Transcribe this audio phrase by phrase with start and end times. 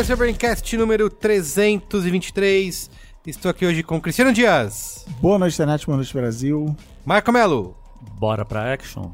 [0.00, 2.90] O Braincast número 323.
[3.26, 6.74] Estou aqui hoje com Cristiano Dias, Boa noite, internet, boa noite, Brasil.
[7.04, 7.76] Marco Melo,
[8.18, 9.10] Bora pra action?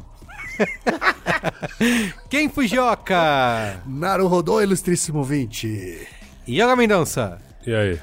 [2.31, 6.07] Ken Fujioka Naruhodô, ilustríssimo 20.
[6.47, 7.43] e Yoga Mendonça.
[7.67, 7.99] E aí?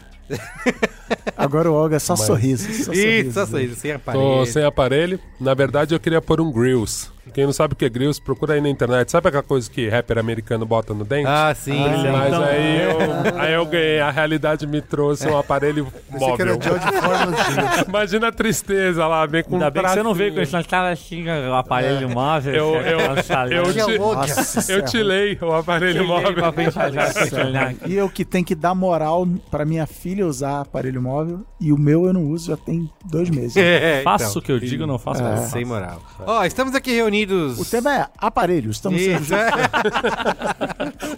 [1.37, 2.65] Agora o Olga é só sorriso.
[2.65, 3.31] Só Isso, sorriso.
[3.31, 4.45] só sorriso, sem Tô aparelho.
[4.45, 5.19] sem aparelho.
[5.39, 7.12] Na verdade, eu queria pôr um grills.
[7.33, 9.09] Quem não sabe o que é grills, procura aí na internet.
[9.11, 11.27] Sabe aquela coisa que rapper americano bota no dente?
[11.27, 11.79] Ah, sim.
[11.79, 13.99] Mas então- aí, eu, aí eu ganhei.
[14.01, 16.79] A realidade me trouxe um aparelho Pensei que era móvel.
[16.79, 17.35] formas
[17.83, 17.89] de...
[17.89, 20.63] Imagina a tristeza lá, vem com Ainda um bem que você não veio com esse
[20.63, 22.53] cara assim, o aparelho móvel.
[22.53, 23.97] Eu- eu- eu te-.
[23.97, 26.33] Nossa, Eu tirei o aparelho móvel.
[26.33, 27.75] pra pensar já, Senhora.
[27.85, 31.77] E eu que tenho que dar moral pra minha filha usar aparelho móvel e o
[31.77, 33.55] meu eu não uso já tem dois meses.
[33.57, 35.51] É, então, Faço o que eu digo, não faço faço.
[35.51, 36.01] Sem moral.
[36.25, 37.12] Ó, estamos aqui reunidos.
[37.59, 38.71] O tema é aparelho.
[38.71, 39.51] Estamos sendo Isso, é.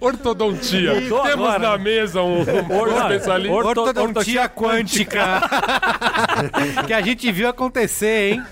[0.00, 0.92] Ortodontia.
[1.00, 1.58] Temos agora.
[1.58, 2.42] na mesa um, um
[3.02, 3.52] especialista.
[3.54, 5.42] orto- Ortodontia quântica.
[6.86, 8.42] que a gente viu acontecer, hein?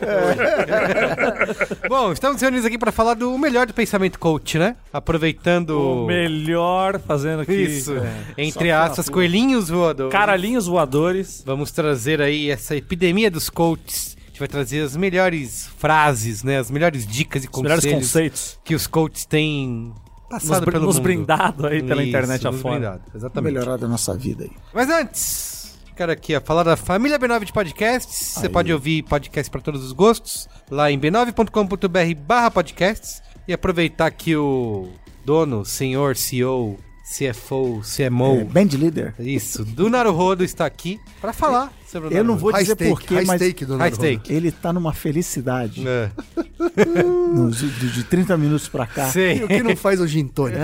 [1.88, 4.76] Bom, estamos reunidos aqui para falar do melhor do pensamento coach, né?
[4.92, 5.70] Aproveitando.
[6.02, 7.52] O melhor fazendo aqui.
[7.54, 7.94] Isso.
[7.96, 10.12] é, Entre aspas, coelhinhos voadores.
[10.12, 11.42] Caralhinhos voadores.
[11.46, 14.13] Vamos trazer aí essa epidemia dos coaches.
[14.34, 16.58] A gente vai trazer as melhores frases, né?
[16.58, 18.58] As melhores dicas e Os melhores conselhos conceitos.
[18.64, 19.92] que os coaches têm
[20.28, 21.04] Nos, passado br- pelo nos mundo.
[21.04, 22.74] brindado aí pela Isso, internet nos afora.
[22.80, 23.52] brindado, Exatamente.
[23.55, 24.50] melhorar da nossa vida aí.
[24.74, 28.34] Mas antes, quero aqui ó, falar da família B9 de podcasts.
[28.34, 34.11] Você pode ouvir podcast para todos os gostos lá em b9.com.br barra podcasts e aproveitar
[34.11, 34.89] que o
[35.24, 39.14] dono, senhor, CEO, CFO, CMO, É, band leader.
[39.18, 42.40] isso, do Naruhodo está aqui para falar sobre o Eu não Naruhodo.
[42.40, 44.32] vou High dizer porquê, mas stake do stake.
[44.32, 45.84] ele tá numa felicidade.
[45.86, 46.10] É.
[47.34, 49.06] Nos- de, de 30 minutos pra cá.
[49.10, 49.38] Sei.
[49.40, 50.60] E o que não faz o gin tônica?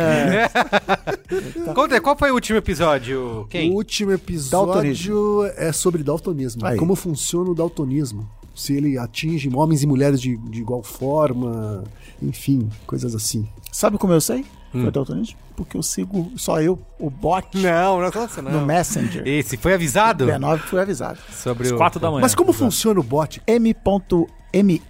[1.74, 3.46] Conta aí, qual foi o último episódio?
[3.50, 3.70] Quem?
[3.70, 6.64] O último episódio é sobre daltonismo.
[6.64, 6.78] Aí.
[6.78, 8.28] Como funciona o daltonismo.
[8.54, 11.84] Se ele atinge homens e mulheres de, de igual forma,
[12.22, 13.46] enfim, coisas assim.
[13.70, 14.44] Sabe como eu sei?
[14.74, 14.82] Hum.
[14.82, 15.36] Foi daltonismo?
[15.56, 18.50] Porque eu sigo só eu, o bot, Não, não, nossa, não.
[18.52, 19.26] no Messenger.
[19.26, 21.18] Esse foi avisado B9 foi avisado.
[21.32, 22.22] sobre Às o quatro da manhã.
[22.22, 23.42] Mas como funciona o bot?
[24.52, 24.80] m.me,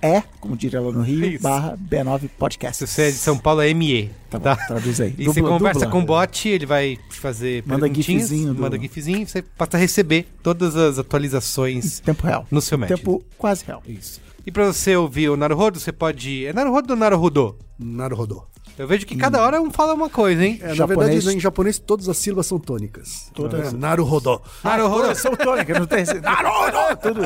[0.41, 1.43] como diria lá no Rio, Isso.
[1.43, 2.87] barra B9 Podcast.
[2.87, 4.11] Se você é de São Paulo é ME.
[4.31, 4.57] Tá bom, Tá.
[4.57, 5.15] traduz aí.
[5.19, 5.93] E você Dubla- conversa dubla.
[5.93, 9.81] com o bot, ele vai te fazer Manda gifzinho do- manda gifzinho, você passa a
[9.81, 12.47] receber todas as atualizações Tempo real.
[12.51, 12.89] no seu match.
[12.91, 13.83] Tempo quase real.
[13.87, 14.21] Isso.
[14.47, 16.47] E pra você ouvir o Naruhodo, você pode...
[16.47, 17.57] É Naruhodo ou Naruhodô?
[17.79, 18.45] Naruhodô.
[18.81, 20.59] Eu vejo que cada hora um fala uma coisa, hein?
[20.63, 23.31] É, na Japonês- verdade, em japonês todas as sílabas são tônicas.
[23.35, 23.75] Todas.
[23.75, 24.41] É, Naruhodô.
[24.65, 25.15] Naruhodo.
[25.15, 26.15] São tônica, não tem esse...
[27.03, 27.21] Tudo.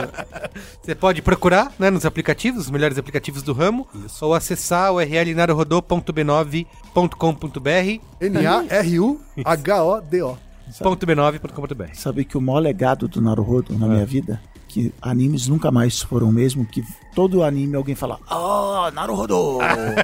[0.82, 3.86] Você pode procurar né, nos aplicativos, os melhores aplicativos do ramo,
[4.20, 10.36] ou acessar o url naruhodô.b9.com.br N-A-R-U-H-O-D-O.
[10.82, 14.40] .b9.com.br Sabe que o maior legado do Naruhodo na minha vida,
[14.74, 16.82] que animes nunca mais foram o mesmo, que
[17.14, 19.58] todo anime alguém fala, ah, Naruhodo!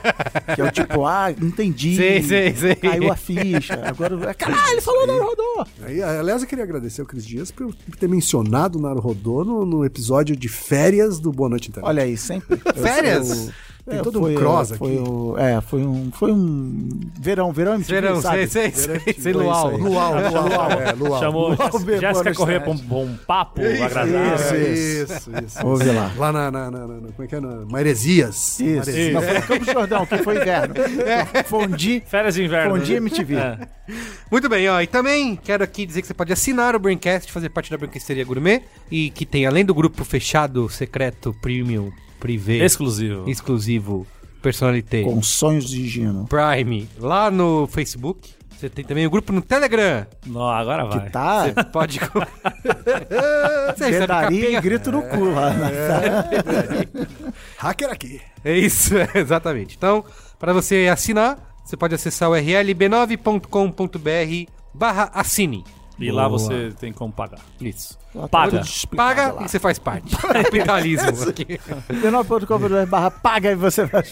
[0.54, 1.96] que é o tipo, ah, entendi.
[1.96, 2.76] Sei, sei, sei.
[2.76, 3.82] Caiu a ficha.
[3.84, 5.42] Agora, caralho, ele falou Naruhodo!
[5.82, 9.84] Aí, aliás, eu queria agradecer ao Cris Dias por ter mencionado o Naruhodô no, no
[9.84, 11.88] episódio de férias do Boa Noite Internet.
[11.88, 12.56] Olha aí, sempre.
[12.80, 13.26] Férias?
[13.26, 13.52] sou-
[13.90, 15.08] Tem É, todo um foi, cross foi aqui.
[15.08, 16.88] o- é, foi um, foi um
[17.20, 18.46] verão, verão MTV, Verão, sabe?
[18.46, 19.66] sei, sei, sei, sei, luau.
[19.74, 19.82] isso aí.
[19.90, 21.20] Luau, luau, é, luau.
[21.20, 24.34] Chamou Luau, Jéssica Corrêa pra um bom papo agradável.
[24.34, 25.58] Isso, Isso, isso, isso.
[25.62, 26.12] Vamos ver lá.
[26.16, 27.40] Lá na, na, na, na- como é que é?
[27.40, 28.60] Na Maresias.
[28.60, 29.12] Isso, Maresias.
[29.12, 30.74] não, foi no Campo Jordão, que foi inverno.
[31.46, 32.76] Fondi, Férias de inverno.
[32.76, 33.34] Fondi MTV.
[33.36, 33.58] É.
[34.30, 34.80] Muito bem, ó.
[34.80, 38.24] E também quero aqui dizer que você pode assinar o Braincast, fazer parte da Brinquesteria
[38.24, 43.28] Gourmet, e que tem, além do grupo fechado, secreto, premium, privê, Exclusivo.
[43.28, 44.06] exclusivo,
[44.42, 46.26] personalité, Com sonhos de Gino.
[46.28, 48.34] Prime, lá no Facebook.
[48.56, 50.06] Você tem também o grupo no Telegram.
[50.26, 51.00] Não, agora vai.
[51.06, 51.98] Que tá Você pode.
[53.74, 55.50] Você pedaria e grito no cu lá.
[55.54, 55.70] né?
[57.56, 58.20] Hacker aqui.
[58.44, 59.76] É isso, é, exatamente.
[59.76, 60.04] Então,
[60.38, 65.64] para você assinar, você pode acessar o URL b9.com.br barra assine.
[66.00, 66.38] E lá Boa.
[66.38, 67.40] você tem como pagar.
[67.60, 67.98] Isso.
[68.14, 68.62] Lá Paga.
[68.96, 69.44] Paga lá.
[69.44, 70.16] e você faz parte.
[70.16, 71.44] Capitalismo aqui.
[71.90, 74.02] b9.com.br barra paga e você vai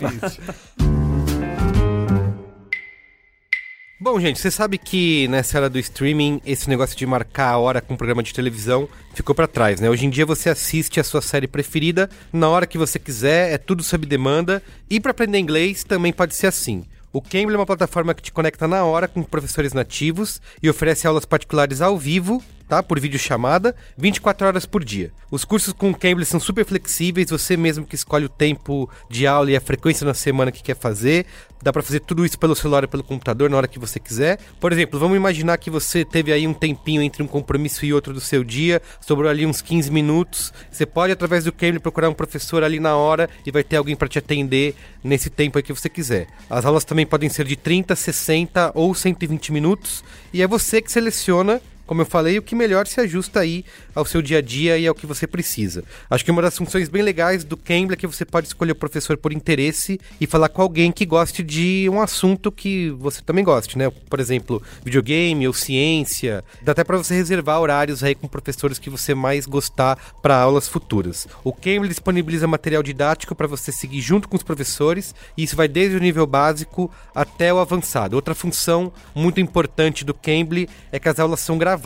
[4.01, 7.81] Bom, gente, você sabe que nessa era do streaming, esse negócio de marcar a hora
[7.81, 9.91] com um programa de televisão ficou pra trás, né?
[9.91, 13.59] Hoje em dia você assiste a sua série preferida na hora que você quiser, é
[13.59, 14.63] tudo sob demanda.
[14.89, 16.85] E pra aprender inglês também pode ser assim.
[17.11, 21.07] O Cambly é uma plataforma que te conecta na hora com professores nativos e oferece
[21.07, 22.83] aulas particulares ao vivo, tá?
[22.83, 25.11] Por videochamada, 24 horas por dia.
[25.31, 29.27] Os cursos com o Cambly são super flexíveis, você mesmo que escolhe o tempo de
[29.27, 31.27] aula e a frequência na semana que quer fazer.
[31.61, 34.39] Dá pra fazer tudo isso pelo celular e pelo computador na hora que você quiser.
[34.61, 38.13] Por exemplo, vamos imaginar que você teve aí um tempinho entre um compromisso e outro
[38.13, 40.53] do seu dia, sobrou ali uns 15 minutos.
[40.71, 43.97] Você pode, através do Cambly, procurar um professor ali na hora e vai ter alguém
[43.97, 46.29] para te atender nesse tempo aí que você quiser.
[46.49, 50.93] As aulas também podem ser de 30, 60 ou 120 minutos e é você que
[50.93, 53.65] seleciona como eu falei, o que melhor se ajusta aí
[53.95, 55.83] ao seu dia a dia e ao que você precisa.
[56.11, 58.77] Acho que uma das funções bem legais do Cambly é que você pode escolher o
[58.77, 63.43] professor por interesse e falar com alguém que goste de um assunto que você também
[63.43, 63.91] goste, né?
[63.91, 66.45] Por exemplo, videogame ou ciência.
[66.61, 70.69] Dá até para você reservar horários aí com professores que você mais gostar para aulas
[70.69, 71.27] futuras.
[71.43, 75.69] O Cambly disponibiliza material didático para você seguir junto com os professores e isso vai
[75.69, 78.15] desde o nível básico até o avançado.
[78.15, 81.78] Outra função muito importante do Cambly é que as aulas são gravadas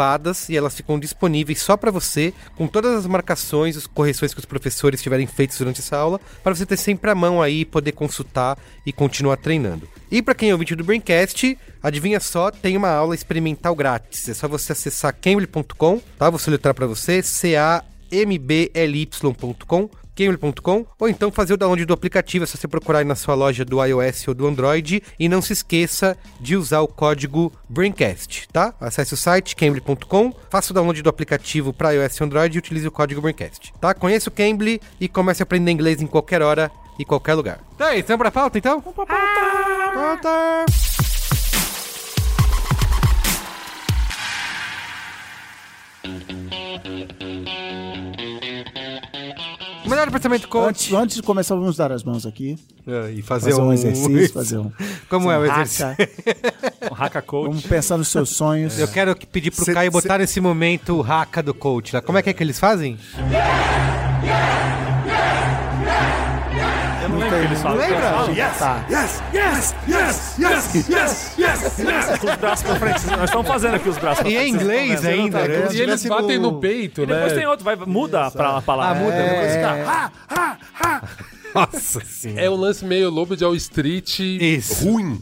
[0.48, 4.46] e elas ficam disponíveis só para você, com todas as marcações, as correções que os
[4.46, 8.58] professores tiverem feitos durante essa aula, para você ter sempre a mão aí, poder consultar
[8.84, 9.88] e continuar treinando.
[10.10, 14.28] E para quem é ouvinte do Braincast, adivinha só, tem uma aula experimental grátis.
[14.28, 16.28] É só você acessar cambly.com, tá?
[16.28, 17.62] Vou soletrar para você, C-A-M-B-L-Y.com
[20.14, 23.34] Cambly.com ou então fazer o download do aplicativo, é só você procurar aí na sua
[23.34, 28.48] loja do iOS ou do Android e não se esqueça de usar o código Braincast,
[28.52, 28.74] tá?
[28.80, 32.86] Acesse o site cambly.com, faça o download do aplicativo para iOS e Android e utilize
[32.86, 33.94] o código Braincast, tá?
[33.94, 37.60] Conheça o Cambly e comece a aprender inglês em qualquer hora e qualquer lugar.
[37.78, 38.80] Tá aí, estamos pra pauta então?
[38.80, 39.06] Vamos
[40.20, 40.66] pra!
[46.04, 47.31] O
[49.92, 50.68] melhor pensamento coach.
[50.68, 52.58] Antes, antes de começar, vamos dar as mãos aqui.
[52.86, 54.70] É, e fazer, Fazer um exercício, fazer um.
[55.08, 55.86] Como é o um exercício?
[55.86, 56.08] haka.
[56.90, 57.46] Um Haka Coach.
[57.48, 58.76] Vamos pensar nos seus sonhos.
[58.78, 61.94] Eu quero que- pedir pro Cê- Caio cê- botar nesse momento o haka do coach
[61.94, 62.02] lá.
[62.02, 62.98] Como é que é que eles fazem?
[63.20, 65.01] Lembro o
[67.40, 67.78] que eles falam.
[67.78, 68.00] Lembra?
[68.58, 68.84] Tá.
[68.88, 70.38] Yes, yes, yes, yes,
[70.88, 72.18] yes, yes, yes.
[72.18, 73.06] Com os braços pra frente.
[73.06, 74.54] Nós estamos fazendo aqui os braços pra E é frente.
[74.54, 75.40] inglês ainda.
[75.72, 77.38] E eles batem no peito, E depois né?
[77.38, 78.98] tem outro, vai, muda pra a palavra.
[78.98, 79.16] Ah, muda.
[79.16, 79.28] É.
[79.30, 81.02] depois fica- Ha, ha, ha.
[81.54, 82.40] Nossa senhora.
[82.40, 84.84] É um lance meio Lobo de Wall Street Isso.
[84.84, 85.20] ruim,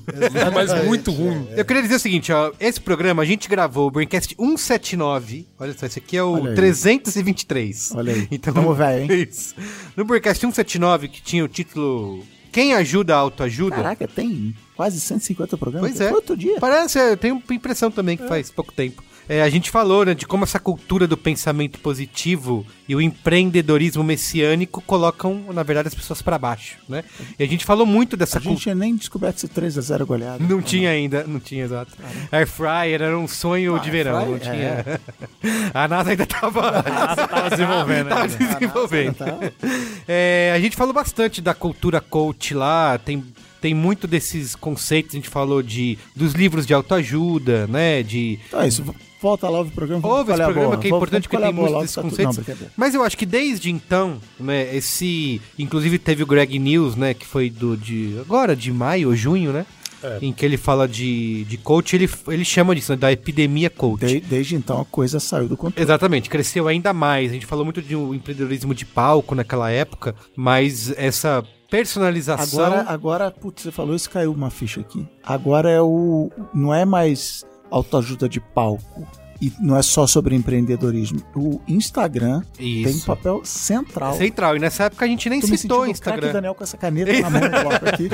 [0.54, 1.46] mas muito ruim.
[1.56, 2.52] Eu queria dizer o seguinte, ó.
[2.60, 5.46] Esse programa a gente gravou o Braincast 179.
[5.58, 6.56] Olha só, esse aqui é o Olha aí.
[6.56, 7.92] 323.
[7.94, 8.28] Olha aí.
[8.30, 9.28] Então, Tamo velho, hein?
[9.28, 9.54] Isso.
[9.96, 12.22] No Braincast 179, que tinha o título
[12.52, 13.76] Quem ajuda a autoajuda?
[13.76, 15.90] Caraca, tem quase 150 programas.
[15.90, 16.08] Pois é.
[16.08, 16.58] Foi outro dia.
[16.60, 19.02] Parece, eu tenho impressão também que faz pouco tempo.
[19.32, 24.02] É, a gente falou né, de como essa cultura do pensamento positivo e o empreendedorismo
[24.02, 27.04] messiânico colocam, na verdade, as pessoas pra baixo, né?
[27.38, 28.62] E a gente falou muito dessa A gente cultura.
[28.64, 30.42] tinha nem descoberto esse 3x0 goleado.
[30.42, 31.92] Não tinha ainda, não tinha, exato.
[32.32, 34.52] Air Fryer era um sonho de verão, não fryer,
[34.84, 35.00] tinha.
[35.72, 38.08] A NASA ainda tava, Ah, tava desenvolvendo.
[38.08, 38.36] tava né?
[38.36, 39.14] desenvolvendo.
[39.14, 39.38] Tá?
[40.12, 43.22] É, a gente falou bastante da cultura coach lá, tem,
[43.60, 48.02] tem muito desses conceitos, a gente falou de dos livros de autoajuda, né?
[48.02, 48.82] De é isso.
[49.20, 50.08] Volta lá, ouve o programa.
[50.08, 52.60] Ouve esse programa que é importante porque tem muitos desses tá tudo- conceitos.
[52.60, 52.68] Não.
[52.76, 55.40] Mas eu acho que desde então, né, esse.
[55.58, 57.12] Inclusive teve o Greg News, né?
[57.14, 58.16] Que foi do de.
[58.20, 59.66] Agora, de maio ou junho, né?
[60.02, 60.18] É.
[60.22, 64.06] Em que ele fala de, de coach, ele, ele chama disso, né, da epidemia coach.
[64.06, 65.84] De- desde então a coisa saiu do controle.
[65.84, 67.30] Exatamente, cresceu ainda mais.
[67.30, 72.64] A gente falou muito de um empreendedorismo de palco naquela época, mas essa personalização.
[72.64, 75.06] Agora, agora, putz, você falou isso, caiu uma ficha aqui.
[75.22, 76.30] Agora é o.
[76.54, 79.06] Não é mais autoajuda de palco.
[79.40, 81.20] E não é só sobre empreendedorismo.
[81.34, 83.06] O Instagram tem um Isso.
[83.06, 84.14] papel central.
[84.14, 84.56] Central.
[84.56, 86.32] E nessa época a gente nem Tô citou o o craque Instagram.
[86.32, 87.40] Daniel com essa caneta na mão,
[87.86, 88.08] aqui.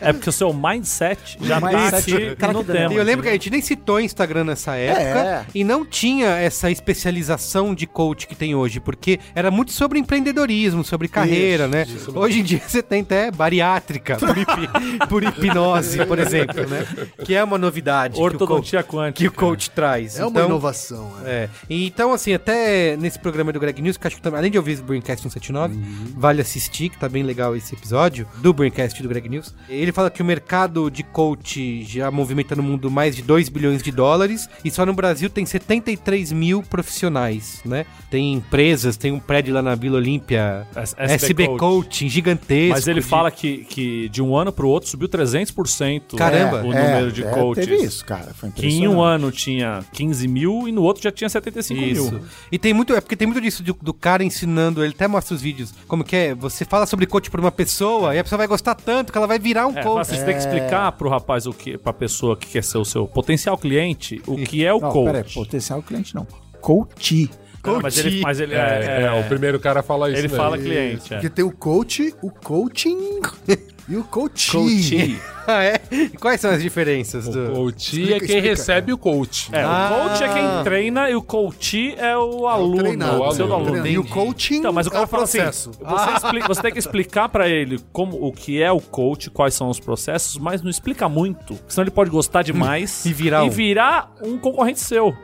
[0.00, 2.94] É porque o seu mindset já tá Mindset, aqui craque no tema.
[2.94, 5.44] E eu lembro que a gente nem citou o Instagram nessa época É.
[5.54, 10.84] e não tinha essa especialização de coach que tem hoje, porque era muito sobre empreendedorismo,
[10.84, 11.86] sobre carreira, né?
[12.14, 14.68] Hoje em dia você tem até bariátrica, por, hipi-
[15.08, 16.86] por hipnose, por exemplo, né?
[17.24, 19.28] Que é uma novidade que o, coach, Ortodontia que quântica.
[19.28, 20.18] o coach traz.
[20.18, 20.98] É uma inovação.
[21.08, 21.26] inovação.
[21.26, 21.34] É.
[21.44, 21.48] É.
[21.68, 24.78] Então, assim, até nesse programa do Greg News, que acho que também, além de ouvir
[24.78, 25.76] o Braincast 179,
[26.16, 29.54] vale assistir, que tá bem legal esse episódio do Braincast do Greg News.
[29.68, 33.82] Ele fala que o mercado de coach já movimenta no mundo mais de 2 bilhões
[33.82, 37.84] de dólares e só no Brasil tem 73 mil profissionais, né?
[38.10, 41.58] Tem empresas, tem um prédio lá na Vila Olímpia, S- SB, Coach.
[41.58, 42.74] Coaching, gigantesco.
[42.74, 46.62] Mas ele de- fala que, que de um ano pro outro subiu 300% Caramba.
[46.64, 47.66] o É, número de é, coaches.
[47.66, 48.32] Teve isso, cara.
[48.34, 52.10] Foi Que em um ano tinha 15 mil e no outro já tinha 75 Isso.
[52.12, 52.20] mil.
[52.50, 55.34] E tem muito, é porque tem muito disso do, do cara ensinando, ele até mostra
[55.34, 58.36] os vídeos, como que é, você fala sobre coach pra uma pessoa e a pessoa
[58.38, 60.06] vai gostar tanto que ela vai virar um É, mas coach.
[60.06, 63.06] você tem que explicar pro rapaz o que, pra pessoa que quer ser o seu
[63.06, 65.06] potencial cliente, o que é o Não, coach.
[65.12, 66.26] peraí, potencial cliente não.
[66.60, 67.30] Coach.
[67.64, 70.58] Não, mas ele, mas ele É, é, é, o primeiro cara fala isso ele fala
[70.58, 71.12] cliente.
[71.14, 71.16] É.
[71.16, 73.20] Porque tem o coach, o coaching
[73.88, 74.52] e o coaching.
[74.52, 75.18] Coaching.
[75.46, 75.80] Ah, é?
[75.90, 77.52] E quais são as diferenças O do...
[77.52, 78.48] coach Explica, é quem explica.
[78.48, 79.48] recebe o coach.
[79.52, 79.90] É, Ah.
[79.90, 83.52] o coach é quem treina e o coach é o aluno, treinado, o seu o
[83.52, 83.66] aluno.
[83.70, 83.88] treinado.
[83.88, 85.70] E o coaching Então, mas o é cara o fala assim, processo.
[85.80, 89.54] você, expli- você tem que explicar pra ele como, o que é o coach, quais
[89.54, 93.46] são os processos, mas não explica muito, senão ele pode gostar demais E virar um.
[93.46, 95.14] e virar um concorrente seu.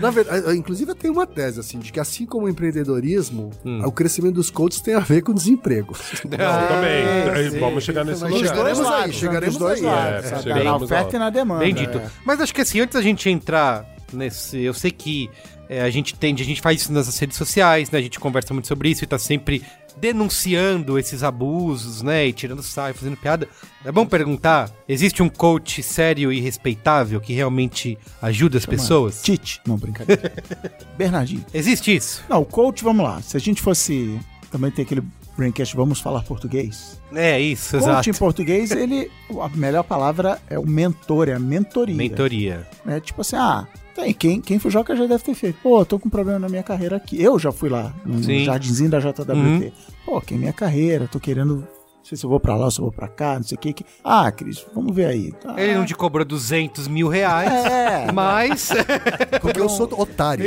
[0.00, 3.82] Na verdade, inclusive eu tenho uma tese, assim, de que assim como o empreendedorismo, Hum.
[3.84, 5.94] o crescimento dos coaches tem a ver com desemprego.
[6.24, 7.46] Não, também.
[7.46, 7.58] É, sim.
[7.60, 8.54] Vamos chegar nesse Mas lugar.
[8.56, 9.86] Dois aí, lados, chegaremos dois aí.
[9.86, 10.42] lados, É, sabe?
[10.42, 11.60] chegaremos na oferta e na demanda.
[11.64, 11.98] Bem dito.
[11.98, 12.10] é.
[12.24, 14.60] Mas acho que assim, antes da gente entrar nesse.
[14.60, 15.30] Eu sei que
[15.68, 17.98] é, a gente tende, a gente faz isso nas redes sociais, né?
[17.98, 19.62] A gente conversa muito sobre isso e tá sempre
[19.96, 22.26] denunciando esses abusos, né?
[22.26, 23.48] E tirando sarro, fazendo piada.
[23.84, 29.22] É bom perguntar: existe um coach sério e respeitável que realmente ajuda as pessoas?
[29.22, 29.60] Tite.
[29.66, 30.32] Não, brincadeira.
[30.96, 31.44] Bernardinho.
[31.52, 32.22] Existe isso?
[32.28, 33.20] Não, o coach, vamos lá.
[33.22, 34.18] Se a gente fosse.
[34.50, 35.02] Também tem aquele
[35.36, 37.00] braincast, vamos falar português.
[37.14, 38.10] É isso, Coach exato.
[38.10, 39.10] em português, ele.
[39.40, 41.94] A melhor palavra é o mentor, é a mentoria.
[41.94, 42.66] Mentoria.
[42.84, 43.00] né?
[43.00, 45.58] Tipo assim, ah, tem, quem, quem foi joga já deve ter feito.
[45.62, 47.20] Pô, tô com um problema na minha carreira aqui.
[47.22, 48.44] Eu já fui lá, no Sim.
[48.44, 49.32] jardinzinho da JWT.
[49.32, 49.72] Uhum.
[50.04, 51.66] Pô, que é minha carreira, tô querendo.
[52.02, 53.60] Não sei se eu vou pra lá, se eu vou pra cá, não sei o
[53.60, 53.72] que.
[53.72, 53.84] que...
[54.02, 55.32] Ah, Cris, vamos ver aí.
[55.46, 58.70] Ah, Ele não te cobrou 200 mil reais, É, mas.
[59.40, 60.44] Porque eu sou otário.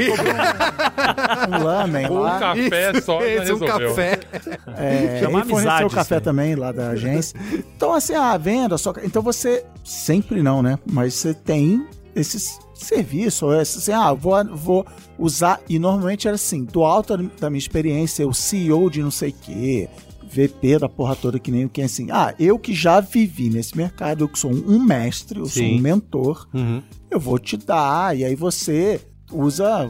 [1.50, 2.40] um lamen Com um lá.
[2.40, 4.20] café só, é um café.
[4.78, 7.40] É, Chama e forneceu amizade, o café isso também lá da agência.
[7.54, 8.94] Então, assim, a venda, só.
[9.04, 9.66] Então você.
[9.84, 10.78] Sempre não, né?
[10.92, 14.86] Mas você tem esses serviços, ou esse, assim, ah, vou, vou
[15.18, 15.62] usar.
[15.70, 19.34] E normalmente era assim, do alto da minha experiência, o CEO de não sei o
[19.42, 19.90] quê.
[20.36, 22.08] VP da porra toda, que nem o que é assim.
[22.12, 25.77] Ah, eu que já vivi nesse mercado, eu que sou um mestre, eu sou Sim.
[25.77, 26.82] um mentor, Uhum.
[27.10, 29.00] eu vou te dar, e aí você
[29.32, 29.89] usa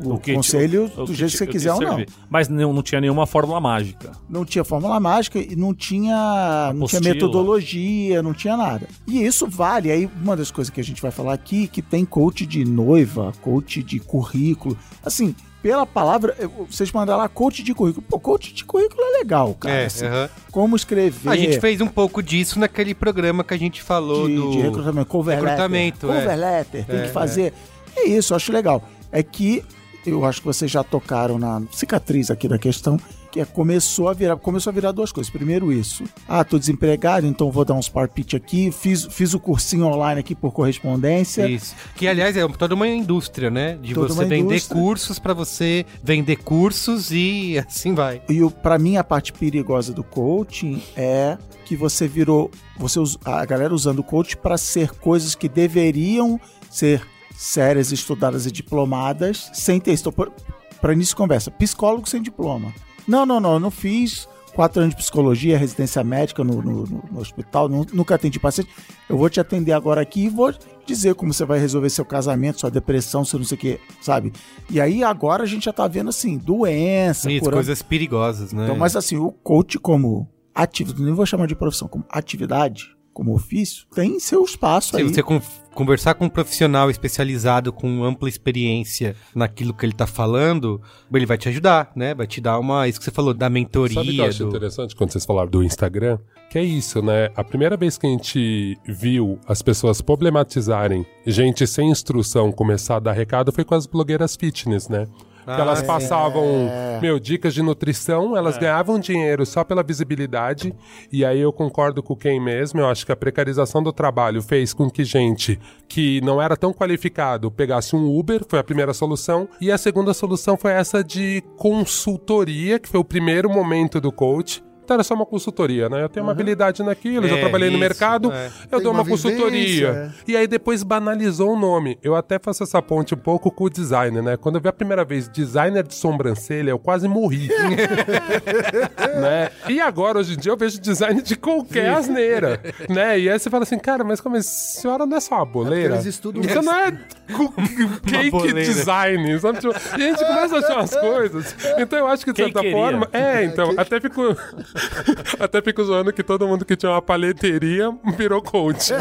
[0.00, 1.72] o, o que te- conselho o do que jeito te- que você o que quiser
[1.72, 2.04] ou não.
[2.30, 4.12] Mas não, não tinha nenhuma fórmula mágica.
[4.28, 8.86] Não tinha fórmula mágica e não tinha, não tinha metodologia, não tinha nada.
[9.06, 9.90] E isso vale.
[9.90, 13.32] Aí, uma das coisas que a gente vai falar aqui, que tem coach de noiva,
[13.40, 14.76] coach de currículo.
[15.04, 16.36] Assim, pela palavra,
[16.68, 18.04] vocês mandaram lá coach de currículo.
[18.08, 19.74] Pô, coach de currículo é legal, cara.
[19.74, 20.28] É, assim, aham.
[20.50, 21.30] Como escrever.
[21.30, 24.50] A gente fez um pouco disso naquele programa que a gente falou de, do.
[24.50, 26.20] de recrutamento, cover recrutamento, letter.
[26.20, 26.22] é.
[26.24, 27.54] Cover letter, tem É, que fazer.
[27.96, 28.08] É.
[28.08, 28.82] isso, eu acho legal.
[29.12, 29.64] É que
[30.04, 32.98] eu acho que vocês já tocaram na cicatriz aqui da questão,
[33.32, 35.32] que é começou a virar, começou a virar duas coisas.
[35.32, 36.04] Primeiro isso.
[36.28, 40.20] Ah, tô desempregado, então vou dar uns par pitch aqui, fiz, fiz o cursinho online
[40.20, 41.48] aqui por correspondência.
[41.48, 41.74] Isso.
[41.96, 43.78] Que, aliás, é toda uma indústria, né?
[43.80, 48.20] De Toda você vender cursos pra você vender cursos e assim vai.
[48.28, 52.50] E o, pra mim, a parte perigosa do coaching é que você virou.
[52.76, 56.38] Você, a galera usando o coach para ser coisas que deveriam
[56.70, 57.02] ser
[57.34, 60.12] sérias, estudadas e diplomadas, sem ter isso.
[60.12, 62.74] Para início de conversa, psicólogo sem diploma.
[63.06, 67.20] Não, não, não, eu não fiz quatro anos de psicologia, residência médica no, no- no-
[67.20, 68.70] hospital, nu- nunca atendi paciente.
[69.08, 70.52] Eu vou te atender agora aqui e vou
[70.84, 74.32] dizer como você vai resolver seu casamento, sua depressão, seu não sei o que, sabe?
[74.68, 78.64] E aí agora a gente já tá vendo assim, doença, Isso, curando coisas perigosas, né?
[78.64, 83.34] então, mas assim, o coach como atividade, nem vou chamar de profissão, como atividade, como
[83.34, 85.02] ofício, tem seu espaço Se aí.
[85.02, 85.40] você con-
[85.74, 90.80] conversar com um profissional especializado com ampla experiência naquilo que ele tá falando,
[91.12, 92.14] ele vai te ajudar, né?
[92.14, 92.88] Vai te dar uma.
[92.88, 93.94] Isso que você falou, da mentoria.
[93.96, 94.48] Sabe o que eu acho do...
[94.48, 96.18] interessante quando vocês falaram do Instagram?
[96.50, 97.30] Que é isso, né?
[97.34, 103.00] A primeira vez que a gente viu as pessoas problematizarem gente sem instrução começar a
[103.00, 105.06] dar recado foi com as blogueiras fitness, né?
[105.46, 105.86] Ah, elas é.
[105.86, 106.70] passavam,
[107.00, 110.74] meu, dicas de nutrição, elas ganhavam dinheiro só pela visibilidade.
[111.10, 114.72] E aí eu concordo com quem mesmo, eu acho que a precarização do trabalho fez
[114.72, 115.58] com que gente
[115.88, 119.48] que não era tão qualificado pegasse um Uber, foi a primeira solução.
[119.60, 124.62] E a segunda solução foi essa de consultoria, que foi o primeiro momento do coach.
[124.84, 126.02] Então era só uma consultoria, né?
[126.02, 128.46] Eu tenho uma habilidade naquilo, já É, trabalhei no isso, mercado, é.
[128.46, 129.92] eu Tem dou uma, uma consultoria.
[129.92, 131.98] vivência, E aí depois banalizou o nome.
[132.02, 134.36] Eu até faço essa ponte um pouco com o designer, né?
[134.36, 137.48] Quando eu vi a primeira vez designer de sobrancelha, eu quase morri.
[139.20, 139.50] né?
[139.68, 143.18] E agora, hoje em dia, eu vejo design de qualquer asneira, né?
[143.18, 145.94] E aí você fala assim, cara, mas como a senhora não é só uma boleira?
[145.94, 146.90] eles estudam Você não é
[148.06, 149.58] cake design, sabe?
[149.60, 151.56] Tipo, e a gente começa a achar as coisas.
[151.78, 153.08] Então eu acho que, de certa forma...
[153.12, 154.36] É, então, até fico...
[155.38, 158.92] até fico zoando que todo mundo que tinha uma paleteria virou coach.
[158.92, 159.00] né?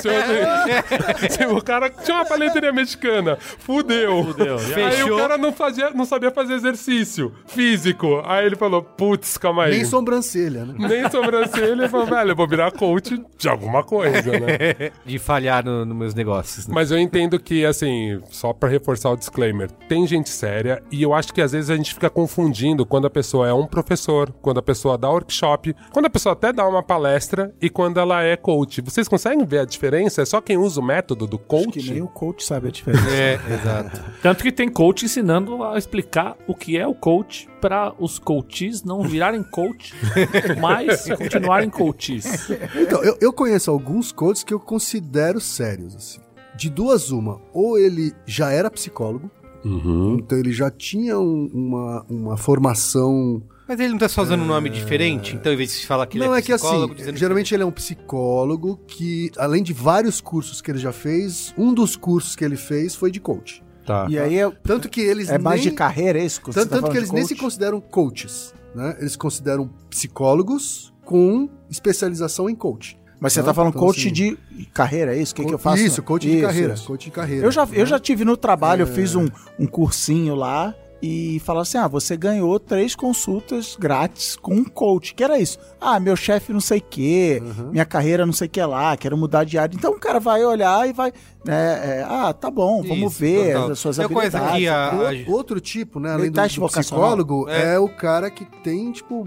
[0.00, 4.24] Tipo, assim, o cara tinha uma paleteria mexicana, fudeu.
[4.24, 5.14] Fudeu, Aí Fechou.
[5.14, 8.22] o cara não, fazia, não sabia fazer exercício físico.
[8.24, 9.72] Aí ele falou, putz, calma aí.
[9.72, 10.74] Nem sobrancelha, né?
[10.78, 11.72] Nem sobrancelha.
[11.72, 14.90] Ele falou, velho, eu vou virar coach de alguma coisa, né?
[15.04, 16.66] De falhar no- nos meus negócios.
[16.66, 16.74] né?
[16.74, 21.12] Mas eu entendo que, assim, só pra reforçar o disclaimer, tem gente séria e eu
[21.14, 24.58] acho que às vezes a gente fica confundindo quando a pessoa é um professor, quando
[24.58, 28.36] a pessoa dá workshop, quando a pessoa até dá uma palestra e quando ela é
[28.36, 28.80] coach.
[28.80, 30.22] Vocês conseguem ver a diferença?
[30.22, 31.78] É só quem usa o método do Acho coach?
[31.80, 33.10] que nem o coach sabe a diferença.
[33.10, 34.00] É, exato.
[34.22, 38.82] Tanto que tem coach ensinando a explicar o que é o coach para os coaches
[38.82, 39.94] não virarem coach,
[40.60, 42.50] mas continuarem coaches.
[42.76, 46.20] Então, eu, eu conheço alguns coaches que eu considero sérios, assim.
[46.56, 47.40] De duas, uma.
[47.52, 49.30] Ou ele já era psicólogo,
[49.64, 50.16] Uhum.
[50.18, 53.42] então ele já tinha um- uma, uma formação.
[53.72, 55.34] Mas ele não tá só usando um nome diferente?
[55.34, 57.62] Então, em vez de falar que ele Não, é é que assim, psicólogo, geralmente ele
[57.62, 62.36] é um psicólogo que, além de vários cursos que ele já fez, um dos cursos
[62.36, 63.62] que ele fez foi de coach.
[63.86, 64.06] Tá.
[64.10, 66.38] E aí é, Tanto que eles é mais nem, de carreira, é isso?
[66.40, 68.94] que você Tanto, tá tanto que de eles nem se consideram coaches, né?
[69.00, 72.98] Eles se consideram psicólogos com especialização em coach.
[73.18, 74.36] Mas você Não, tá falando então, coach assim, de
[74.74, 75.32] carreira, é isso?
[75.32, 75.82] O que, que eu faço?
[75.82, 76.74] Isso, coach de Isso, carreira.
[76.74, 76.86] isso.
[76.86, 77.46] Coach de carreira.
[77.46, 78.90] Eu já, eu já tive no trabalho, eu É.
[78.90, 79.26] fiz um,
[79.58, 85.14] um cursinho lá e falaram assim: ah, você ganhou três consultas grátis com um coach.
[85.14, 85.58] Que era isso?
[85.80, 87.70] Ah, meu chefe não sei o quê, Uhum.
[87.72, 89.74] minha carreira não sei o que lá, quero mudar de área.
[89.74, 91.12] Então o cara vai olhar e vai.
[91.44, 93.70] né, é, ah, tá bom, vamos Isso, ver total.
[93.72, 94.34] as suas Eu habilidades.
[94.36, 96.12] aqui a- Outro, outro tipo, né?
[96.12, 97.76] Além do, do psicólogo, é.
[97.78, 99.26] o cara que tem, tipo,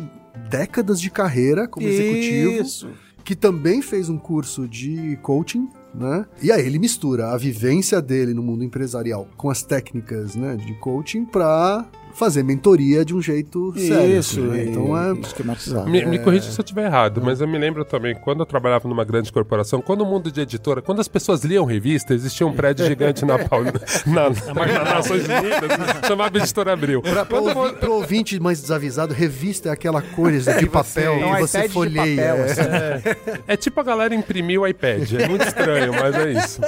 [0.50, 2.90] décadas de carreira como executivo, Isso.
[3.24, 5.68] que também fez um curso de coaching,
[5.98, 6.26] né?
[6.42, 10.74] E aí ele mistura a vivência dele no mundo empresarial com as técnicas, né, de
[10.76, 11.86] coaching pra
[12.18, 14.18] fazer mentoria de um jeito sério.
[14.20, 14.64] Isso, assim, né?
[14.66, 15.90] e- Então é esquematizado.
[15.90, 18.88] Me, me corrija se eu estiver errado, mas eu me lembro também, quando eu trabalhava
[18.88, 22.54] numa grande corporação, quando o mundo de editora, quando as pessoas liam revista, existia um
[22.54, 27.02] prédio gigante na, Paul- na, na, na Nações Unidas, chamava Editora Abril.
[27.02, 31.36] Pra, pra ouvi- pro ouvinte mais desavisado, revista é aquela coisa de papel é um
[31.36, 32.16] que você folheia.
[32.16, 32.44] papel, é.
[32.46, 33.40] assim.
[33.48, 35.12] É tipo a galera imprimir o iPad.
[35.14, 36.62] É muito estranho, mas é isso.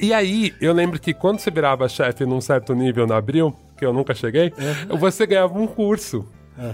[0.00, 3.86] E aí, eu lembro que quando você virava chefe num certo nível na Abril, que
[3.86, 4.52] eu nunca cheguei,
[4.98, 6.26] você ganhava um curso.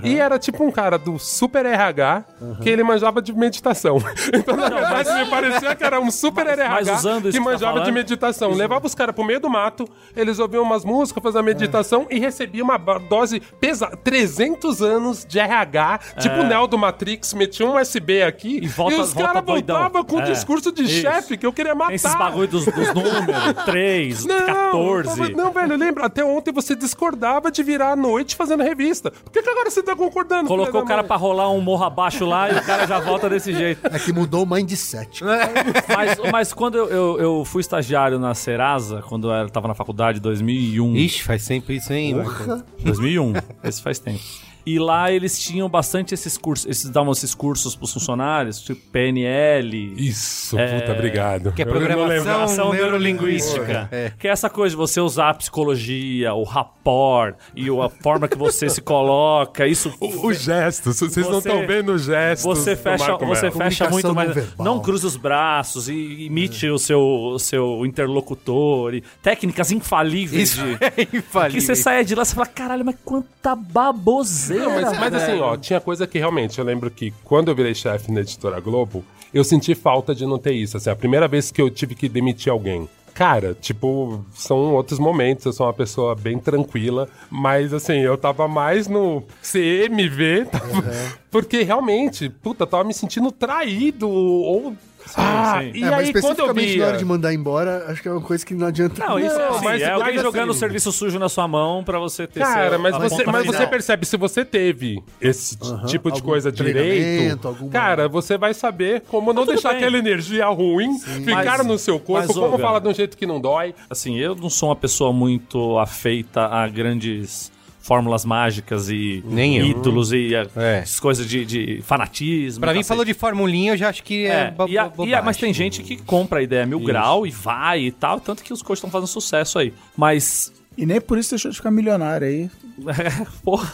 [0.02, 2.24] E era tipo um cara do super RH
[2.62, 3.98] que ele manjava de meditação.
[4.34, 7.44] Então, na verdade, me parecia que era um super Mas- RH mas usando isso que
[7.44, 8.50] tá manjava de falando- meditação.
[8.52, 12.18] Levava os caras pro meio do mato, eles ouviam umas músicas, faziam a meditação e
[12.18, 13.96] recebia uma dose pesada.
[13.96, 18.96] 300 anos de RH, tipo o Neo do Matrix, metia um USB aqui E volta-
[19.00, 21.00] os volta caras voltavam com o É, discurso de isso.
[21.02, 21.94] chefe que eu queria matar.
[21.94, 25.34] Esses bagulho dos, dos números, 3, Não, 14.
[25.34, 26.06] Não, velho, lembra?
[26.06, 29.10] Até ontem você discordava de virar à noite fazendo revista.
[29.10, 30.48] Por que, que agora você tá concordando?
[30.48, 31.08] Colocou o cara mãe?
[31.08, 33.86] pra rolar um morro abaixo lá e o cara já volta desse jeito.
[33.86, 35.22] É que mudou o mindset.
[35.24, 40.20] Mas, mas quando eu, eu, eu fui estagiário na Serasa, quando eu tava na faculdade,
[40.20, 40.96] 2001.
[40.96, 42.14] Ixi, faz tempo isso, hein?
[42.14, 42.62] Michael?
[42.82, 43.32] 2001.
[43.64, 44.22] Esse faz tempo.
[44.66, 49.94] E lá eles tinham bastante esses cursos, esses davam esses cursos pros funcionários, tipo PNL,
[49.96, 51.52] Isso, puta, obrigado.
[51.52, 53.88] Que é programação ação neurolinguística.
[53.92, 54.12] É.
[54.18, 58.36] Que é essa coisa de você usar a psicologia, o rapport e a forma que
[58.38, 62.44] você se coloca, isso Os gestos, vocês não estão vendo os gestos.
[62.44, 64.34] você fecha, você fecha muito mais.
[64.34, 64.64] verbal.
[64.64, 68.94] Não cruze os braços e imite o, seu, o seu interlocutor.
[68.94, 70.78] E técnicas infalíveis Isso de.
[70.80, 71.60] é Que infalível.
[71.60, 74.53] você saia de lá e fala, caralho, mas quanta baboseira.
[74.58, 77.54] Não, mas, mas assim, velho." ó, tinha coisa que realmente, eu lembro que quando eu
[77.54, 80.76] virei chefe na editora Globo, eu senti falta de não ter isso.
[80.76, 82.88] Assim, a primeira vez que eu tive que demitir alguém.
[83.12, 88.48] Cara, tipo, são outros momentos, eu sou uma pessoa bem tranquila, mas assim, eu tava
[88.48, 90.84] mais no CMV, tava-
[91.30, 94.74] porque realmente, puta, tava me sentindo traído, ou...
[95.16, 95.70] ah, sim.
[95.78, 96.78] e É, mas aí quando eu especificamente via...
[96.82, 99.04] na hora de mandar embora, acho que é uma coisa que não adianta.
[99.06, 101.82] Não, isso Não, assim, mas- é alguém jogando o assim- serviço sujo na sua mão
[101.84, 106.10] pra você ter Cara, mas a você, mas você percebe, se você teve esse tipo
[106.10, 109.78] de coisa direito, alguma- cara, você vai saber como não tudo deixar bem.
[109.78, 113.16] aquela energia ruim ficar Mas- no seu corpo, mas, como Olga, falar de um jeito
[113.16, 113.74] que não dói.
[113.88, 117.52] Assim, eu não sou uma pessoa muito afeita a grandes
[117.84, 119.66] fórmulas mágicas e Nem eu.
[119.66, 120.78] ídolos e é, É.
[120.78, 122.60] essas coisas de, de fanatismo.
[122.62, 122.88] Pra mim, cacete.
[122.88, 125.52] falou de formulinha, eu já acho que é, É, e a- e a- mas tem
[125.52, 128.78] gente que compra a ideia mil grau e vai e tal, tanto que os coaches
[128.78, 129.72] estão fazendo sucesso aí.
[129.94, 132.50] Mas E nem por isso deixou de ficar milionário aí.
[132.88, 133.72] É, porra.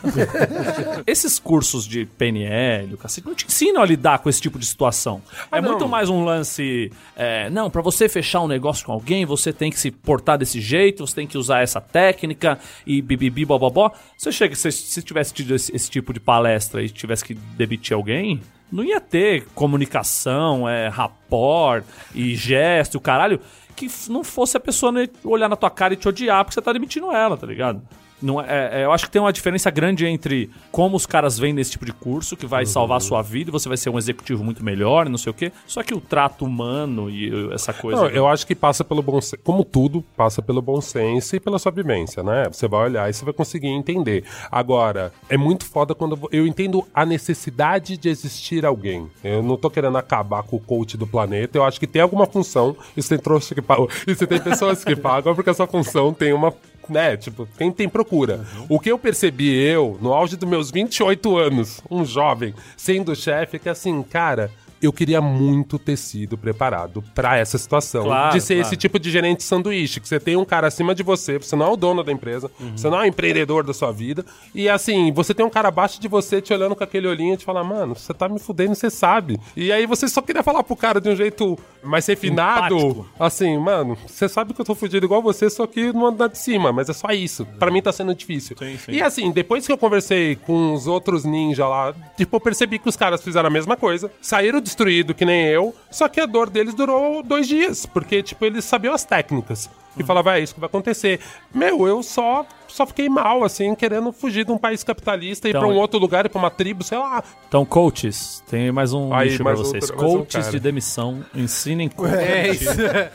[1.07, 4.67] Esses cursos de PNL, o cacete, não te ensinam a lidar com esse tipo de
[4.67, 5.23] situação.
[5.51, 5.71] é não.
[5.71, 6.93] muito mais um lance.
[7.17, 10.61] é, não, pra você fechar um negócio com alguém, você tem que se portar desse
[10.61, 13.93] jeito, você tem que usar essa técnica e bibibi, bobobó.
[14.17, 17.95] Você chega, se, se tivesse tido esse, esse tipo de palestra e tivesse que demitir
[17.95, 18.41] alguém.
[18.71, 21.85] Não ia ter comunicação, é, rapport
[22.15, 23.41] e gesto, o caralho,
[23.89, 24.93] que não fosse a pessoa
[25.25, 27.83] olhar na tua cara e te odiar porque você tá demitindo ela, tá ligado?
[28.23, 31.61] Não é, é, eu acho que tem uma diferença grande entre como os caras vendem
[31.63, 33.99] esse tipo de curso, que vai salvar a sua vida e você vai ser um
[33.99, 35.53] executivo muito melhor, não sei o quê.
[35.67, 38.03] Só que o trato humano e essa coisa.
[38.03, 39.43] Não, eu acho que passa pelo bom senso.
[39.43, 42.45] Como tudo, passa pelo bom senso e pela sua vivência, né?
[42.51, 44.25] Você vai olhar e você vai conseguir entender.
[44.51, 49.09] Agora, é muito foda quando eu- entendo a necessidade de existir alguém.
[49.23, 51.57] Eu não tô querendo acabar com o coach do planeta.
[51.57, 52.77] Eu acho que tem alguma função.
[52.97, 53.89] E você tem trouxa que pagam.
[54.07, 56.53] E você tem pessoas que pagam porque essa função tem uma.
[56.89, 58.45] Né, tipo, quem tem procura.
[58.69, 63.59] O que eu percebi, eu, no auge dos meus 28 anos, um jovem, sendo chefe,
[63.59, 64.51] que assim, cara,
[64.83, 68.05] eu queria muito ter sido preparado pra essa situação.
[68.05, 68.69] Claro, de ser claro.
[68.69, 71.55] esse tipo de gerente de sanduíche, que você tem um cara acima de você, você
[71.55, 74.69] não é o dono da empresa, você não é o empreendedor da sua vida, e
[74.69, 77.45] assim, você tem um cara abaixo de você te olhando com aquele olhinho e te
[77.45, 79.39] falar, mano, você tá me fudendo, você sabe.
[79.57, 83.09] E aí você só queria falar pro cara de um jeito mais refinado, Empático.
[83.19, 86.39] assim, mano, você sabe que eu tô fudido igual você, só que no andar de
[86.39, 87.47] cima, mas é só isso.
[87.59, 88.57] Pra mim tá sendo difícil.
[88.59, 88.93] Sim, sim.
[88.93, 92.89] E assim, depois que eu conversei com os outros ninja lá, tipo, eu percebi que
[92.89, 96.49] os caras fizeram a mesma coisa, saíram destruídos que nem eu, só que a dor
[96.49, 99.69] deles durou dois dias, porque, tipo, eles sabiam as técnicas.
[99.99, 101.19] E falavam, é isso que vai acontecer.
[101.53, 105.51] Meu, eu só, só fiquei mal, assim, querendo fugir de um país capitalista e ir
[105.51, 107.23] Então, pra um outro lugar, ir pra uma tribo, sei lá.
[107.49, 109.91] Então, coaches, tem mais um Aí, nicho pra mais vocês.
[109.91, 110.51] outro- um coaches cara.
[110.53, 112.71] de demissão ensinem como, É isso.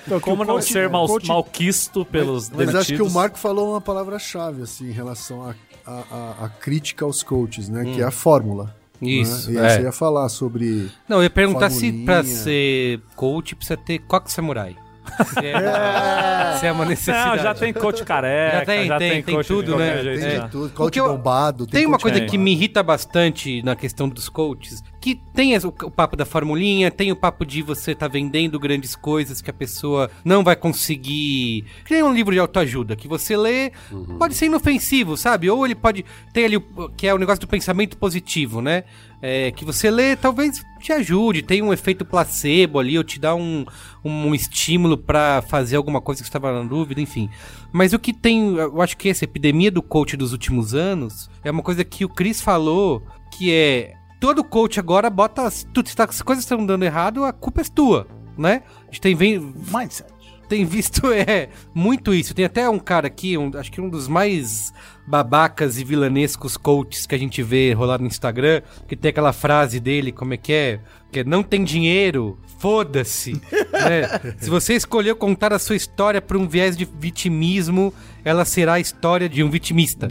[0.05, 2.81] Então, que como não coach- ser mal, coach- malquisto pelos Mas demitidos.
[2.81, 5.55] acho que o Marco falou uma palavra-chave, assim, em relação à
[5.87, 6.03] a,
[6.41, 7.85] a, a crítica aos coaches, né?
[7.85, 8.75] Que é a fórmula.
[9.01, 9.55] Isso, Né?
[9.55, 9.69] E aí é.
[9.77, 10.89] você ia falar sobre.
[11.07, 12.05] Não, eu ia perguntar se Formulinha.
[12.05, 14.75] pra ser coach precisa ter coque samurai.
[15.29, 17.37] Se é, se é uma necessidade.
[17.37, 20.01] Não, já tem coach careca, Já tem, tem, tem coach de tudo, né?
[20.01, 20.35] jeito, Tem É.
[20.37, 20.45] já.
[20.45, 21.67] de tudo, coach eu- bombado.
[21.67, 22.27] Tem uma coach coisa Tem.
[22.27, 27.11] que me irrita bastante na questão dos coaches, que tem o, papo da formulinha, tem
[27.11, 31.63] o papo de você tá vendendo grandes coisas que a pessoa não vai conseguir.
[31.87, 33.71] Nem um livro de autoajuda, que você lê,
[34.17, 35.47] pode ser inofensivo, sabe?
[35.47, 36.03] Ou ele pode.
[36.33, 38.83] Tem ali o que é o negócio do pensamento positivo, né?
[39.21, 43.35] É, que você lê, talvez te ajude, tem um efeito placebo ali, ou te dá
[43.35, 43.63] um,
[44.03, 47.29] um estímulo pra fazer alguma coisa que você estava na dúvida, enfim.
[47.71, 51.51] Mas o que tem, eu acho que essa epidemia do coach dos últimos anos é
[51.51, 55.95] uma coisa que o Chris falou, que é todo coach agora bota, as- tu, se
[55.95, 58.63] tá- as coisas estão dando errado, a culpa é tua, né?
[58.81, 60.09] A gente tem, vem, Mindset.
[60.49, 62.33] tem visto é muito isso.
[62.33, 64.73] Tem até um cara aqui, um- acho que um dos mais
[65.07, 69.79] babacas e vilanescos coaches que a gente vê rolar no Instagram, que tem aquela frase
[69.79, 70.79] dele, como é que é?
[71.11, 73.33] Que é, não tem dinheiro, foda-se.
[73.71, 74.35] né?
[74.39, 78.79] Se você escolheu contar a sua história por um viés de vitimismo, ela será a
[78.79, 80.07] história de um vitimista.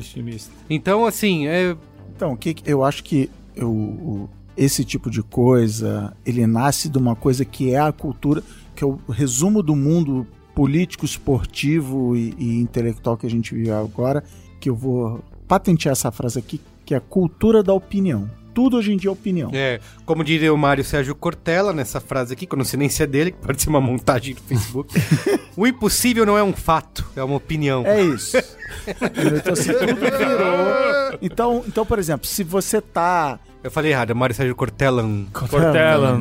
[0.70, 1.76] Então, assim, é,
[2.14, 7.44] Então, que- eu acho que eu- esse tipo de coisa, ele nasce de uma coisa
[7.44, 8.42] que é a cultura,
[8.74, 13.70] que é o resumo do mundo político, esportivo e, e intelectual que a gente vive
[13.70, 14.22] agora,
[14.60, 18.30] que eu vou patentear essa frase aqui, que é a cultura da opinião.
[18.54, 19.50] Tudo hoje em dia é opinião.
[19.52, 22.88] É, como diria o Mário Sérgio Cortella nessa frase aqui, que eu não sei nem
[22.88, 24.94] se é dele, que pode ser uma montagem do Facebook.
[25.56, 27.84] o impossível não é um fato, é uma opinião.
[27.84, 28.36] É isso.
[28.86, 31.18] então, assim, tudo virou.
[31.20, 33.40] Então, então, por exemplo, se você tá.
[33.62, 35.02] Eu falei errado, é Mário Sérgio Cortella.
[35.32, 36.16] Cortella.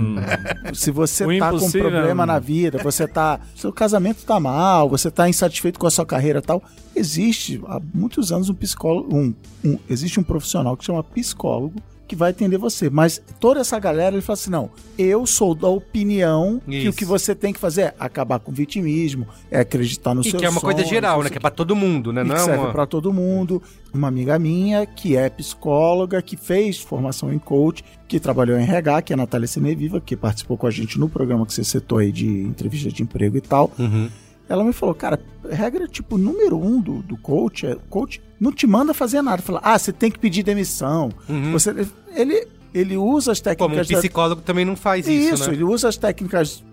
[0.74, 3.39] Se você O tá com um problema na vida, você tá.
[3.56, 6.63] Seu casamento tá mal, você tá insatisfeito com a sua carreira e tal.
[6.96, 9.15] Existe há muitos anos um psicólogo.
[9.15, 11.76] Um, um- existe um profissional que chama psicólogo
[12.08, 12.89] que vai atender você.
[12.89, 16.89] Mas toda essa galera ele fala assim: não, eu sou da opinião que Isso.
[16.89, 20.30] o que você tem que fazer é acabar com o vitimismo, é acreditar no E
[20.30, 21.30] seu que é uma coisa geral, né?
[21.30, 22.22] Que é pra todo mundo, né?
[22.22, 22.72] e Não que é serve uma...
[22.72, 23.62] para todo mundo.
[23.94, 29.04] Uma amiga minha que é psicóloga, que fez formação em coach, que trabalhou em RH,
[29.04, 32.00] que é a Natália Seneviva, que participou com a gente no programa que você citou
[32.00, 33.72] aí de entrevista de emprego e tal.
[33.78, 34.10] Uhum.
[34.54, 38.68] Ela me falou, cara, regra tipo número um do, do coach é coach não te
[38.68, 39.42] manda fazer nada.
[39.42, 41.10] Fala, ah, você tem que pedir demissão.
[41.52, 41.74] Você,
[42.16, 45.56] ele, ele usa as Como um técnicas da- psicólogo também não faz isso, isso, né?
[45.56, 46.63] ele usa as técnicas,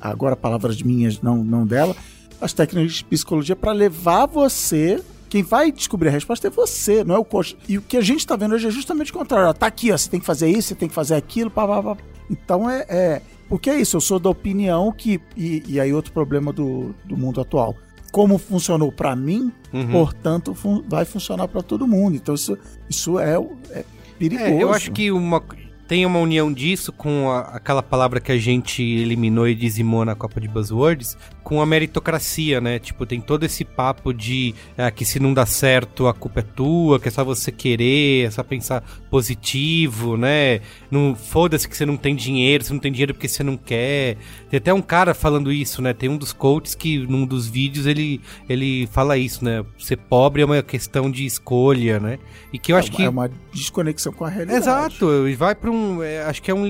[0.00, 1.96] agora palavras minhas, não, não dela,
[2.40, 7.14] as técnicas de psicologia para levar você Quem vai descobrir a resposta é você, não
[7.14, 7.56] é o coach.
[7.68, 9.48] E o que a gente tá vendo hoje é justamente o contrário.
[9.48, 11.66] Ó, tá aqui, ó, você tem que fazer isso, você tem que fazer aquilo, pá,
[11.66, 11.96] pá, pá.
[12.28, 13.22] Então é, é.
[13.50, 15.20] Porque é isso, eu sou da opinião que.
[15.36, 17.76] E, e aí, outro problema do, do mundo atual.
[18.12, 19.52] Como funcionou pra mim,
[19.92, 22.16] portanto, fun- vai funcionar pra todo mundo.
[22.16, 22.56] Então, isso,
[22.88, 23.34] isso é,
[23.70, 23.84] é
[24.18, 24.48] perigoso.
[24.50, 25.42] É, eu acho que uma,
[25.86, 30.14] tem uma união disso com a- aquela palavra que a gente eliminou e dizimou na
[30.14, 32.78] Copa de Buzzwords, com a meritocracia, né?
[32.78, 36.42] Tipo, tem todo esse papo de ah, que se não dá certo a culpa é
[36.42, 40.60] tua, que é só você querer, é só pensar positivo, né?
[40.90, 44.16] Não foda-se que você não tem dinheiro, você não tem dinheiro porque você não quer.
[44.50, 45.92] Tem até um cara falando isso, né?
[45.92, 49.64] Tem um dos coaches que num dos vídeos ele, ele fala isso, né?
[49.78, 52.18] Ser pobre é uma questão de escolha, né?
[52.52, 54.58] E que eu É acho uma- que é uma desconexão com a realidade.
[54.60, 56.02] Exato, e vai pra um.
[56.02, 56.66] é, acho que é um.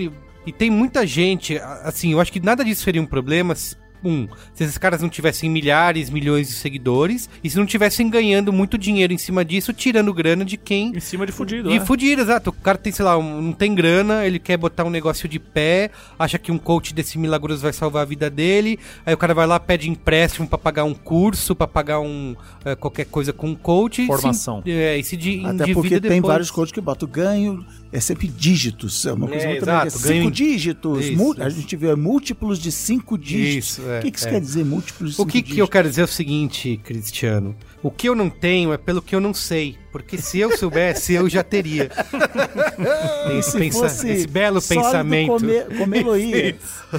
[0.46, 1.59] E tem muita gente.
[1.85, 3.54] Assim, eu acho que nada disso seria um problema.
[4.02, 8.08] Se- Um, se esses caras não tivessem milhares, milhões de seguidores e se não tivessem
[8.08, 10.96] ganhando muito dinheiro em cima disso, tirando grana de quem.
[10.96, 11.84] Em cima de fudido, E né?
[11.84, 12.50] fudido, exato.
[12.50, 15.38] O cara tem, sei lá, um- não tem grana, ele quer botar um negócio de
[15.38, 18.78] pé, acha que um coach desse milagroso vai salvar a vida dele.
[19.04, 22.34] Aí o cara vai lá, pede empréstimo pra pagar um curso, pra pagar um
[22.64, 24.00] é, qualquer coisa com um coach.
[24.02, 24.62] e se- Formação.
[24.66, 26.22] é, e se di- Até endivida porque tem depois.
[26.32, 29.04] vários coaches que botam ganho, é sempre dígitos.
[29.06, 31.04] É uma coisa É, muito exato, ganho Cinco em- dígitos.
[31.06, 31.36] Isso.
[31.42, 33.78] A gente vê múltiplos de cinco dígitos.
[33.78, 34.31] Isso, é, o que, que isso é.
[34.31, 37.55] quer dizer, múltiplos de O que, que eu quero dizer é o seguinte, Cristiano.
[37.83, 39.76] O que eu não tenho é pelo que eu não sei.
[39.90, 41.90] Porque se eu soubesse, eu já teria.
[43.38, 45.29] Esse, Se pensa- esse belo pensamento.
[45.29, 46.57] Comer, comê-lo ia.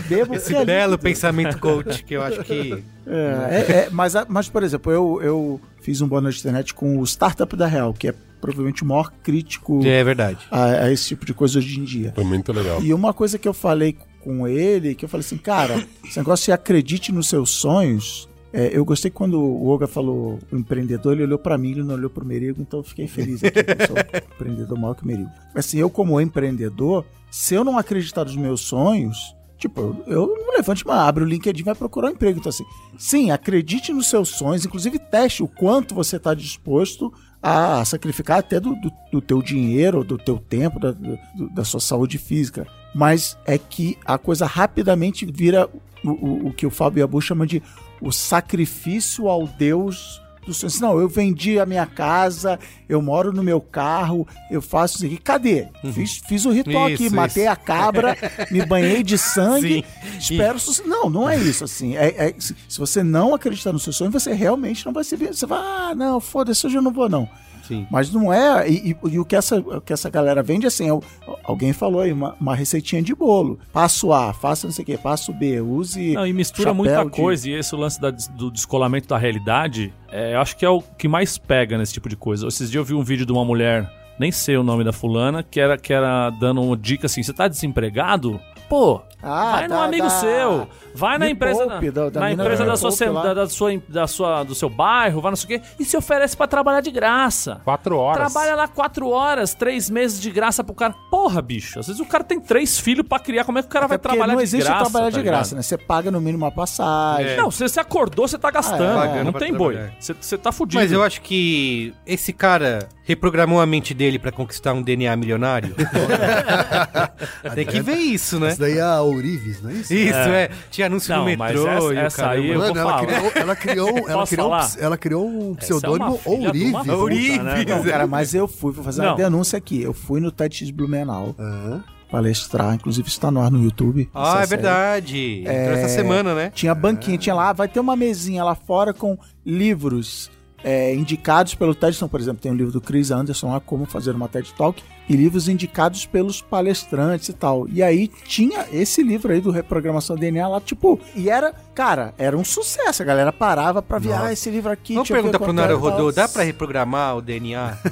[0.07, 2.83] Bebo Esse que é belo pensamento coach que eu acho que.
[3.05, 6.99] É, é, é, mas, mas, por exemplo, eu, eu fiz um boa noite internet com
[6.99, 10.39] o Startup da Real, que é provavelmente o maior crítico É verdade.
[10.49, 12.11] a, a esse tipo de coisa hoje em dia.
[12.15, 12.81] Foi muito legal.
[12.81, 16.45] E uma coisa que eu falei com ele, que eu falei assim, cara, esse negócio
[16.45, 18.27] de acredite nos seus sonhos.
[18.53, 21.95] é, eu gostei quando o Olga falou o empreendedor, ele olhou pra mim, ele não
[21.95, 24.01] olhou pro Merigo, então eu fiquei feliz aqui, eu sou um
[24.35, 25.29] empreendedor maior que o Merigo.
[25.55, 30.53] Mas assim, eu como empreendedor, se eu não acreditar nos meus sonhos, tipo, eu, não
[30.53, 32.39] levanto, mas abre o LinkedIn e vai procurar um emprego.
[32.39, 32.65] Então assim,
[32.97, 38.59] sim, acredite nos seus sonhos, inclusive teste o quanto você está disposto a sacrificar até
[38.59, 41.17] do, do, do teu dinheiro, do teu tempo, da, do-
[41.55, 42.67] da sua saúde física.
[42.93, 45.69] Mas é que a coisa rapidamente vira
[46.03, 47.61] o, o, o que o Fábio Abu chama de
[48.01, 50.79] o sacrifício ao Deus dos sonhos.
[50.81, 55.17] Não, eu vendi a minha casa, eu moro no meu carro, eu faço isso aqui.
[55.17, 55.67] Cadê?
[55.93, 57.15] Fiz, fiz o ritual Isso, aqui, isso.
[57.15, 58.17] matei a cabra,
[58.49, 59.85] me banhei de sangue,
[60.19, 60.33] Sim.
[60.33, 60.59] espero...
[60.59, 61.95] suce- Não, não é isso, assim.
[61.95, 65.15] É, é- se, se você não acreditar no seu sonho, você realmente não vai se
[65.15, 65.33] ver.
[65.33, 67.29] Você vai, ah, não, foda-se, hoje eu não vou, não.
[67.75, 67.87] Sim.
[67.89, 68.69] Mas não é.
[68.69, 70.99] E, e- e o, que essa, o que essa galera vende assim, é
[71.43, 73.57] alguém falou aí, uma, uma receitinha de bolo.
[73.71, 76.13] Passo A, faça não sei o que, passo B, use.
[76.13, 80.33] Não, e mistura muita de- coisa, e esse lance da do descolamento da realidade, é,
[80.35, 82.47] eu acho que é o que mais pega nesse tipo de coisa.
[82.47, 85.41] Esses dias eu vi um vídeo de uma mulher, nem sei o nome da fulana,
[85.43, 88.39] que era, que era dando uma dica assim: você tá desempregado?
[88.71, 92.19] Pô, Ah, vai num da- amigo da- seu, vai na empresa, Poupe, da- na, da
[92.21, 92.89] na mina empresa da sua,
[93.21, 95.97] da, da sua, da sua, do seu bairro, vai não sei o quê, e se
[95.97, 97.59] oferece pra trabalhar de graça.
[97.65, 98.31] Quatro horas.
[98.31, 100.95] Trabalha lá quatro horas, três meses de graça pro cara.
[101.11, 101.79] Porra, bicho.
[101.81, 103.43] Às vezes o cara tem três filhos pra criar.
[103.43, 104.83] Como é que o cara vai Até porque trabalhar não de existe graça?
[104.85, 105.55] trabalhar tá de graça, ligado?
[105.57, 105.61] né?
[105.63, 107.35] Você paga no mínimo uma passagem.
[107.35, 108.99] Não, se você acordou, você tá gastando.
[109.01, 109.77] Ah, é, não tem boi.
[109.99, 110.81] Você, você tá fudido.
[110.81, 115.75] Mas eu acho que esse cara reprogramou a mente dele pra conquistar um DNA milionário.
[117.55, 118.49] Tem que ver isso, né?
[118.49, 119.93] Isso daí é a Ourives, não é isso?
[119.93, 120.49] Isso, é.
[120.69, 123.05] Tinha anúncio Não, no mas metrô essa- e o essa aí eu- Mano, ela falar.
[123.05, 126.71] criou, ela criou, ela criou, um, ela criou um é uma pseudônimo uma Ourives.
[126.71, 127.43] puta, Ourives.
[127.43, 127.65] né?
[127.67, 129.09] Não, cara, mas eu fui, vou fazer Não.
[129.09, 129.81] uma denúncia aqui.
[129.81, 131.83] Eu fui no TEDx Blumenau Aham.
[132.09, 134.09] palestrar, inclusive está no ar no YouTube.
[134.13, 134.47] Ah, é série.
[134.61, 135.39] verdade.
[135.41, 136.51] Entrou essa semana, né?
[136.53, 140.29] Tinha banquinha, tinha lá, vai ter uma mesinha lá fora com livros
[140.63, 141.95] é, indicados pelo TED.
[141.95, 144.81] Então, por exemplo, tem um livro do Chris Anderson lá, Como Fazer uma TED Talk,
[145.11, 147.67] e livros indicados pelos palestrantes e tal.
[147.69, 152.37] E aí tinha esse livro aí do Reprogramação DNA lá, tipo, e era, cara, era
[152.37, 153.01] um sucesso.
[153.01, 154.93] A galera parava pra ver, ah, esse livro aqui.
[154.93, 155.77] Vamos perguntar pro é tal.
[155.77, 157.77] Rodô, dá pra reprogramar o DNA?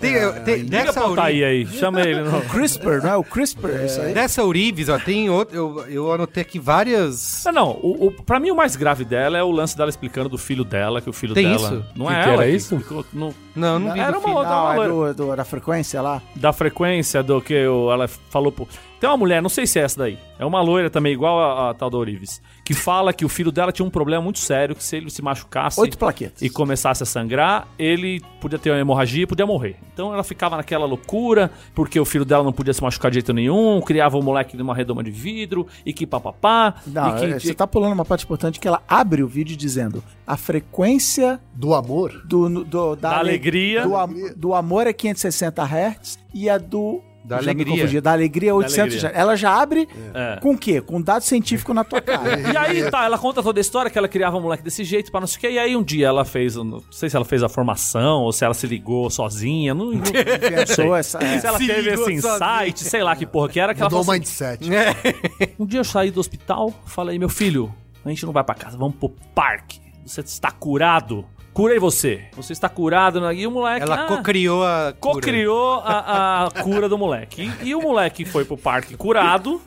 [0.00, 0.14] tem,
[0.44, 1.66] tem, Liga dessa, pra Altair Uri- aí.
[1.66, 2.22] Chama ele.
[2.22, 2.40] No...
[2.50, 3.16] CRISPR, não é?
[3.16, 4.14] O CRISPR, é isso aí.
[4.14, 5.56] dessa Urives, ó, tem outro.
[5.56, 7.42] Eu, eu anotei aqui várias.
[7.46, 7.70] Não, não.
[7.82, 10.64] O, o, pra mim, o mais grave dela é o lance dela explicando do filho
[10.64, 11.56] dela, que o filho Tem dela.
[11.56, 11.84] isso?
[11.94, 12.42] Não é que ela.
[12.42, 12.78] era isso?
[12.78, 14.00] ficou no- Não, eu não vi.
[14.00, 14.92] Era uma outra- Não, uma é loira.
[15.04, 16.22] Do, do- da frequência lá.
[16.34, 18.50] da frequência do que o- ela falou.
[18.52, 18.66] Pro...
[19.00, 20.18] Tem uma mulher, não sei se é essa daí.
[20.38, 22.40] É uma loira também, igual a, a tal da Orives.
[22.64, 25.20] Que fala que o filho dela tinha um problema muito sério, que se ele se
[25.22, 26.40] machucasse Oito plaquetas.
[26.42, 29.76] e começasse a sangrar, ele podia ter uma hemorragia e podia morrer.
[29.92, 33.32] Então ela ficava naquela loucura, porque o filho dela não podia se machucar de jeito
[33.32, 36.74] nenhum, criava o moleque numa redoma de vidro, e que papapá.
[36.86, 39.56] Não, e que, é, você tá pulando uma parte importante que ela abre o vídeo
[39.56, 42.22] dizendo a frequência Do amor?
[42.26, 43.82] do, do- da, Da ale- alegria.
[43.86, 47.00] Do, do amor é 560 Hz e a do.
[47.26, 47.74] Da já alegria.
[47.76, 49.20] confundi, da alegria é 800 alegria.
[49.20, 50.38] Ela já abre É.
[50.40, 50.80] com o quê?
[50.80, 52.38] Com dado científico na tua cara.
[52.52, 55.10] E aí, tá, ela conta toda a história que ela criava um moleque desse jeito,
[55.10, 55.50] pra não sei o quê.
[55.50, 58.44] E aí, um dia ela fez, não sei se ela fez a formação ou se
[58.44, 61.18] ela se ligou sozinha, não, não Pensou essa.
[61.22, 61.38] é.
[61.40, 64.02] Se ela Se teve esse insight, sei lá que porra que era, que ela Mudou
[64.02, 64.70] o falou assim, mindset.
[65.58, 68.76] Um dia eu saí do hospital, falei, meu filho, a gente não vai pra casa,
[68.78, 69.80] vamos pro parque.
[70.04, 71.24] Você está curado.
[71.56, 72.24] Curei você.
[72.32, 73.18] Você está curado.
[73.18, 73.34] né?
[73.34, 73.82] E o moleque.
[73.82, 75.14] Ela ah, cocriou a cura.
[75.14, 77.50] co-criou a, a cura do moleque.
[77.62, 79.58] E, e o moleque foi pro parque curado.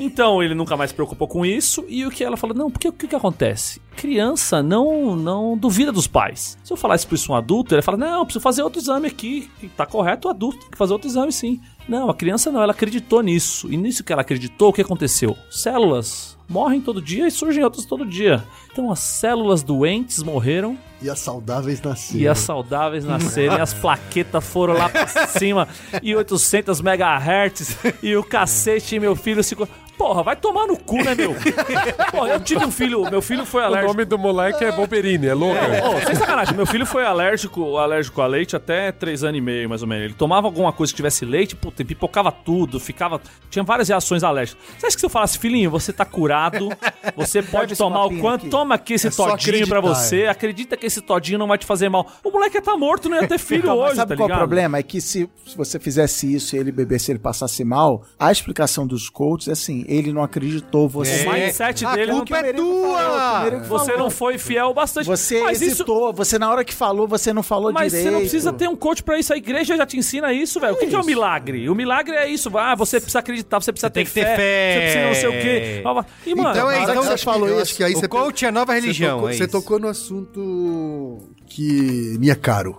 [0.00, 1.84] Então ele nunca mais se preocupou com isso.
[1.88, 3.82] E o que ela falou: não, porque o que, que acontece?
[3.96, 6.56] Criança não não duvida dos pais.
[6.62, 9.08] Se eu falar isso pra isso um adulto, ele fala: não, preciso fazer outro exame
[9.08, 9.50] aqui.
[9.60, 11.60] E Tá correto, o adulto tem que fazer outro exame sim.
[11.88, 13.68] Não, a criança não, ela acreditou nisso.
[13.68, 15.36] E nisso que ela acreditou, o que aconteceu?
[15.50, 18.44] Células morrem todo dia e surgem outras todo dia.
[18.72, 20.78] Então as células doentes morreram.
[21.00, 22.20] E as saudáveis nasceram.
[22.20, 25.68] e as saudáveis nascerem, as plaquetas foram lá pra cima,
[26.02, 29.56] e 800 megahertz, e o cacete, e meu filho se...
[29.98, 31.34] Porra, vai tomar no cu, né, meu?
[32.12, 33.92] Porra, eu tive um filho, meu filho foi O alérgico...
[33.92, 35.58] nome do moleque é Wolverine, é louco?
[35.60, 39.68] Ô, sem sacanagem, meu filho foi alérgico, alérgico a leite até 3 anos e meio,
[39.68, 40.04] mais ou menos.
[40.04, 43.20] Ele tomava alguma coisa que tivesse leite, puta, pipocava tudo, ficava.
[43.50, 44.62] Tinha várias reações alérgicas.
[44.78, 46.68] Você acha que se eu falasse, filhinho, você tá curado,
[47.16, 48.50] você pode tomar o quanto, aqui.
[48.50, 50.28] toma aqui esse É todinho pra você, é.
[50.28, 52.06] acredita que esse todinho não vai te fazer mal.
[52.22, 54.32] O moleque ia tá morto, não ia ter filho Então, hoje, sabe tá qual é
[54.32, 54.38] ligado?
[54.38, 54.78] o problema?
[54.78, 58.30] É que se, se você fizesse isso e ele bebesse e ele passasse mal, a
[58.30, 61.26] explicação dos coaches é assim: ele não acreditou, você.
[61.26, 63.40] O mindset a dele não culpa é falou, tua!
[63.40, 63.98] primeiro que Você falou.
[64.00, 65.06] não foi fiel bastante.
[65.06, 68.04] Você mas isso, hesitou, você na hora que falou, você não falou Mas direito.
[68.04, 69.32] você não precisa ter um coach pra isso.
[69.32, 70.74] A igreja já te ensina isso, velho.
[70.74, 71.68] O que, que é o milagre?
[71.70, 72.50] O milagre é isso.
[72.58, 74.72] Ah, você precisa acreditar, você precisa tem ter, que ter fé, fé.
[74.74, 75.82] Você precisa não sei o quê.
[76.30, 78.08] E, mano, Então é hora então que você você falou isso, que aí o você
[78.08, 79.52] coach é a nova religião, Você tocou, é você isso.
[79.52, 82.76] tocou no assunto que me é caro,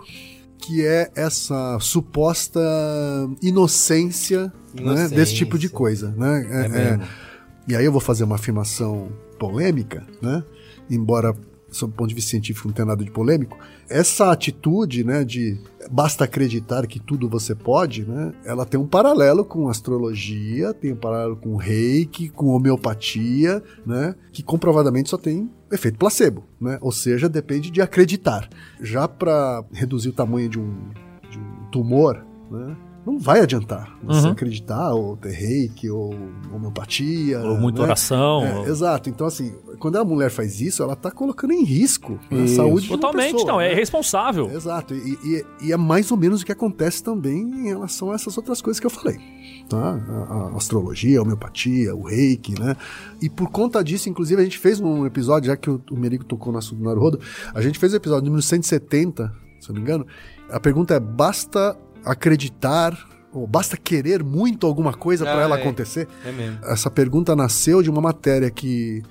[0.59, 2.59] que é essa suposta
[3.41, 5.15] inocência, né, Inocência.
[5.15, 6.47] desse tipo de coisa, né?
[6.51, 6.67] É- é-
[6.97, 7.03] mesmo.
[7.67, 10.43] e aí eu vou fazer uma afirmação polêmica, né?
[10.89, 11.35] Embora
[11.71, 13.57] sob o ponto de vista científico não tenha nada de polêmico,
[13.89, 15.57] essa atitude, né, de
[15.91, 20.97] basta acreditar que tudo você pode, né, ela tem um paralelo com astrologia, tem um
[20.97, 27.27] paralelo com reiki, com homeopatia, né, que comprovadamente só tem efeito placebo, né, ou seja,
[27.27, 28.47] depende de acreditar.
[28.81, 30.89] Já para reduzir o tamanho de um,
[31.29, 32.77] de um tumor, né,
[33.11, 34.31] não vai adiantar você Uhum.
[34.31, 36.13] acreditar ou ter reiki ou
[36.53, 37.39] homeopatia.
[37.39, 37.85] Ou muita né?
[37.85, 38.45] oração.
[38.45, 39.09] É, ou- exato.
[39.09, 42.55] Então, assim, quando a mulher faz isso, ela tá colocando em risco a Isso.
[42.55, 43.61] saúde de uma Totalmente, pessoa, não.
[43.61, 43.73] É né?
[43.73, 44.49] irresponsável.
[44.51, 44.93] Exato.
[44.93, 48.35] E, e- e é mais ou menos o que acontece também em relação a essas
[48.37, 49.17] outras coisas que eu falei.
[49.69, 49.77] Tá?
[49.77, 52.75] A, a astrologia, a homeopatia, o reiki, né?
[53.21, 56.23] E por conta disso, inclusive, a gente fez um episódio, já que o, o Merigo
[56.23, 57.19] tocou no assunto do Naruhodo,
[57.53, 60.07] a gente fez o episódio número 170, se eu não me engano.
[60.49, 62.97] A pergunta é: basta acreditar
[63.31, 65.61] ou basta querer muito alguma coisa para Ah, ela é.
[65.61, 66.07] acontecer?
[66.25, 66.57] É mesmo.
[66.65, 69.03] Essa pergunta nasceu de uma matéria que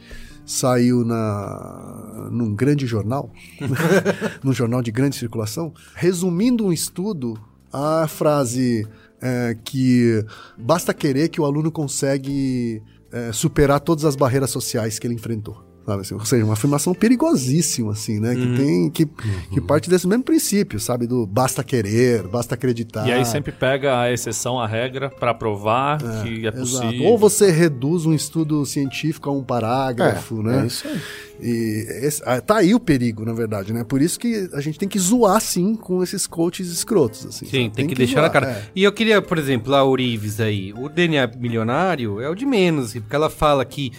[0.45, 3.31] saiu na num grande jornal,
[4.43, 7.39] num jornal de grande circulação, resumindo um estudo,
[7.73, 8.87] a frase
[9.21, 10.25] é, que
[10.57, 15.68] basta querer que o aluno consegue é, superar todas as barreiras sociais que ele enfrentou.
[15.89, 16.13] Sabe assim?
[16.15, 18.35] Ou seja, uma afirmação perigosíssima, assim, né?
[18.35, 19.07] Que, tem, que,
[19.55, 21.07] que parte desse mesmo princípio, sabe?
[21.07, 23.09] Do basta querer, basta acreditar.
[23.09, 26.59] E aí sempre pega a exceção à regra pra provar que é Exato.
[26.59, 27.07] possível.
[27.07, 30.65] Ou você reduz um estudo científico a um parágrafo, né?
[30.65, 31.01] É isso aí.
[31.41, 33.83] E esse- ah, tá aí o perigo, na verdade, né?
[33.83, 37.47] Por isso que a gente tem que zoar, sim, com esses coaches escrotos, assim.
[37.47, 37.71] Sim, sabe?
[37.77, 38.51] tem, que, deixar na zoar, cara.
[38.51, 38.63] é.
[38.77, 40.75] E eu queria, por exemplo, a Orives aí.
[40.77, 43.91] O DNA milionário é o de menos, porque ela fala que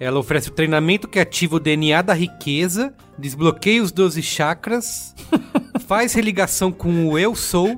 [0.00, 5.14] ela oferece o treinamento que ativa o DNA da riqueza, desbloqueia os 12 chakras,
[5.86, 7.76] faz religação com o eu sou,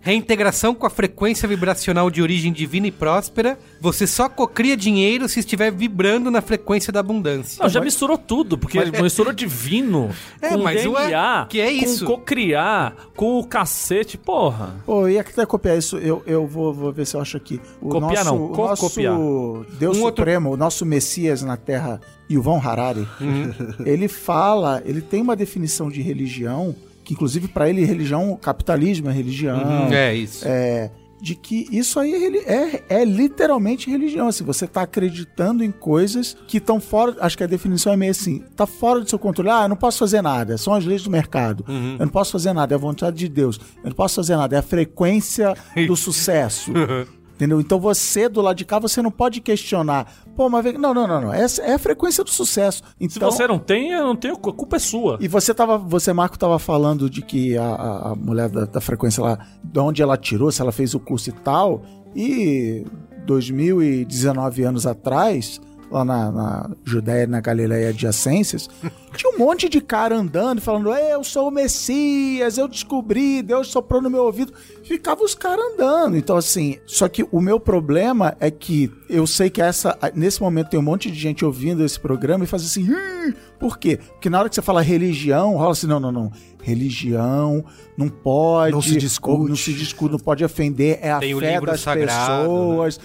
[0.00, 3.58] reintegração com a frequência vibracional de origem divina e próspera.
[3.80, 7.62] Você só cocria dinheiro se estiver vibrando na frequência da abundância.
[7.62, 11.70] Não, já misturou tudo, porque misturou divino É, com mas o é- DNA, que é
[11.70, 12.04] isso.
[12.04, 14.74] com cocriar, com o cacete, porra.
[14.84, 17.60] Pô, e até copiar isso, eu, eu vou, vou ver se eu acho aqui.
[17.80, 19.66] O Copiar nosso, não, o nosso.
[19.78, 23.06] Deus Um outro- Supremo, o nosso Messias na Terra, Yuval Harari,
[23.84, 26.74] ele fala, ele tem uma definição de religião,
[27.08, 29.56] que inclusive para ele religião, capitalismo é religião.
[29.56, 30.44] Uhum, é isso.
[30.46, 32.12] É, de que isso aí
[32.44, 34.28] é, é, é literalmente religião.
[34.28, 37.16] Assim, você tá acreditando em coisas que estão fora.
[37.20, 39.48] Acho que a definição é meio assim: tá fora do seu controle.
[39.48, 40.58] Ah, eu não posso fazer nada.
[40.58, 41.64] São as leis do mercado.
[41.66, 42.74] Eu não posso fazer nada.
[42.74, 43.58] É a vontade de Deus.
[43.78, 44.54] Eu não posso fazer nada.
[44.54, 45.54] É a frequência
[45.88, 46.72] do sucesso.
[47.38, 47.60] Entendeu?
[47.60, 50.12] Então você, do lado de cá, você não pode questionar.
[50.34, 51.32] Pô, mas vem- não, não, não, não.
[51.32, 52.82] Essa é a frequência do sucesso.
[52.82, 55.18] Se Então, você não tem, eu não tenho, a culpa é sua.
[55.20, 58.80] e você tava, você, Marco, tava falando de que a, a- a mulher da, da
[58.80, 61.82] frequência lá, de onde ela tirou, se ela fez o curso e tal,
[62.12, 62.84] e
[63.24, 65.60] 2019 anos atrás,
[65.90, 68.68] lá na, na Judéia, na Galileia adjacências,
[69.16, 74.00] tinha um monte de cara andando, falando, eu sou o Messias, eu descobri, Deus soprou
[74.02, 74.52] no meu ouvido.
[74.84, 76.16] Ficava os caras andando.
[76.16, 80.70] Então, assim, só que o meu problema é que eu sei que essa, nesse momento
[80.70, 83.98] tem um monte de gente ouvindo esse programa e faz assim, "Ih", por quê?
[84.12, 86.32] Porque na hora que você fala religião, rola assim, não, não, não.
[86.62, 87.64] Religião
[87.96, 88.72] não pode.
[88.72, 89.48] Não se discute.
[89.48, 90.98] Não se discute, não pode ofender.
[91.02, 93.00] É a Tem o fé livro das sagrado, pessoas.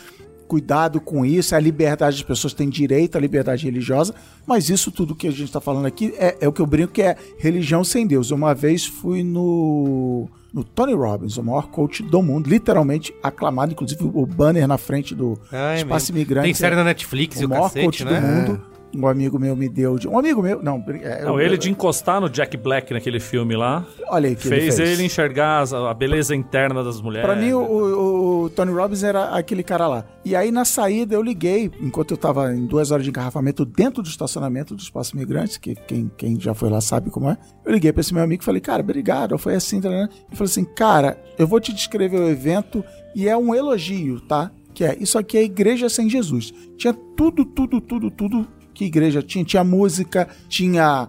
[0.53, 4.13] Cuidado com isso, é a liberdade, as pessoas têm direito à liberdade religiosa,
[4.45, 6.93] mas isso tudo que a gente está falando aqui é, é o que eu brinco
[6.93, 8.29] que é religião sem Deus.
[8.29, 14.03] Uma vez fui no, no Tony Robbins, o maior coach do mundo, literalmente aclamado, inclusive
[14.03, 16.17] o banner na frente do Ah, é Espaço mesmo.
[16.19, 16.45] Imigrante.
[16.45, 18.21] Tem série na Netflix o o maior cacete, coach né?
[18.21, 18.65] do mundo.
[18.95, 20.07] Um amigo meu me deu de.
[20.07, 20.61] Um amigo meu.
[20.61, 24.35] Não, é, Não, eu- ele de encostar no Jack Black naquele filme lá, Olha aí,
[24.35, 24.99] que fez ele, ele, fez.
[24.99, 27.25] enxergar as- a beleza interna das mulheres.
[27.25, 30.05] Pra mim, o, o- o Tony Robbins era aquele cara lá.
[30.23, 34.03] E aí, na saída, eu liguei, enquanto eu tava em duas horas de engarrafamento dentro
[34.03, 37.37] do estacionamento do Espaço Imigrantes, que quem, quem já foi lá sabe como é.
[37.65, 39.37] Eu liguei pra esse meu amigo e falei, cara, obrigado.
[39.37, 40.07] Foi assim, né?
[40.27, 42.83] Ele falou assim, cara, eu vou te descrever o evento
[43.15, 44.51] e é um elogio, tá?
[44.73, 46.51] Que é, isso aqui é igreja sem Jesus.
[46.77, 49.43] Tinha tudo, tudo, tudo, tudo que igreja tinha.
[49.45, 51.07] Tinha música, tinha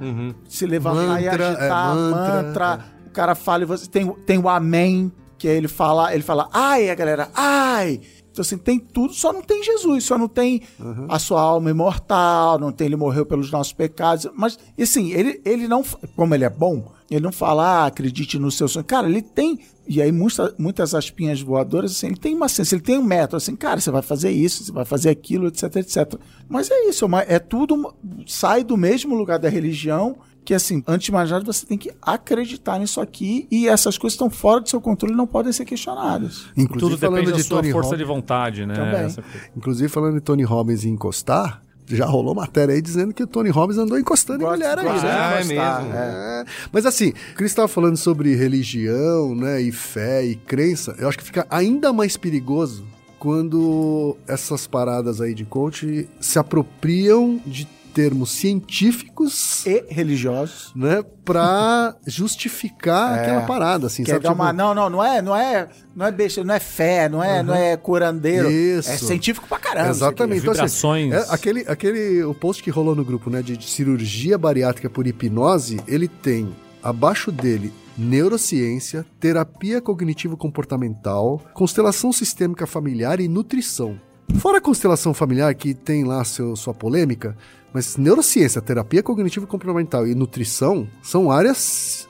[0.49, 4.39] se levantar e Mantra, é, agitar, mantra, mantra, o cara fala e você tem, tem
[4.39, 8.01] o amém, que ele fala, ele fala, ai, a galera, ai.
[8.31, 10.63] Então, assim, tem tudo, só não tem Jesus, só não tem
[11.09, 14.27] a sua alma imortal, não tem ele morreu pelos nossos pecados.
[14.35, 15.85] Mas, e assim, ele, ele não,
[16.17, 18.85] como ele é bom, ele não fala, ah, acredite no seu sonho.
[18.85, 22.83] Cara, ele tem, e aí muita, muitas aspinhas voadoras, assim, ele tem uma ciência, ele
[22.83, 26.15] tem um método, assim, cara, você vai fazer isso, você vai fazer aquilo, etc, etc.
[26.49, 27.95] Mas é isso, é é tudo,
[28.27, 31.91] sai do mesmo lugar da religião, que assim, antes de mais nada, você tem que
[32.03, 35.65] acreditar nisso aqui e essas coisas estão fora do seu controle e não podem ser
[35.65, 36.47] questionadas.
[36.57, 38.75] Inclusive, Tudo falando depende da de sua Tony força Robbins, de vontade, né?
[38.75, 39.01] Também.
[39.01, 39.47] Essa coisa.
[39.57, 43.51] inclusive falando de Tony Robbins e encostar, já rolou matéria aí dizendo que o Tony
[43.51, 45.01] Robbins andou encostando em mulher aí, né?
[45.05, 45.95] Ah, é mesmo.
[45.95, 46.45] É.
[46.73, 50.95] Mas assim, o Cris estava falando sobre religião, né, e fé e crença.
[50.99, 52.87] Eu acho que fica ainda mais perigoso
[53.19, 60.73] quando essas paradas aí de coach se apropriam de termos científicos, E religiosos.
[60.75, 63.23] né, pra justificar É.
[63.23, 64.25] aquela parada, assim, Quer sabe?
[64.25, 67.09] dar Tipo, uma, não, não, não é, não é, não é besta, não é fé,
[67.09, 68.51] não é, não é curandeiro.
[68.51, 68.91] Isso.
[68.91, 69.91] É científico pra caramba.
[69.91, 70.41] Exatamente.
[70.41, 70.61] Então, assim,
[71.09, 71.13] Vibrações.
[71.15, 75.07] é, aquele, aquele, o post que rolou no grupo, né, de, de cirurgia bariátrica por
[75.07, 83.99] hipnose, ele tem abaixo dele neurociência, terapia cognitivo-comportamental, constelação sistêmica familiar e nutrição.
[84.39, 87.37] Fora a constelação familiar, que tem lá seu, sua polêmica,
[87.73, 92.09] mas neurociência, terapia cognitivo-comportamental e nutrição são áreas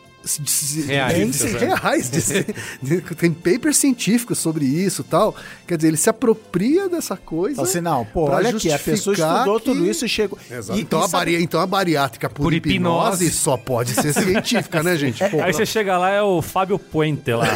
[0.87, 1.39] Reais.
[1.39, 2.45] de- reais de-
[2.83, 5.35] de- tem papers científicos sobre isso e tal.
[5.67, 7.57] Quer dizer, ele se apropria dessa coisa.
[7.57, 10.39] Fala assim, não, pô, pra olha aqui, a pessoa estudou que- tudo isso e chegou.
[10.51, 10.79] Exato.
[10.79, 11.43] E- então, e a bari...
[11.43, 13.31] então a bariátrica por, Por hipnose, hipnose.
[13.31, 15.23] só pode ser científica, né, gente?
[15.29, 17.47] Pô, Aí você chega lá, é o Fábio Puente lá.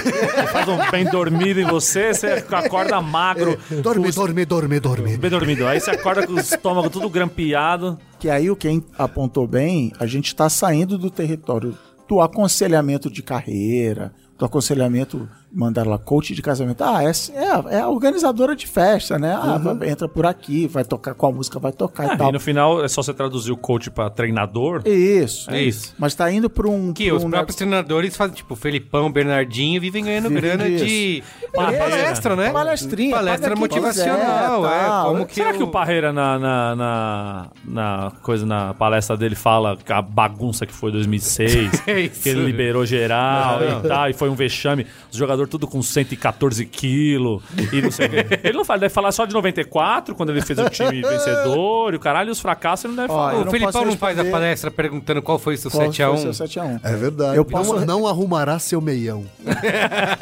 [0.52, 3.58] Faz um bem dormido em você, você acorda magro.
[3.82, 5.16] dorme, dorme, dorme, dorme.
[5.16, 5.66] Bem dormido.
[5.66, 7.98] Aí você acorda com o estômago tudo grampeado.
[8.18, 11.76] Que aí o quem apontou bem, a gente está saindo do território
[12.08, 16.82] do aconselhamento de carreira, do aconselhamento, mandaram lá, coach de casamento.
[16.82, 19.32] Ah, é, é, a- é a organizadora de festa, né?
[19.34, 22.28] Ah, vai- entra por aqui, vai tocar qual música vai tocar e Ah, tal.
[22.28, 24.82] e no final é só você traduzir o coach pra treinador.
[24.86, 25.94] Isso, É isso.
[25.98, 26.92] Mas tá indo para um.
[26.92, 30.84] Que pra os um próprios treinadores fazem, tipo, Felipão, Bernardinho, vivem ganhando Vivem grana disso.
[30.84, 31.22] de
[31.52, 31.78] Beleza.
[31.78, 32.50] palestra, né?
[32.50, 35.02] Palestrinha, Palestra motivacional, quiser, é.
[35.08, 39.34] Como que Será eu- que o Parreira na, na, na, na coisa, na palestra dele
[39.34, 42.22] fala a bagunça que foi 2006, É isso.
[42.22, 43.78] que ele liberou geral Não.
[43.84, 48.06] e tal, e foi um vexame, os jogadores tudo com 114 quilos e não sei
[48.06, 48.40] o quê.
[48.42, 51.96] Ele não fala, deve falar só de 94, quando ele fez o time vencedor e
[51.96, 53.32] o caralho, e os fracassos ele não deve Ó, falar.
[53.34, 54.30] eu O não Felipão posso não faz a responder.
[54.30, 56.32] palestra perguntando qual foi o seu Qual foi 7x1?
[56.32, 56.80] seu 7x1?
[56.82, 57.36] É verdade.
[57.36, 59.24] Eu posso- não, não arrumará seu meião.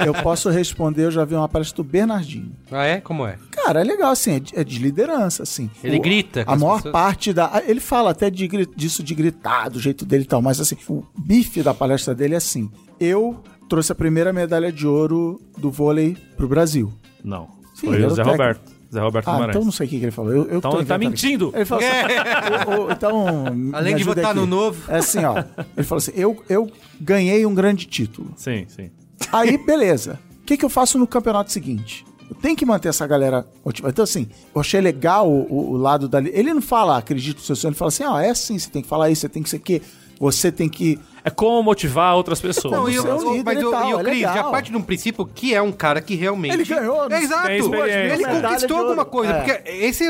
[0.05, 2.53] Eu posso responder, eu já vi uma palestra do Bernardinho.
[2.71, 3.01] Ah, é?
[3.01, 3.37] Como é?
[3.51, 5.71] Cara, é legal, assim, é de, é de liderança, assim.
[5.83, 6.93] Ele grita com A as maior pessoas?
[6.93, 7.63] parte da.
[7.67, 10.77] Ele fala até de, gri- disso de gritar, do jeito dele e tal, mas assim,
[10.89, 12.71] o bife da palestra dele é assim.
[12.99, 16.93] Eu trouxe a primeira medalha de ouro do vôlei pro Brasil.
[17.25, 17.49] Não.
[17.75, 18.31] Sim, Foi o Zé técnico.
[18.31, 18.77] Roberto.
[18.93, 19.57] Zé Roberto Ah, Guimarães.
[19.57, 20.33] então não sei o que, que ele falou.
[20.33, 21.53] Eu, eu Então ele tá mentindo.
[21.55, 24.35] Ele falou assim, o- o- então, Além de votar aqui.
[24.39, 24.81] no novo.
[24.91, 25.43] É assim, ó.
[25.77, 28.31] Ele falou assim, eu, eu ganhei um grande título.
[28.37, 28.91] Sim, sim.
[29.33, 30.19] Aí, beleza.
[30.41, 32.07] O que, que eu faço no campeonato seguinte?
[32.31, 33.93] Eu tenho que manter essa galera motivada.
[33.93, 36.31] Então, assim, eu achei legal o, o- o lado dali.
[36.33, 38.83] Ele não fala, acredito no seu sonho, ele fala assim: ó, é assim, você tem
[38.83, 39.83] que falar isso, você tem que ser que.
[40.19, 40.99] Você tem que.
[41.23, 42.73] É como motivar outras pessoas.
[42.73, 44.45] Não, e eu, é um líder mas e o, tal, e o é Cris já
[44.45, 46.55] parte de um princípio que é um cara que realmente.
[46.55, 47.51] Ele ganhou, É, exato.
[47.51, 48.89] Ele conquistou ouro.
[48.91, 49.33] alguma coisa.
[49.33, 49.43] É.
[49.43, 50.05] Porque esse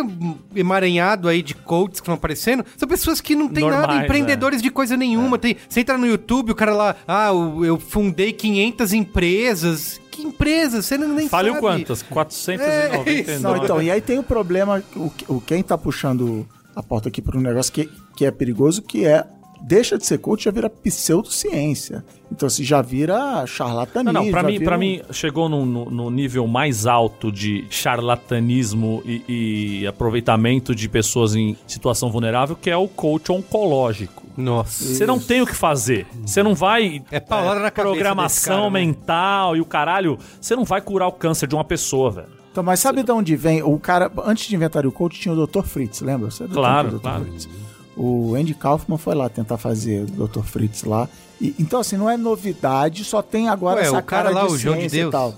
[0.54, 4.60] emaranhado aí de coaches que estão aparecendo são pessoas que não tem nada, Normais, empreendedores
[4.60, 5.38] de coisa nenhuma.
[5.38, 10.00] Tem, você entra no YouTube, o cara lá, ah, eu eu fundei 500 empresas.
[10.10, 10.84] Que empresas?
[10.86, 11.60] Você não nem Faliu sabe.
[11.60, 12.02] quantas?
[12.02, 13.38] 499.
[13.38, 17.20] Não, então, e aí tem o problema, o, o quem tá puxando a porta aqui
[17.22, 19.24] para um negócio que, que é perigoso, que é
[19.60, 22.04] deixa de ser coach já vira pseudociência.
[22.30, 24.12] Então, se já vira charlatanismo.
[24.12, 27.64] Não, não, pra mim, vira pra mim chegou no, no- no nível mais alto de
[27.70, 34.24] charlatanismo e, e aproveitamento de pessoas em situação vulnerável, que é o coach oncológico.
[34.36, 34.84] Nossa.
[34.84, 36.06] Você não tem o que fazer.
[36.24, 37.02] Você não vai.
[37.10, 38.80] É paulada na cabeça desse Programação cara, né?
[38.80, 40.18] mental e o caralho.
[40.40, 42.28] Você não vai curar o câncer de uma pessoa, velho.
[42.52, 43.62] Então, mas sabe de onde vem?
[43.62, 45.62] O cara, antes de inventar o coach, tinha o Dr.
[45.62, 46.30] Fritz, lembra?
[46.30, 47.24] Você é do Claro, claro.
[47.24, 47.48] Fritz.
[47.96, 50.42] O Andy Kaufman foi lá tentar fazer o Dr.
[50.42, 51.08] Fritz lá.
[51.40, 54.52] E- então, assim, não é novidade, só tem agora Ué, essa o cara lá, de
[54.52, 55.12] o João de ciência e Deus.
[55.12, 55.34] tal.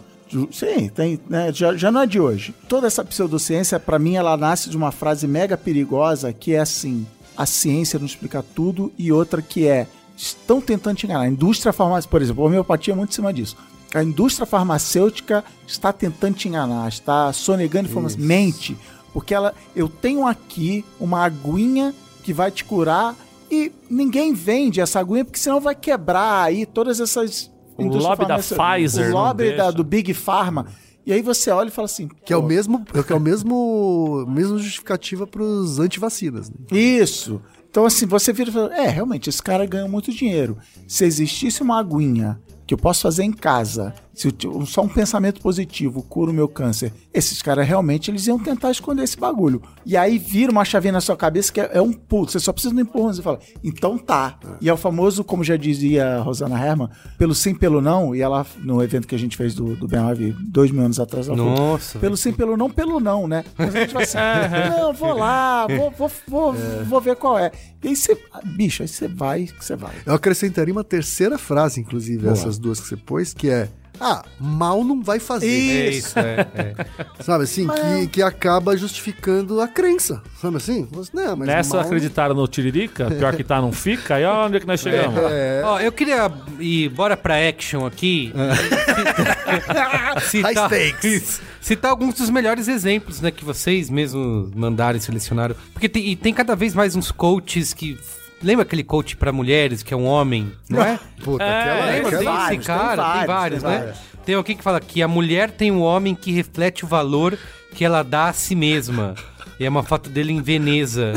[0.52, 2.54] Sim, tem, né, já, já não é de hoje.
[2.68, 7.06] Toda essa pseudociência, pra mim, ela nasce de uma frase mega perigosa que é assim:
[7.36, 9.86] a ciência não explica tudo, e outra que é
[10.16, 11.22] estão tentando te enganar.
[11.22, 13.56] A indústria farmacêutica, por exemplo, a homeopatia é muito em cima disso.
[13.94, 18.20] A indústria farmacêutica está tentando te enganar, está sonegando informação.
[18.20, 18.76] Mente.
[19.14, 23.14] Porque ela, eu tenho aqui uma aguinha que vai te curar
[23.51, 27.51] e ninguém vende essa aguinha porque senão vai quebrar aí todas essas.
[27.77, 28.39] O lobby da.
[28.39, 30.66] Pfizer O lobby da- do Big Pharma.
[31.07, 32.09] E aí você olha e fala assim.
[32.25, 36.51] Que é o mesmo, que é o mesmo, mesmo justificativa pros antivacinas.
[36.51, 36.57] Né?
[36.71, 37.41] Isso.
[37.71, 40.59] Então, assim, você vira e fala: é, realmente, esse cara ganha muito dinheiro.
[40.87, 45.41] Se existisse uma aguinha que eu posso fazer em casa, se eu só um pensamento
[45.41, 49.62] positivo cura o meu câncer, esses caras realmente eles iam tentar esconder esse bagulho.
[49.87, 52.29] E aí vira uma chavinha na sua cabeça que é, é um pulo.
[52.29, 53.12] Você só precisa de um empurrão.
[53.12, 54.37] Você fala, então tá.
[54.61, 58.12] E é o famoso, como já dizia a Rosana Herman, pelo sim, pelo não.
[58.12, 60.99] E ela, no evento que a gente fez do, do Ben Harvey dois mil anos
[60.99, 62.01] atrás, ela falou, Nossa.
[62.01, 63.45] pelo sim, pelo não, pelo não, né?
[63.57, 64.19] Mas a gente vai assim,
[64.77, 66.55] não, vou lá, vou, vou, vou,
[66.85, 67.53] vou ver qual é.
[67.85, 69.95] E aí você, bicho, aí você vai, você vai.
[70.05, 72.33] Eu acrescentaria uma terceira frase, inclusive, Boa.
[72.33, 73.69] essas duas que você pôs, que é.
[74.01, 75.46] Ah, mal não vai fazer.
[75.46, 76.46] É isso, é.
[76.55, 76.86] é.
[77.22, 77.66] Sabe assim?
[77.66, 80.22] Que, que acaba justificando a crença.
[80.40, 80.88] Sabe assim?
[81.12, 81.84] Não, mas Nessa mal...
[81.84, 85.18] acreditaram no Tiririca, pior que tá, não fica, aí ó, onde é que nós chegamos?
[85.30, 88.32] É, Ó, eu queria ir, bora pra action aqui.
[90.22, 91.40] citar, High stakes.
[91.61, 95.55] Citar alguns dos melhores exemplos, né, que vocês mesmos mandaram e selecionaram.
[95.72, 97.99] Porque tem, e tem cada vez mais uns coaches que.
[98.43, 100.99] Lembra aquele coach pra mulheres, que é um homem, não é?
[101.24, 102.36] puta, É, aquela, Lembra tem desse aquela...
[102.36, 102.89] vários, tem cara?
[103.18, 103.78] Tem vários, vários, tem né?
[103.78, 103.99] vários.
[104.24, 107.36] Tem alguém que fala que a mulher tem um homem que reflete o valor
[107.74, 109.14] que ela dá a si mesma.
[109.59, 111.12] E é uma foto dele em Veneza.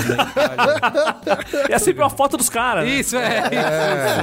[1.69, 2.85] E é sempre uma foto dos caras.
[2.85, 2.91] né?
[2.95, 3.43] Isso, é,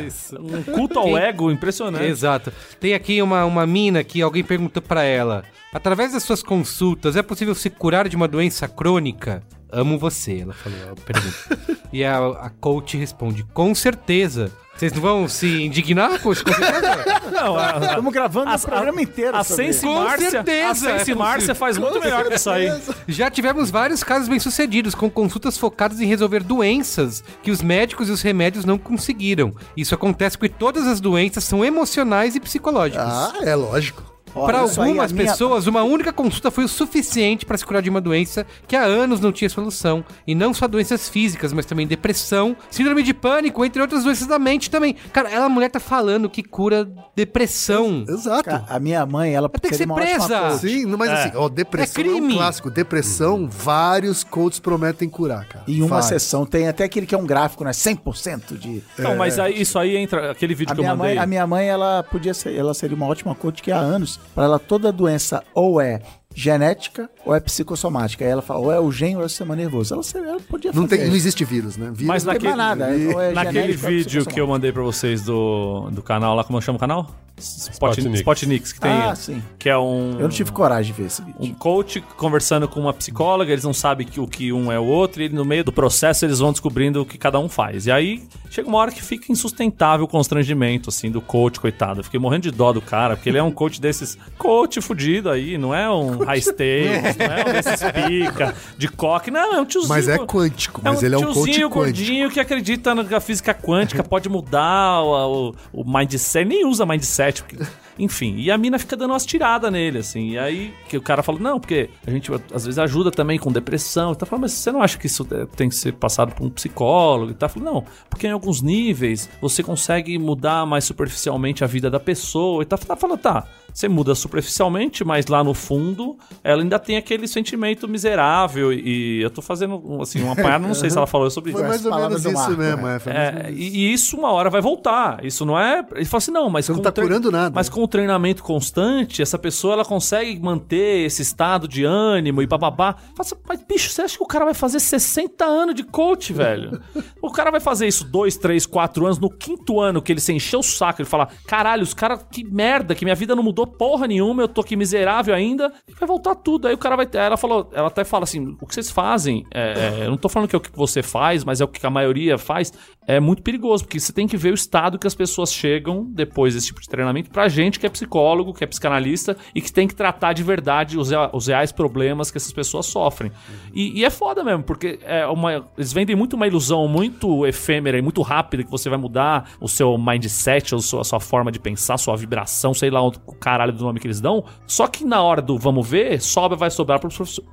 [0.00, 0.36] isso, isso.
[0.42, 2.04] Um culto ao ego impressionante.
[2.04, 2.52] Exato.
[2.80, 7.22] Tem aqui uma, uma mina que alguém perguntou pra ela: através das suas consultas, é
[7.22, 9.42] possível se curar de uma doença crônica?
[9.70, 10.78] Amo você, ela falou.
[10.92, 11.78] a pergunta.
[11.92, 14.50] e a, a coach responde: com certeza.
[14.78, 16.44] Vocês não vão se indignar, coach?
[16.44, 17.20] Com certeza?
[17.32, 19.36] Não, a, Estamos gravando o programa inteiro.
[19.36, 19.86] a Sense isso.
[19.86, 21.14] Com Márcia, certeza a Sense é.
[21.16, 22.70] Márcia faz muito melhor que isso aí.
[23.08, 28.12] Já tivemos vários casos bem-sucedidos, com consultas focadas em resolver doenças que os médicos e
[28.12, 29.52] os remédios não conseguiram.
[29.76, 33.04] Isso acontece porque todas as doenças são emocionais e psicológicas.
[33.04, 34.17] Ah, é lógico.
[34.32, 38.00] Para algumas minha- pessoas, uma única consulta foi o suficiente para se curar de uma
[38.00, 40.04] doença que há anos não tinha solução.
[40.26, 44.38] E não só doenças físicas, mas também depressão, síndrome de pânico, entre outras doenças da
[44.38, 44.94] mente também.
[45.12, 48.04] Cara, ela a mulher tá falando que cura depressão.
[48.08, 48.44] Exato.
[48.44, 50.56] Cara, a minha mãe, ela Tem que ser presa.
[50.58, 52.34] Sim, mas assim, ó, depressão É é, crime.
[52.34, 52.70] um clássico.
[52.70, 55.64] Depressão, vários coaches prometem curar, cara.
[55.66, 56.06] Em uma Vários.
[56.06, 57.72] sessão tem até aquele que é um gráfico, né?
[57.72, 58.82] 100% de.
[58.98, 60.30] Não, mas aí, isso aí entra.
[60.30, 61.14] Aquele vídeo A que eu minha, mandei.
[61.16, 64.17] mãe, a minha mãe, ela podia ser, ela seria uma ótima coach que há anos,
[64.34, 66.00] para ela toda doença ou é
[66.34, 68.24] genética ou é psicossomática.
[68.24, 69.94] Aí ela fala, ou é o gene ou é o sistema nervoso.
[69.94, 70.98] Ela, ela podia Não, fazer.
[70.98, 71.86] tem, não existe vírus, né?
[71.92, 72.94] Vírus Mas Não tem naquele, mais nada.
[72.96, 76.60] é- é naquele é vídeo que eu mandei pra vocês do, do canal lá, como
[76.62, 77.10] chama o canal?
[77.42, 78.20] Spotnix.
[78.20, 78.90] Spotnix, que tem.
[78.90, 79.42] Ah, sim.
[79.58, 80.12] Que é um.
[80.12, 81.36] Eu não tive coragem de ver esse vídeo.
[81.40, 84.84] um coach conversando com uma psicóloga, eles não sabem que, o que um é o
[84.84, 87.86] outro, e no meio do processo eles vão descobrindo o que cada um faz.
[87.86, 92.00] E aí chega uma hora que fica insustentável o constrangimento, assim, do coach, coitado.
[92.00, 94.16] Eu fiquei morrendo de dó do cara, porque ele é um coach desses.
[94.38, 96.22] Coach fudido aí, não é um.
[96.22, 99.30] um high stakes, não é um desses pica, de coque.
[99.30, 99.88] Não, é um tiozinho.
[99.88, 101.78] Mas é quântico, mas ele é um coach tiozinho quântico.
[101.78, 106.84] gordinho que acredita na na física quântica, pode mudar o, o, o mindset, nem usa
[106.86, 107.56] mindset, porque-
[107.98, 108.36] enfim.
[108.36, 110.30] E a mina fica dando umas tiradas nele, assim.
[110.30, 113.50] E aí que o cara fala, não, porque a gente às vezes ajuda também com
[113.50, 114.12] depressão.
[114.12, 116.44] E tá falando, mas você não acha que isso é, tem que ser passado por
[116.44, 117.32] um psicólogo?
[117.32, 121.90] E tá falando, não, porque em alguns níveis você consegue mudar mais superficialmente a vida
[121.90, 122.62] da pessoa.
[122.62, 126.96] E tá, tá falando, tá, você muda superficialmente, mas lá no fundo ela ainda tem
[126.96, 128.72] aquele sentimento miserável.
[128.72, 131.68] E eu tô fazendo, assim, uma apanhada, não sei se ela falou sobre Foi isso.
[131.68, 133.00] mais ou menos isso Marco, mesmo, é.
[133.06, 133.46] é.
[133.48, 133.76] É, e, isso.
[133.76, 135.24] e isso uma hora vai voltar.
[135.24, 135.84] Isso não é.
[135.94, 136.66] Ele fala assim, não, mas.
[136.66, 137.52] Você não tá curando nada.
[137.54, 142.46] Mas com o treinamento constante, essa pessoa ela consegue manter esse estado de ânimo e
[142.46, 142.92] bababá.
[142.92, 146.32] Fala assim, Mas, bicho, você acha que o cara vai fazer 60 anos de coach,
[146.32, 146.80] velho?
[147.20, 149.18] o cara vai fazer isso 2, 3, 4 anos.
[149.18, 152.44] No quinto ano que ele se encheu o saco, ele fala: caralho, os caras, que
[152.44, 155.72] merda, que minha vida não mudou porra nenhuma, eu tô aqui miserável ainda.
[155.88, 156.68] E vai voltar tudo.
[156.68, 157.08] Aí o cara vai.
[157.12, 160.28] Ela falou, ela até fala assim: o que vocês fazem, é, é, eu não tô
[160.28, 162.72] falando que é o que você faz, mas é o que a maioria faz,
[163.06, 166.54] é muito perigoso, porque você tem que ver o estado que as pessoas chegam depois
[166.54, 169.86] desse tipo de treinamento pra gente que é psicólogo, que é psicanalista e que tem
[169.86, 173.30] que tratar de verdade os, os reais problemas que essas pessoas sofrem.
[173.74, 177.98] E, e é foda mesmo, porque é uma, eles vendem muito uma ilusão muito efêmera
[177.98, 181.50] e muito rápida que você vai mudar o seu mindset, a sua, a sua forma
[181.52, 184.44] de pensar, a sua vibração, sei lá o caralho do nome que eles dão.
[184.66, 187.08] Só que na hora do vamos ver, sobra vai sobrar para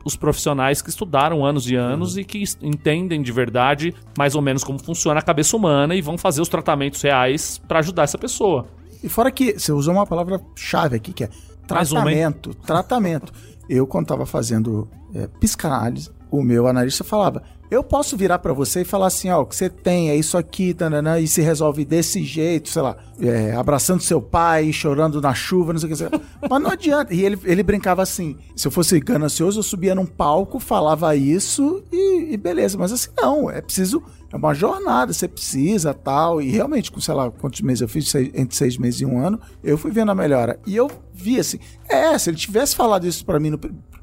[0.06, 4.64] os profissionais que estudaram anos e anos e que entendem de verdade mais ou menos
[4.64, 8.66] como funciona a cabeça humana e vão fazer os tratamentos reais pra ajudar essa pessoa.
[9.04, 11.30] E fora que você usou uma palavra-chave aqui, que é
[11.68, 12.54] tratamento.
[12.54, 13.34] tratamento.
[13.70, 18.82] Eu, quando tava fazendo é, psicanálise, o meu analista falava: eu posso virar pra você
[18.82, 21.84] e falar assim, ó, o que você tem é isso aqui, tananã, e se resolve
[21.84, 26.22] desse jeito, sei lá, é, abraçando seu pai, chorando na chuva, não sei o que.
[26.50, 27.14] Mas não adianta.
[27.14, 31.84] E ele, ele brincava assim: se eu fosse ganancioso, eu subia num palco, falava isso
[31.92, 32.78] e, e beleza.
[32.78, 34.04] Mas assim, não, é preciso.
[34.32, 36.42] É uma jornada, você precisa tal.
[36.42, 39.18] E realmente, com sei lá quantos meses eu fiz, seis- entre seis meses e um
[39.18, 40.60] ano, eu fui vendo a melhora.
[40.68, 41.58] E eu vi assim:
[41.90, 43.60] é, se ele tivesse falado isso pra mim, no,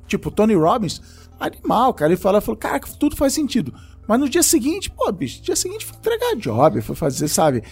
[0.07, 1.01] tipo, Tony Robbins,
[1.43, 2.13] animal, cara.
[2.13, 3.73] Ele fala, falou, cara, tudo faz sentido.
[4.07, 7.63] Mas no dia seguinte, pô, bicho, no dia seguinte foi entregar job, foi fazer, sabe?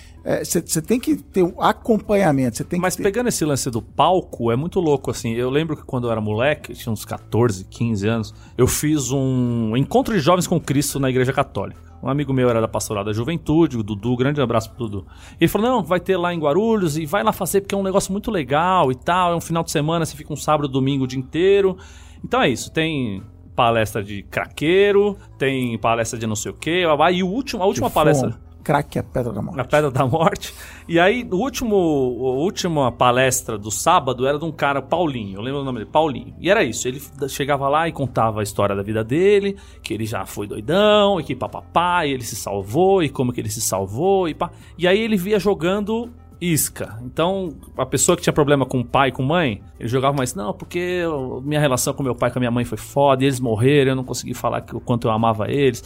[0.44, 3.02] Você tem que ter um acompanhamento, você tem Mas ter...
[3.02, 5.32] pegando esse lance do palco, é muito louco, assim.
[5.32, 9.76] Eu lembro que quando eu era moleque, tinha uns 14, 15 anos, eu fiz um
[9.76, 11.80] encontro de jovens com Cristo na Igreja Católica.
[12.02, 15.06] Um amigo meu era da Pastoral da Juventude, o Dudu, grande abraço pro Dudu.
[15.38, 17.82] Ele falou: não, vai ter lá em Guarulhos e vai lá fazer porque é um
[17.82, 19.32] negócio muito legal e tal.
[19.32, 21.76] É um final de semana, você fica um sábado, domingo o dia inteiro.
[22.24, 23.22] Então é isso, tem
[23.54, 27.90] palestra de craqueiro, tem palestra de não sei o quê, e o último, a última
[27.90, 28.38] palestra.
[28.62, 29.56] Crack é a pedra da morte.
[29.56, 30.54] Na Pedra da Morte.
[30.86, 35.38] E aí, o último, a última palestra do sábado era de um cara, Paulinho.
[35.38, 36.34] Eu lembro o nome dele, Paulinho.
[36.38, 36.86] E era isso.
[36.86, 41.18] Ele chegava lá e contava a história da vida dele, que ele já foi doidão,
[41.18, 44.50] e que papapá, e ele se salvou, e como que ele se salvou, e pá.
[44.76, 46.98] E aí ele via jogando isca.
[47.02, 50.52] Então, a pessoa que tinha problema com o pai com mãe, ele jogava mais, não,
[50.54, 51.02] porque
[51.42, 54.04] minha relação com meu pai com a minha mãe foi foda, eles morreram, eu não
[54.04, 55.84] consegui falar o quanto eu amava eles.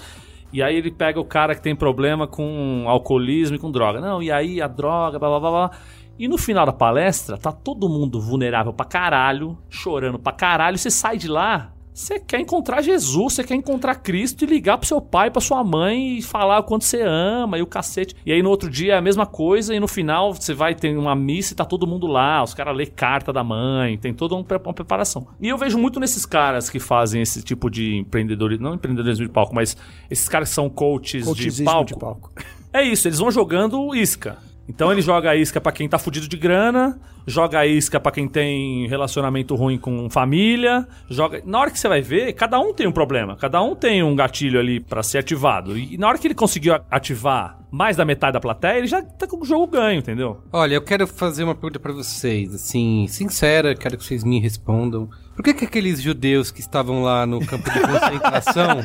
[0.52, 4.00] E aí ele pega o cara que tem problema com alcoolismo e com droga.
[4.00, 5.70] Não, e aí a droga, blá blá blá blá.
[6.16, 10.78] E no final da palestra, tá todo mundo vulnerável pra caralho, chorando pra caralho.
[10.78, 14.86] Você sai de lá, você quer encontrar Jesus, você quer encontrar Cristo e ligar pro
[14.86, 18.16] seu pai, pra sua mãe e falar o quanto você ama e o cacete.
[18.26, 20.96] E aí no outro dia é a mesma coisa e no final você vai ter
[20.98, 24.34] uma missa e tá todo mundo lá, os caras lê carta da mãe, tem toda
[24.34, 25.26] um uma preparação.
[25.40, 29.32] E eu vejo muito nesses caras que fazem esse tipo de empreendedorismo, não empreendedorismo de
[29.32, 29.76] palco, mas
[30.10, 31.86] esses caras que são coaches de palco.
[31.86, 32.32] de palco.
[32.72, 34.38] É isso, eles vão jogando isca.
[34.68, 38.12] Então ele joga a isca pra quem tá fudido de grana, joga a isca pra
[38.12, 41.42] quem tem relacionamento ruim com família, joga.
[41.44, 44.14] Na hora que você vai ver, cada um tem um problema, cada um tem um
[44.14, 45.76] gatilho ali pra ser ativado.
[45.76, 49.26] E na hora que ele conseguiu ativar mais da metade da plateia, ele já tá
[49.26, 50.40] com o jogo ganho, entendeu?
[50.52, 55.08] Olha, eu quero fazer uma pergunta pra vocês, assim, sincera, quero que vocês me respondam.
[55.34, 58.76] Por que, que aqueles judeus que estavam lá no campo de concentração.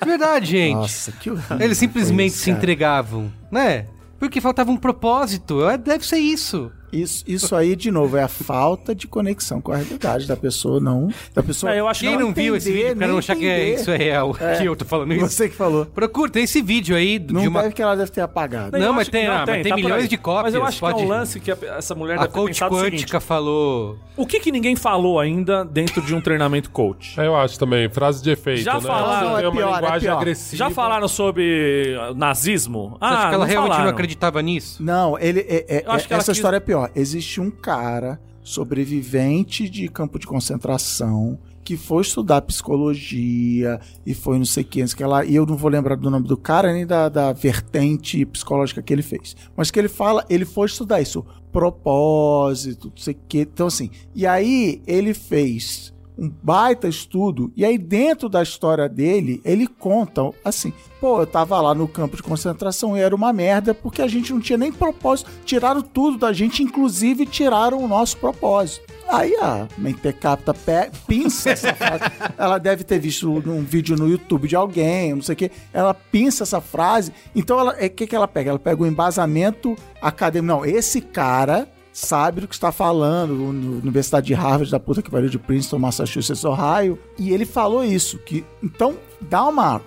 [0.00, 0.74] De verdade, gente.
[0.74, 1.60] Nossa, que horrível.
[1.60, 3.86] Eles simplesmente isso, se entregavam, né?
[4.22, 5.68] Porque faltava um propósito.
[5.68, 6.70] É, Deve ser isso.
[6.92, 10.78] Isso, isso aí, de novo, é a falta de conexão com a realidade da pessoa,
[10.78, 11.08] não.
[11.34, 13.74] Da pessoa É, eu acho Quem não, viu esse vídeo, pra não achar que é,
[13.74, 15.26] isso é real, que eu tô falando isso.
[15.28, 15.86] Você que falou.
[15.86, 17.62] Procura, tem esse vídeo aí de Não uma...
[17.62, 18.78] deve que ela deve ter apagado.
[18.78, 20.80] Não, mas tem, que- ah, mas tem tá milhões de cópias, Mas eu acho que
[20.80, 23.00] pode- é um lance que a- essa mulher A deve ter coach pensado o seguinte,
[23.02, 23.96] quântica falou...
[24.16, 27.18] O que que ninguém falou ainda dentro de um treinamento coach?
[27.18, 28.80] Eu acho também, frase de efeito, Já né?
[28.82, 29.20] falaram.
[29.20, 30.16] Tem Não, é uma pior, é pior.
[30.18, 30.56] agressiva.
[30.56, 32.96] Já falaram sobre uh, nazismo?
[33.00, 33.84] Você acha que ela realmente Ah, falaram.
[33.84, 34.82] não acreditava nisso?
[34.82, 36.81] Não, ele é, é- que essa história é pior.
[36.94, 44.44] Existe um cara sobrevivente de campo de concentração que foi estudar psicologia e foi não
[44.44, 46.26] sei o que, não sei o que lá, e eu não vou lembrar do nome
[46.26, 49.36] do cara nem da, da vertente psicológica que ele fez.
[49.56, 53.40] Mas que ele fala, ele foi estudar isso, propósito, não sei o que.
[53.40, 59.40] Então, assim, e aí ele fez um baita estudo, e aí dentro da história dele,
[59.44, 63.74] ele conta assim: pô, eu tava lá no campo de concentração e era uma merda
[63.74, 68.16] porque a gente não tinha nem propósito, tiraram tudo da gente, inclusive tiraram o nosso
[68.18, 68.92] propósito.
[69.08, 70.54] Aí a Mentecapta
[71.06, 72.04] pinça essa frase.
[72.38, 75.50] Ela deve ter visto um vídeo no YouTube de alguém, não sei o quê.
[75.72, 77.12] Ela pinça essa frase.
[77.34, 78.50] Então, o é, que, que ela pega?
[78.50, 80.46] Ela pega o embasamento acadêmico.
[80.46, 85.10] Não, esse cara sabe do que está falando, na Universidade de Harvard, da puta que
[85.10, 89.80] pariu de Princeton, Massachusetts, Ohio, e ele falou isso, que então dá uma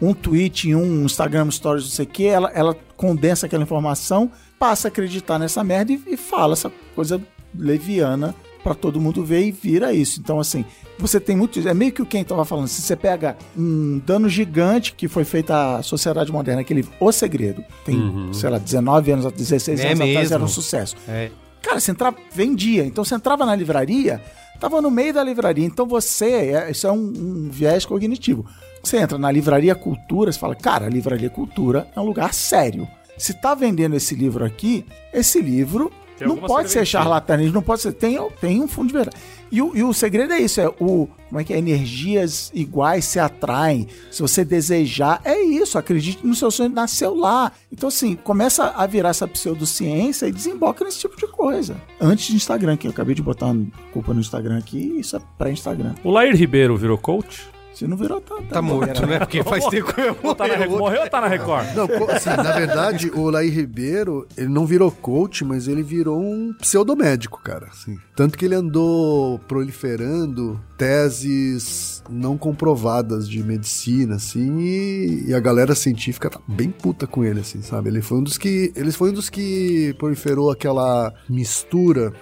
[0.00, 4.88] um tweet, um Instagram Stories, não sei o que, ela, ela condensa aquela informação, passa
[4.88, 7.22] a acreditar nessa merda e, e fala essa coisa
[7.54, 10.20] leviana para todo mundo ver e vira isso.
[10.20, 10.64] Então, assim,
[10.98, 11.58] você tem muito.
[11.68, 12.68] É meio que o Ken estava falando.
[12.68, 17.64] Se você pega um dano gigante que foi feito à sociedade moderna, aquele O Segredo,
[17.84, 18.32] tem, uhum.
[18.32, 20.12] sei lá, 19 anos, 16 é anos mesmo.
[20.12, 20.96] atrás, era um sucesso.
[21.08, 21.30] É.
[21.62, 22.84] Cara, você entrava, vendia.
[22.84, 24.20] Então você entrava na livraria,
[24.60, 25.64] tava no meio da livraria.
[25.64, 28.44] Então você, é, isso é um, um viés cognitivo.
[28.82, 32.88] Você entra na livraria Cultura, você fala, cara, a livraria Cultura é um lugar sério.
[33.16, 37.92] Se tá vendendo esse livro aqui, esse livro não pode ser charlatanismo, não pode ser.
[37.92, 39.16] Tem, tem um fundo de verdade.
[39.52, 41.06] E o, e o segredo é isso: é o.
[41.28, 41.58] Como é que é?
[41.58, 43.86] Energias iguais se atraem.
[44.10, 45.78] Se você desejar, é isso.
[45.78, 47.52] Acredite no seu sonho, nasceu lá.
[47.70, 51.76] Então, assim, começa a virar essa pseudociência e desemboca nesse tipo de coisa.
[52.00, 53.54] Antes de Instagram, que eu acabei de botar
[53.92, 55.94] culpa no Instagram aqui, isso é pré-Instagram.
[56.02, 57.46] O Lair Ribeiro virou coach?
[57.82, 59.18] Se não virou, tá, tá, tá morto, né?
[59.18, 61.66] Porque faz tempo que eu tá na, Morreu ou tá na Record?
[61.74, 66.54] Não, assim, na verdade, o Laí Ribeiro, ele não virou coach, mas ele virou um
[66.60, 67.66] pseudomédico, cara.
[67.72, 67.98] Assim.
[68.14, 75.74] Tanto que ele andou proliferando teses não comprovadas de medicina, assim, e, e, a galera
[75.74, 77.88] científica tá bem puta com ele, assim, sabe?
[77.88, 82.12] Ele foi um dos que, ele foi um dos que proliferou aquela mistura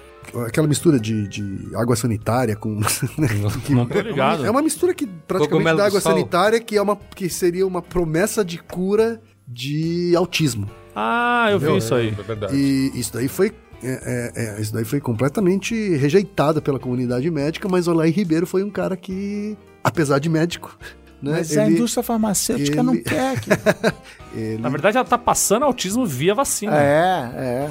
[0.47, 2.81] aquela mistura de, de água sanitária com.
[3.19, 3.29] Né?
[3.69, 4.45] Não tô ligado.
[4.47, 8.45] É uma mistura que praticamente da água sanitária que, é uma, que seria uma promessa
[8.45, 10.69] de cura de autismo.
[10.95, 11.75] Ah, eu Entendeu?
[11.75, 12.09] vi isso aí.
[12.09, 12.57] É verdade.
[12.57, 13.53] E isso daí foi.
[13.83, 18.63] É, é, é, isso daí foi completamente rejeitado pela comunidade médica, mas Olay Ribeiro foi
[18.63, 20.77] um cara que, apesar de médico,
[21.23, 21.39] né?
[21.39, 23.51] Mas ele, a indústria farmacêutica ele, não quer que.
[24.39, 24.59] ele...
[24.59, 26.77] Na verdade, ela tá passando autismo via vacina.
[26.77, 27.43] É, é.
[27.43, 27.71] é.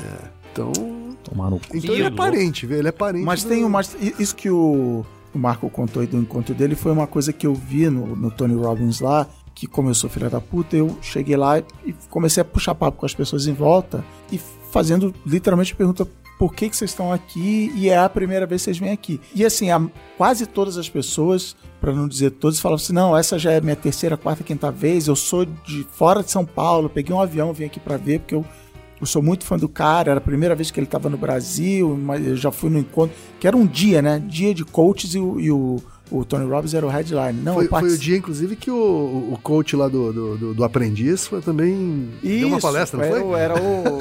[0.52, 1.09] Então.
[1.30, 2.78] Tomar no Então ele é parente, viu?
[2.78, 3.26] Ele é parente.
[3.26, 3.50] Mas do...
[3.50, 3.82] tem uma.
[3.82, 7.54] Isso que o, o Marco contou aí do encontro dele foi uma coisa que eu
[7.54, 9.28] vi no, no Tony Robbins lá.
[9.54, 12.98] Que como eu sou filha da puta, eu cheguei lá e comecei a puxar papo
[12.98, 14.40] com as pessoas em volta e
[14.72, 16.08] fazendo literalmente pergunta
[16.40, 19.20] por que, que vocês estão aqui e é a primeira vez que vocês vêm aqui.
[19.36, 19.86] E assim, a,
[20.18, 23.76] quase todas as pessoas, para não dizer todas, falavam assim: não, essa já é minha
[23.76, 27.66] terceira, quarta, quinta vez, eu sou de fora de São Paulo, peguei um avião, vim
[27.66, 28.46] aqui para ver, porque eu
[29.00, 31.98] eu sou muito fã do cara, era a primeira vez que ele estava no Brasil,
[31.98, 34.22] mas eu já fui no encontro, que era um dia, né?
[34.26, 35.82] Dia de coaches e o, e o,
[36.12, 37.40] o Tony Robbins era o headline.
[37.42, 38.76] Não, foi, foi o dia, inclusive, que o,
[39.32, 43.10] o coach lá do, do, do, do aprendiz foi também Isso, deu uma palestra, não
[43.10, 43.40] foi?
[43.40, 44.00] Era o...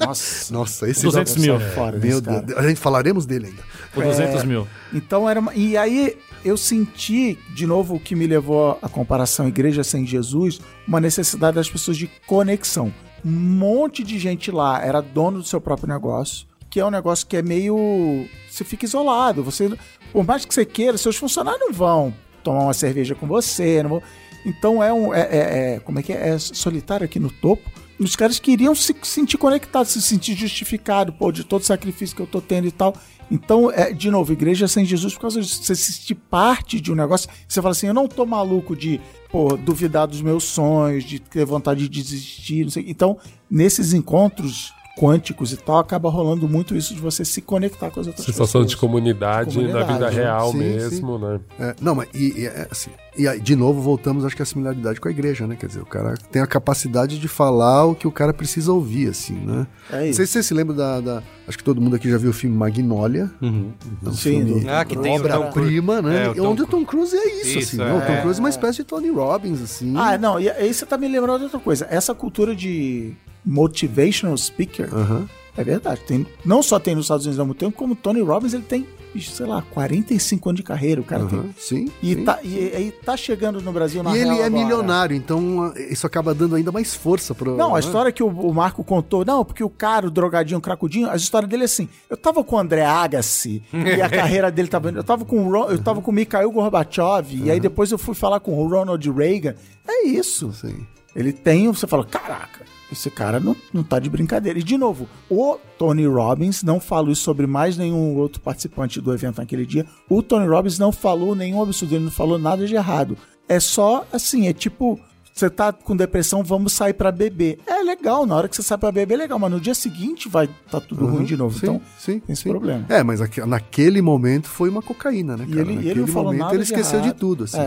[0.00, 1.56] Nossa, Nossa esse 200 mil.
[1.56, 3.62] É, fora meu Deus, a gente falaremos dele ainda.
[3.92, 4.66] Por 200 é, mil.
[4.94, 9.46] Então era uma, E aí eu senti, de novo, o que me levou à comparação
[9.46, 12.90] Igreja Sem Jesus, uma necessidade das pessoas de conexão
[13.24, 17.26] um monte de gente lá era dono do seu próprio negócio, que é um negócio
[17.26, 18.26] que é meio.
[18.50, 19.42] Você fica isolado.
[19.42, 19.70] Você,
[20.12, 23.82] por mais que você queira, seus funcionários não vão tomar uma cerveja com você.
[23.82, 24.02] Não vão...
[24.44, 25.12] Então é um.
[25.12, 26.30] É, é, é, como é que é?
[26.30, 27.68] É solitário aqui no topo.
[27.98, 32.22] Os caras queriam se sentir conectados, se sentir justificado, pô, de todo o sacrifício que
[32.22, 32.94] eu tô tendo e tal.
[33.30, 35.62] Então, é, de novo, igreja sem Jesus por causa disso.
[35.62, 37.28] Você se sentir parte de um negócio.
[37.46, 41.44] Você fala assim: eu não tô maluco de pô, duvidar dos meus sonhos, de ter
[41.44, 42.64] vontade de desistir.
[42.64, 42.84] Não sei.
[42.88, 43.18] Então,
[43.50, 48.06] nesses encontros quânticos e tal, acaba rolando muito isso de você se conectar com as
[48.08, 48.70] outras Sensação pessoas.
[48.70, 51.24] de comunidade, de comunidade na vida real sim, mesmo, sim.
[51.24, 51.40] né?
[51.60, 54.44] É, não, mas e, e, é, assim, e aí, de novo, voltamos, acho que a
[54.44, 55.56] similaridade com a igreja, né?
[55.56, 59.08] Quer dizer, o cara tem a capacidade de falar o que o cara precisa ouvir,
[59.08, 59.66] assim, né?
[59.90, 60.06] É isso.
[60.06, 62.30] Não sei se você se lembra da, da, Acho que todo mundo aqui já viu
[62.30, 63.30] o filme Magnolia.
[63.40, 63.72] Uhum.
[64.04, 66.26] É um Sim, filme ah, que tem obra-prima, né?
[66.26, 66.50] É, Tom...
[66.50, 67.82] Onde o Tom Cruise é isso, isso assim.
[67.82, 67.92] É, né?
[67.94, 69.94] O Tom Cruise é uma espécie de Tony Robbins, assim.
[69.96, 71.86] Ah, não, e aí você tá me lembrando de outra coisa.
[71.90, 73.12] Essa cultura de
[73.44, 74.94] motivational speaker...
[74.94, 75.26] Uhum.
[75.56, 76.00] É verdade.
[76.06, 78.86] Tem, não só tem nos Estados Unidos há muito tempo, como Tony Robbins ele tem
[79.20, 81.00] sei lá, 45 anos de carreira.
[81.00, 81.54] O cara Aham, tem.
[81.58, 81.92] Sim.
[82.02, 82.24] E sim.
[82.24, 84.50] tá, e, aí tá chegando no Brasil na E ele é agora.
[84.50, 87.56] milionário, então ah, isso acaba dando ainda mais força pro.
[87.56, 87.80] Não, a né?
[87.80, 91.16] história que o, o Marco contou, não, porque o cara, o drogadinho, o cracudinho, a
[91.16, 91.88] história dele é assim.
[92.08, 94.90] Eu tava com o André Agassi e a carreira dele tava.
[94.90, 97.98] Eu tava com o Ron- eu tava com o Mikhail Gorbachev, e aí depois eu
[97.98, 99.54] fui falar com o Ronald Reagan.
[99.86, 100.52] É isso.
[100.52, 100.86] Sim.
[101.16, 104.58] Ele tem, você fala, caraca, esse cara não, não tá de brincadeira.
[104.58, 109.12] E de novo, o Tony Robbins, não falo isso sobre mais nenhum outro participante do
[109.12, 109.86] evento naquele dia.
[110.08, 113.16] O Tony Robbins não falou nenhum absurdo, ele não falou nada de errado.
[113.48, 114.98] É só assim, é tipo.
[115.32, 117.60] Você tá com depressão, vamos sair pra beber.
[117.64, 120.28] É legal, na hora que você sai pra beber é legal, mas no dia seguinte
[120.28, 121.56] vai tá tudo ruim de novo.
[121.56, 122.50] Sim, então, sim, tem esse sim.
[122.50, 122.84] problema.
[122.88, 125.60] É, mas aqui- naquele momento foi uma cocaína, né, cara?
[125.60, 127.18] ele- e ele Naquele não falou momento nada ele de esqueceu de errado.
[127.20, 127.56] tudo, assim.
[127.56, 127.62] É,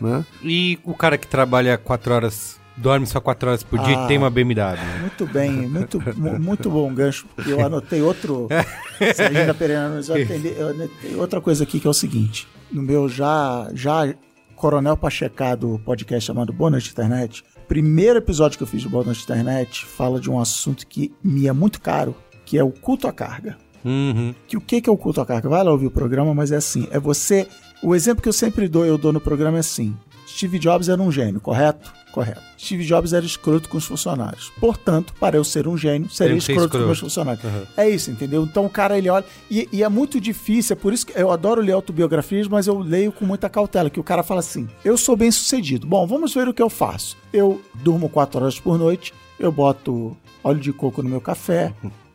[0.00, 0.04] é.
[0.04, 0.26] Né?
[0.42, 4.04] E o cara que trabalha quatro horas, dorme só quatro horas por dia Ah.
[4.04, 4.76] e tem uma BMW.
[5.00, 7.26] Muito bem, muito, mu- muito bom gancho.
[7.46, 8.48] Eu anotei outro.
[9.14, 12.82] Sérgio Pereira, Nunes, eu atendi- eu anotei outra coisa aqui que é o seguinte: no
[12.82, 14.14] meu já, já
[14.56, 19.04] Coronel Pachecar do podcast chamado Boa Noite Internet, primeiro episódio que eu fiz do Boa
[19.04, 22.14] Noite Internet fala de um assunto que me é muito caro,
[22.44, 23.56] que é o culto à carga.
[23.84, 24.32] Uhum.
[24.46, 25.48] Que o que que é o culto à carga?
[25.48, 27.48] Vai lá ouvir o programa, mas é assim: é você.
[27.82, 29.96] O exemplo que eu sempre dou, eu dou no programa é assim:
[30.28, 31.92] Steve Jobs era um gênio, correto?
[32.12, 32.42] Correto.
[32.58, 34.52] Steve Jobs era escroto com os funcionários.
[34.60, 36.86] Portanto, para eu ser um gênio, seria ser escroto, com escroto.
[36.86, 37.42] meus funcionários.
[37.76, 38.44] É isso, entendeu?
[38.44, 39.24] Então o cara ele olha.
[39.50, 42.78] E, e é muito difícil, é por isso que eu adoro ler autobiografias, mas eu
[42.78, 43.90] leio com muita cautela.
[43.90, 45.86] Que o cara fala assim: eu sou bem sucedido.
[45.86, 47.16] Bom, vamos ver o que eu faço.
[47.32, 51.72] Eu durmo quatro horas por noite, eu boto óleo de coco no meu café.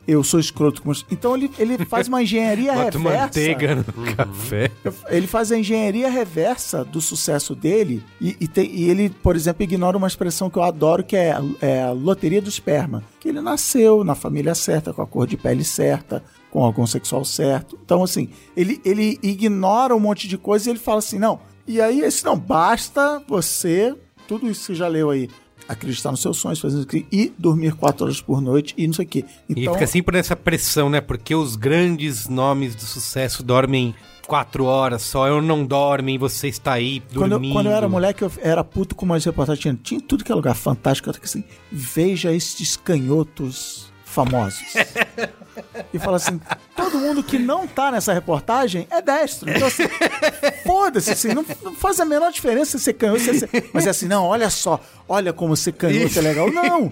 [0.07, 1.05] Eu sou escroto com os...
[1.11, 3.19] Então ele, ele faz uma engenharia Bota reversa.
[3.25, 4.71] manteiga no café.
[5.09, 9.63] Ele faz a engenharia reversa do sucesso dele e, e tem- e ele, por exemplo,
[9.63, 13.03] ignora uma expressão que eu adoro que é, é a loteria do esperma.
[13.19, 16.87] Que ele nasceu na família certa, com a cor de pele certa, com o órgão
[16.87, 17.77] sexual certo.
[17.83, 21.39] Então, assim, ele, ele ignora um monte de coisa e ele fala assim, não.
[21.67, 23.93] E aí, esse não, basta você,
[24.25, 25.29] tudo isso que você já leu aí,
[25.67, 28.93] acreditar nos seus sonhos, fazer isso aqui, e dormir quatro horas por noite e não
[28.93, 29.25] sei o quê.
[29.49, 31.01] E Então, fica sempre nessa pressão, né?
[31.01, 33.93] Porque os grandes nomes do sucesso dormem
[34.27, 37.53] quatro horas só, eu não dormem, você está aí Quando eu, dormindo.
[37.53, 39.61] quando eu era moleque, eu era puto com umas reportagens.
[39.61, 41.09] Tinha, tinha tudo que é lugar fantástico.
[41.09, 44.73] Eu assim, veja estes canhotos famosos.
[45.93, 46.41] e fala assim:
[46.75, 49.49] todo mundo que não tá nessa reportagem é destro.
[49.49, 49.83] Então, assim,
[50.65, 53.19] foda-se, assim, não, não faz a menor diferença ser canhoto.
[53.21, 56.51] Ser, ser- mas é assim, não, olha só, olha como ser canhoto é legal.
[56.51, 56.91] Não!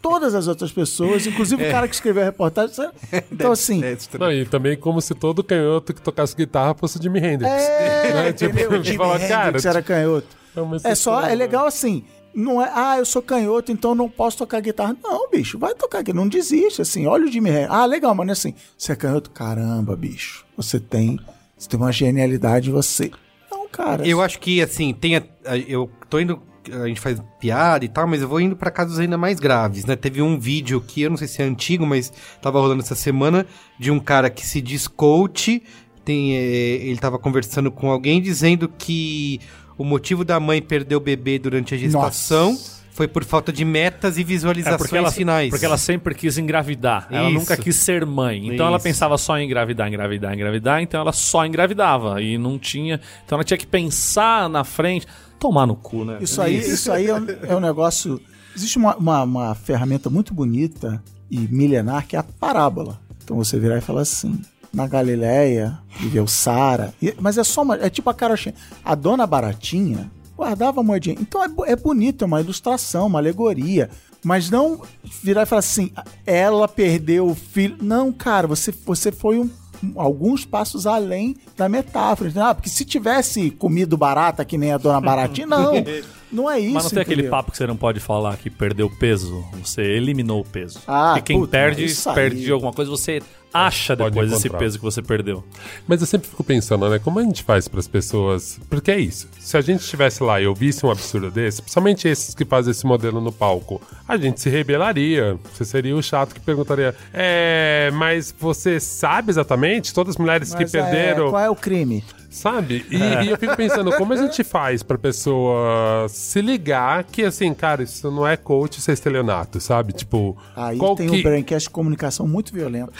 [0.00, 2.74] Todas as outras pessoas, inclusive o cara que escreveu a reportagem.
[2.74, 2.92] sabe?
[3.32, 3.82] Então, assim.
[4.18, 7.52] Não, e também como se todo canhoto que tocasse guitarra fosse Jimi Hendrix.
[7.52, 8.32] É, Né?
[8.32, 8.70] Tipo, entendeu?
[8.78, 10.43] você Jimi fala, Hendrix cara, era canhoto.
[10.84, 11.34] É É só, é né?
[11.34, 12.04] legal assim.
[12.34, 14.96] Não é, ah, eu sou canhoto, então não posso tocar guitarra.
[15.02, 16.20] Não, bicho, vai tocar guitarra.
[16.20, 17.06] Não desiste, assim.
[17.06, 17.68] Olha o Jimmy Hendrix.
[17.70, 18.54] Ah, legal, mas não é assim.
[18.76, 19.30] Você é canhoto?
[19.30, 20.44] Caramba, bicho.
[20.56, 21.20] Você tem,
[21.56, 23.10] você tem uma genialidade, você.
[23.48, 24.04] Não, cara.
[24.06, 25.16] Eu acho que, assim, tem.
[25.16, 26.42] a- a- eu tô indo.
[26.72, 29.84] A gente faz piada e tal, mas eu vou indo pra casos ainda mais graves,
[29.84, 29.94] né?
[29.94, 32.10] Teve um vídeo que eu não sei se é antigo, mas
[32.42, 33.46] tava rolando essa semana
[33.78, 35.62] de um cara que se diz coach.
[36.04, 39.40] Tem, eh, ele tava conversando com alguém dizendo que
[39.76, 42.82] o motivo da mãe perder o bebê durante a gestação Nossa.
[42.92, 45.50] foi por falta de metas e É visualizações porque ela, finais.
[45.50, 47.08] porque ela sempre quis engravidar.
[47.10, 47.38] Ela Isso.
[47.40, 48.48] nunca quis ser mãe.
[48.54, 48.84] Então ela Isso.
[48.84, 50.80] pensava só em engravidar, engravidar, engravidar.
[50.80, 52.20] Então ela só engravidava.
[52.22, 53.00] E não tinha.
[53.24, 55.06] Então ela tinha que pensar na frente.
[55.38, 56.18] Tomar no cu, né?
[56.20, 58.20] Isso aí, isso aí é, um, é um negócio.
[58.56, 63.00] Existe uma, uma, uma ferramenta muito bonita e milenar que é a parábola.
[63.22, 64.40] Então você virar e falar assim:
[64.74, 66.92] na Galileia viveu Sara.
[67.20, 67.76] Mas é só uma.
[67.76, 68.54] É tipo a carochinha.
[68.84, 71.16] A dona Baratinha guardava a moedinha.
[71.20, 73.88] Então é, é bonito, é uma ilustração, uma alegoria.
[74.22, 74.80] Mas não
[75.22, 75.90] virar e falar assim:
[76.26, 77.76] ela perdeu o filho.
[77.80, 79.50] Não, cara, você, você foi um
[79.96, 82.32] alguns passos além da metáfora.
[82.36, 85.72] Ah, porque se tivesse comido barata que nem a dona Baratinha, não.
[86.32, 86.74] Não é isso.
[86.74, 87.30] Mas não tem aquele entendeu?
[87.30, 89.44] papo que você não pode falar que perdeu peso.
[89.62, 90.80] Você eliminou o peso.
[90.84, 93.22] Ah, e quem puta, perde, perde de alguma coisa, você
[93.54, 94.58] acha depois esse encontrar.
[94.58, 95.44] peso que você perdeu.
[95.86, 96.98] Mas eu sempre fico pensando, né?
[96.98, 98.58] Como a gente faz para as pessoas?
[98.68, 99.28] Porque é isso.
[99.38, 102.84] Se a gente estivesse lá e ouvisse um absurdo desse, principalmente esses que fazem esse
[102.84, 105.38] modelo no palco, a gente se rebelaria.
[105.52, 110.62] Você seria o chato que perguntaria: É, mas você sabe exatamente todas as mulheres que
[110.64, 111.30] Mas, é, perderam?
[111.30, 112.02] qual é o crime?
[112.34, 112.84] Sabe?
[112.90, 117.54] E, e eu fico pensando, como a gente faz pra pessoa se ligar que, assim,
[117.54, 119.92] cara, isso não é coach, isso é estelionato, sabe?
[119.92, 121.20] Tipo, Aí qual tem que...
[121.20, 122.92] o Braincast de comunicação muito violento.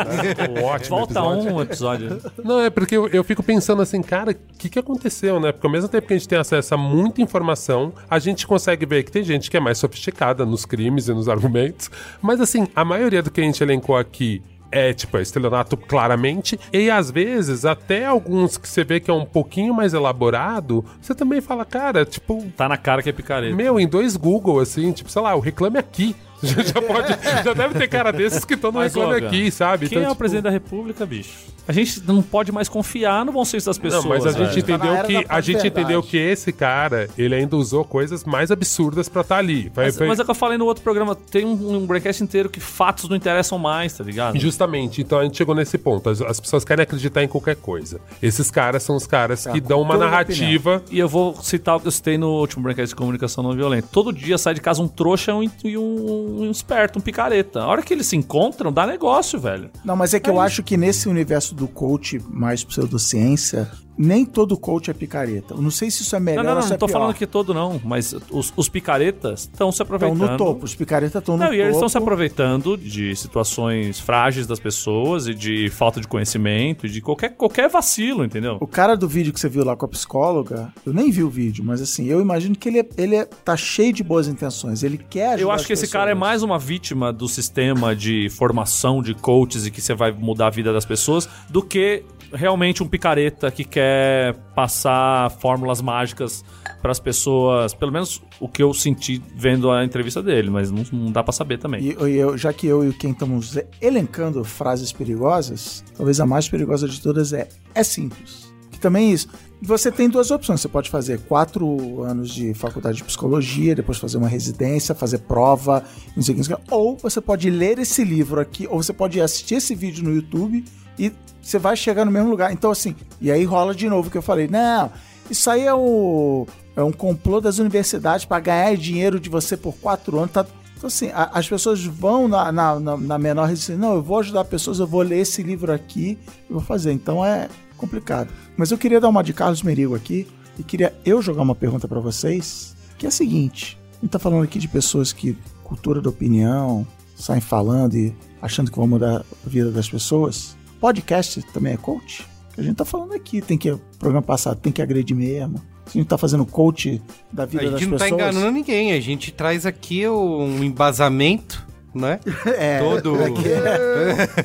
[0.64, 1.54] Ótimo Volta episódio.
[1.54, 2.22] um episódio.
[2.42, 5.52] Não, é porque eu, eu fico pensando assim, cara, o que, que aconteceu, né?
[5.52, 8.86] Porque ao mesmo tempo que a gente tem acesso a muita informação, a gente consegue
[8.86, 11.90] ver que tem gente que é mais sofisticada nos crimes e nos argumentos.
[12.22, 16.58] Mas assim, a maioria do que a gente elencou aqui é tipo é estelionato claramente.
[16.72, 21.14] E às vezes, até alguns que você vê que é um pouquinho mais elaborado, você
[21.14, 23.54] também fala, cara, tipo, Tá na cara que é picareta.
[23.54, 26.14] meu, em dois Google, assim, tipo, sei lá, o reclame aqui.
[26.42, 27.08] Já, já pode,
[27.44, 29.88] já deve ter cara desses que estão no Mas, reclame aqui, sabe?
[29.88, 31.30] Quem Então, é o tipo, presidente da república, bicho?
[31.66, 34.02] A gente não pode mais confiar no bom senso das pessoas.
[34.04, 34.66] Não, mas a gente velho.
[34.66, 35.68] Tá na entendeu era que da a gente verdade.
[35.82, 39.70] entendeu que esse cara, ele ainda usou coisas mais absurdas pra estar ali.
[39.74, 41.86] Vai- Mas, vai- mas é o que eu falei no outro programa, tem um, um
[41.86, 44.38] breakcast inteiro que fatos não interessam mais, tá ligado?
[44.38, 46.08] Justamente, então a gente chegou nesse ponto.
[46.08, 48.00] As, as pessoas querem acreditar em qualquer coisa.
[48.22, 50.82] Esses caras são os caras que dão uma toda narrativa.
[50.90, 53.88] E eu vou citar o que eu citei no último breakcast de comunicação não violenta.
[53.92, 57.60] Todo dia sai de casa um trouxa e um, e um- um esperto, um picareta.
[57.60, 59.70] A hora que eles se encontram, dá negócio, velho.
[59.84, 64.56] Não, mas é que eu acho que nesse universo do coach mais pseudociência, nem todo
[64.56, 65.54] coach é picareta.
[65.54, 67.14] Eu não sei se isso é melhor Não, não, não, se não é tô falando
[67.14, 70.30] que todo não, mas os, os picaretas estão se Estão aproveitando.
[70.30, 71.56] no topo, os picaretas estão no Não, topo.
[71.58, 76.86] e eles estão se aproveitando de situações frágeis das pessoas e de falta de conhecimento
[76.86, 78.58] e de qualquer, qualquer vacilo, entendeu?
[78.60, 81.28] O cara do vídeo que você viu lá com a psicóloga, eu nem vi o
[81.30, 84.82] vídeo, mas assim, eu imagino que ele, é, ele é- tá cheio de boas intenções.
[84.82, 88.28] Ele quer ajudar Eu acho que esse cara é mais uma vítima do sistema de
[88.30, 92.02] formação de coaches e que você vai mudar a vida das pessoas do que
[92.32, 96.44] realmente um picareta que quer passar fórmulas mágicas
[96.80, 97.74] para as pessoas.
[97.74, 101.32] Pelo menos o que eu senti vendo a entrevista dele, mas não, não dá para
[101.32, 101.82] saber também.
[101.82, 106.48] E, eu, já que eu e o Ken estamos elencando frases perigosas, talvez a mais
[106.48, 108.48] perigosa de todas é é simples.
[108.70, 109.28] Que também é isso.
[109.60, 110.60] Você tem duas opções.
[110.60, 115.82] Você pode fazer quatro anos de faculdade de psicologia, depois fazer uma residência, fazer prova,
[116.16, 116.54] não sei o que.
[116.70, 120.64] Ou você pode ler esse livro aqui, ou você pode assistir esse vídeo no YouTube
[120.98, 121.12] e
[121.48, 122.52] você vai chegar no mesmo lugar.
[122.52, 124.48] Então, assim, e aí rola de novo que eu falei.
[124.48, 124.90] Não,
[125.30, 126.46] isso aí é, o,
[126.76, 130.30] é um complô das universidades para ganhar dinheiro de você por quatro anos.
[130.32, 130.44] Tá,
[130.76, 133.80] então, assim, a- as pessoas vão na, na, na, na menor resistência.
[133.80, 136.18] Não, eu vou ajudar pessoas, eu vou ler esse livro aqui,
[136.50, 136.92] eu vou fazer.
[136.92, 138.28] Então é complicado.
[138.56, 140.28] Mas eu queria dar uma de Carlos Merigo aqui
[140.58, 144.18] e queria eu jogar uma pergunta para vocês, que é a seguinte: a gente tá
[144.18, 145.34] falando aqui de pessoas que,
[145.64, 146.86] cultura da opinião,
[147.16, 150.57] saem falando e achando que vão mudar a vida das pessoas.
[150.80, 152.26] Podcast também é coach?
[152.54, 155.60] Que a gente tá falando aqui, tem que, programa passado, tem que agredir mesmo.
[155.86, 157.00] A gente tá fazendo coach
[157.32, 158.20] da vida A das gente não tá pessoas.
[158.20, 162.20] enganando ninguém, a gente traz aqui um embasamento, né?
[162.46, 163.14] É, Todo.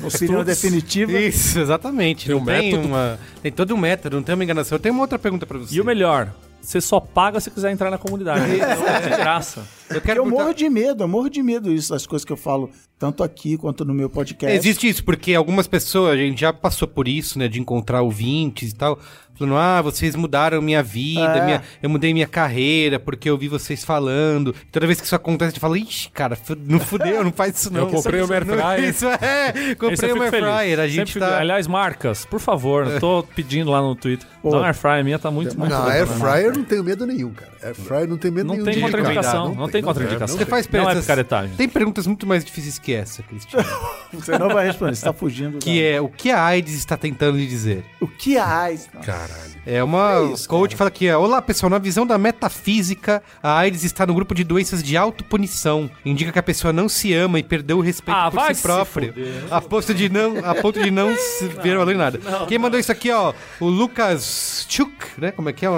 [0.06, 1.12] opinião definitiva.
[1.12, 2.26] Isso, exatamente.
[2.26, 2.88] Tem não um tem método.
[2.88, 3.18] uma.
[3.42, 4.76] Tem todo um método, não tem uma enganação.
[4.76, 5.74] Eu tenho uma outra pergunta pra você.
[5.74, 8.44] E o melhor, você só paga se quiser entrar na comunidade.
[8.60, 9.62] é de graça.
[9.90, 12.36] Eu quero eu morro de medo, eu morro de medo isso, das coisas que eu
[12.36, 14.56] falo, tanto aqui quanto no meu podcast.
[14.56, 17.48] Existe isso, porque algumas pessoas, a gente já passou por isso, né?
[17.48, 18.98] De encontrar ouvintes e tal.
[19.36, 21.44] Falando, ah, vocês mudaram minha vida, É.
[21.44, 24.54] minha- eu mudei minha carreira, porque eu vi vocês falando.
[24.70, 27.72] Toda vez que isso acontece, a gente fala, ixi, cara, não fudeu, não faz isso
[27.72, 27.80] não.
[27.80, 28.84] Eu comprei uma air fryer.
[28.88, 30.78] Isso é, comprei uma air fryer.
[30.78, 31.40] A gente fico- tá...
[31.40, 34.24] Aliás, marcas, por favor, eu tô pedindo lá no Twitter.
[34.40, 34.50] Pô.
[34.52, 35.84] Dá air fryer minha tá muito, muito Não.
[35.88, 37.50] Air Fryer não tenho medo nenhum, cara.
[37.60, 38.64] Air Fryer não tem medo Não nenhum.
[38.66, 39.60] tem de contraindicação, comprar.
[39.60, 40.36] não tem contraindicação.
[40.36, 41.56] Você faz Não é perguntas- picaretagem.
[41.56, 43.66] Tem perguntas muito mais difíceis que essa, Cristiano.
[44.12, 45.58] Você não vai responder, você tá fugindo.
[45.58, 47.84] que é, o que a AIDS está tentando lhe dizer?
[48.00, 48.88] O que a AIDS...
[49.02, 49.53] Caralho.
[49.66, 50.12] É uma.
[50.18, 54.06] É isso, o coach fala que, olá pessoal, na visão da metafísica, a AIDS está
[54.06, 55.90] no grupo de doenças de autopunição.
[56.04, 59.14] Indica que a pessoa não se ama e perdeu o respeito Ah, por si próprio.
[59.50, 62.18] a ponto de não, a ponto de não se ver valor em nada.
[62.46, 65.30] Quem mandou isso aqui, ó, o Lucas Chuk, né?
[65.30, 65.68] Como é que é?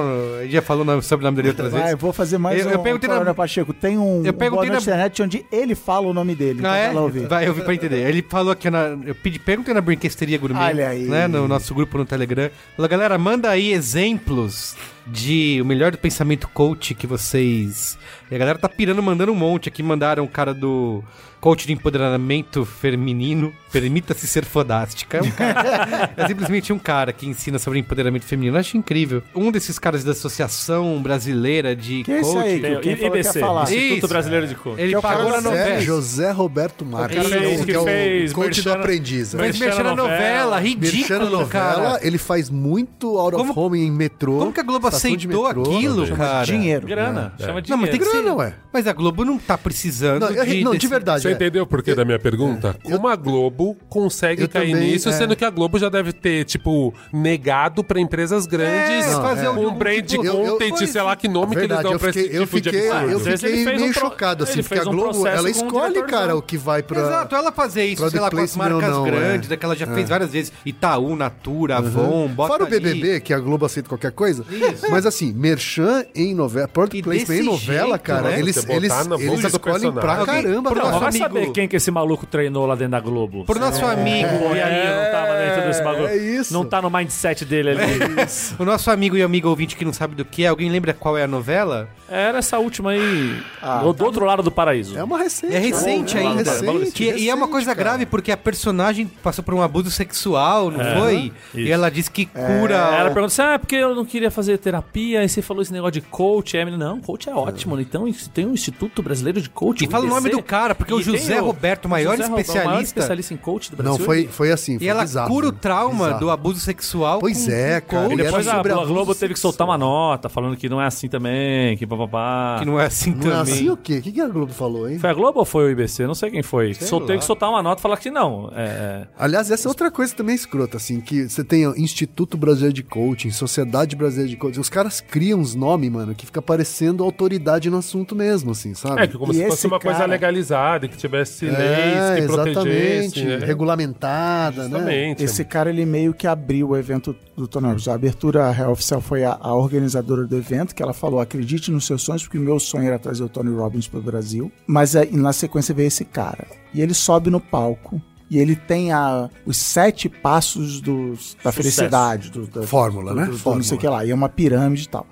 [0.43, 1.91] Ele já falou o sobrenome dele outras vezes.
[1.91, 3.73] eu vou fazer mais Eu- um eu perguntei na- Pacheco.
[3.75, 6.61] Tem um, Eu um perguntei na na- internet onde ele fala o nome dele.
[6.61, 6.91] Então Ah, é?
[6.93, 7.27] ouvir.
[7.29, 8.09] Vai, eu vi pra entender.
[8.09, 8.97] Ele falou aqui na.
[9.05, 11.03] Eu pedi, perguntei na Brinquesteria Gourmet, Olha aí.
[11.05, 11.27] né?
[11.29, 12.49] No nosso grupo no Telegram.
[12.75, 14.75] Falou, galera, manda aí exemplos
[15.07, 17.99] de o melhor do pensamento coach que vocês.
[18.31, 19.83] E a galera tá pirando, mandando um monte aqui.
[19.83, 21.03] Mandaram o cara do
[21.41, 23.53] coach de empoderamento feminino.
[23.71, 25.19] Permita-se ser fodástica.
[25.19, 28.57] É, um cara, é simplesmente um cara que ensina sobre empoderamento feminino.
[28.57, 29.23] Eu acho incrível.
[29.35, 32.47] Um desses caras da Associação Brasileira de Que é esse Coach.
[32.49, 32.61] aí?
[32.61, 33.63] Tem o Quem falou que ia IBC, falar?
[33.65, 34.09] Instituto Isso.
[34.09, 34.81] Brasileiro de Coach.
[34.81, 35.81] Ele Que é pagou na novela.
[35.83, 39.35] José, Roberto Marques, que fez- que que é o fez coach do Merchana- aprendiz.
[39.35, 39.41] né?
[39.47, 41.99] Mas Merchan mexendo na novela, ridículo, novela, cara.
[42.07, 44.39] ele faz muito out of Como- home em metrô.
[44.39, 45.63] Como que a Globo aceitou metrô.
[45.63, 46.47] aquilo, Chama cara?
[46.47, 46.87] dinheiro.
[46.87, 48.23] Grana, chama de Não, mas tem que ser.
[48.23, 48.55] Grana, ué.
[48.73, 50.65] Mas a Globo não tá precisando Não, eu- de...
[50.65, 51.23] não, de desse- verdade.
[51.23, 51.33] Você é.
[51.33, 52.77] entendeu o porquê da minha pergunta?
[52.83, 55.13] Como a Globo consegue Eu cair também, nisso, é.
[55.13, 59.47] sendo que a Globo já deve ter, tipo, negado pra empresas grandes É, Não, fazer
[59.47, 59.51] é.
[59.51, 62.11] um brand Eu- eu- content, sei lá que nome que eles Verdade, dão eu pra
[62.11, 64.63] esse fiquei, eu tipo de fiquei, eu fiquei ele fez meio um pro- chocado, assim,
[64.63, 67.01] porque a Globo, ela escolhe, cara, o que vai pra...
[67.01, 69.03] Exato, ela fazer isso, sei lá, com as marcas é.
[69.11, 70.53] grandes, daquela já fez várias vezes.
[70.65, 72.67] Itaú, Natura, Avon, bota Fora o.
[72.69, 74.45] BBB, que a Globo aceita qualquer coisa.
[74.51, 74.86] Isso.
[74.91, 78.39] Mas assim, merchan em novela, product E placement em novela, jeito, cara, né?
[78.39, 80.87] eles, eles, eles escolhem pra caramba, cara.
[80.87, 83.45] nosso Vai amigo- saber quem que esse maluco treinou lá dentro da Globo.
[83.45, 86.07] Pro nosso amigo, O Pianinho não tava dentro desse bagulho.
[86.09, 86.53] é isso.
[86.53, 87.83] Não tá no mindset dele ali.
[88.59, 91.17] o nosso amigo e amigo ouvinte que não sabe do que é, alguém lembra qual
[91.19, 91.89] é a novela?
[92.09, 93.37] Era essa última aí.
[93.61, 94.97] Ah, do, do outro lado do paraíso.
[94.97, 95.55] É uma recente.
[95.55, 96.21] É recente né?
[96.23, 96.51] ainda.
[96.53, 97.79] Recente, Que- e é uma recente, coisa cara.
[97.91, 101.33] grave porque a personagem passou por um abuso sexual, não foi?
[101.55, 101.73] E isso.
[101.73, 102.75] ela disse que cura.
[102.77, 104.76] Ela perguntou assim: ah, é porque eu não queria fazer terapia,
[105.19, 106.57] aí você falou esse negócio de coach.
[106.57, 107.79] Menina, não, coach é ótimo.
[107.81, 109.85] Então isso tem um Instituto Brasileiro de Coach.
[109.85, 112.29] E fala o nome do cara, porque o e José Roberto, o maior José Ro-
[112.29, 113.99] o maior especialista- especialista em coach do Brasil.
[113.99, 114.77] Não, foi, foi assim.
[114.77, 115.59] E foi ela bizarro, cura o né?
[115.61, 116.21] trauma Bizarro.
[116.21, 117.19] do abuso sexual.
[117.21, 118.13] Pois com- é, cara, coach.
[118.15, 121.09] E depois a, a Globo teve que soltar uma nota falando que não é assim
[121.09, 122.57] também, que papapá.
[122.61, 123.37] Que não é assim Não também.
[123.39, 123.99] é assim o quê?
[123.99, 124.99] O que, que a Globo falou, hein?
[124.99, 126.07] Foi a Globo ou foi o IBC?
[126.07, 126.75] Não sei quem foi.
[126.75, 127.21] Soltei lá.
[127.21, 128.51] que soltar uma nota e falar que não.
[128.55, 132.73] É, Aliás, essa é outra coisa também escrota, assim, que você tem o Instituto Brasileiro
[132.75, 137.05] de Coaching, Sociedade Brasileira de Coaching, os caras criam uns nomes, mano, que fica parecendo
[137.05, 139.03] autoridade no assunto mesmo, assim, sabe?
[139.03, 142.21] É, que como E se esse fosse uma coisa cara- legalizada, que tivesse É, leis
[142.27, 143.25] que protegessem.
[143.27, 143.47] né?
[143.47, 144.71] regulamentada, né?
[144.71, 145.23] Justamente.
[145.25, 147.87] Esse cara, ele meio que abriu o evento do Tony Robbins.
[147.89, 151.87] A abertura real oficial foi a, a organizadora do evento, que ela falou, acredite nos
[151.87, 154.51] seus sonhos, porque o meu sonho era trazer o Tony Robbins pro Brasil.
[154.67, 156.47] Mas aí, na sequência veio esse cara.
[156.75, 158.01] E ele sobe no palco.
[158.29, 162.31] E ele tem a, os sete passos dos, da felicidade.
[162.31, 163.27] Do, da- Fórmula, do- né?
[163.27, 163.57] do- Fórmula.
[163.57, 164.05] Não sei o que lá.
[164.05, 165.07] E é uma pirâmide e tal.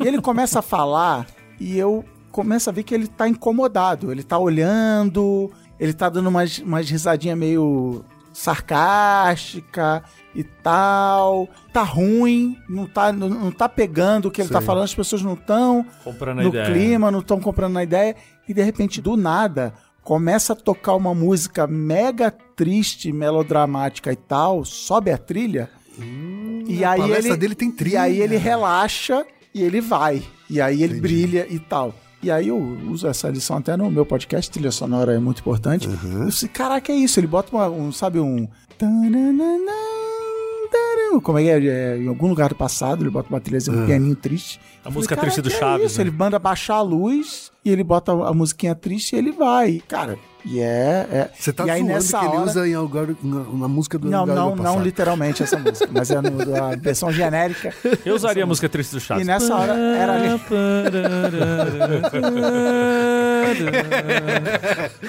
[0.00, 1.26] E ele começa a falar
[1.60, 4.10] e eu começo a ver que ele tá incomodado.
[4.10, 8.02] Ele tá olhando, ele tá dando umas, umas risadinhas meio
[8.32, 10.02] sarcástica
[10.34, 11.48] e tal.
[11.72, 14.66] Tá ruim, não tá, não, não tá pegando o que ele tá Sei.
[14.66, 16.64] falando, as pessoas não estão comprando a no ideia.
[16.66, 18.16] clima, não estão comprando na ideia.
[18.48, 19.72] E de repente, do nada,
[20.04, 25.70] começa a tocar uma música mega triste, melodramática e tal, sobe a trilha.
[26.68, 27.94] e a aí ele, dele tem trilha.
[27.94, 30.22] E aí ele relaxa e ele vai.
[30.48, 31.94] E aí ele brilha e tal.
[32.22, 35.88] E aí eu uso essa lição até no meu podcast, trilha sonora é muito importante.
[35.88, 37.18] Eu disse, caraca, é isso.
[37.18, 38.46] Ele bota uma, um, sabe, um...
[38.78, 39.72] tananana,
[41.22, 41.64] Como é que é?
[41.66, 44.60] É, Em algum lugar do passado, ele bota uma trilhazinha, um pianinho triste.
[44.84, 46.04] A Eu música falei, triste do "Caraca, é Chaves, Isso, né?
[46.08, 49.82] ele manda baixar a luz e ele bota a musiquinha triste e ele vai.
[49.86, 51.06] Cara, e é...
[51.10, 52.50] é- Você tá e aí nessa que ele hora...
[52.50, 56.20] usa em algum, na, na música do Não, não, não literalmente essa música, mas é
[56.20, 57.72] no, a versão genérica.
[58.04, 59.24] Eu usaria a música triste do Chaves.
[59.24, 60.34] E nessa hora era ali.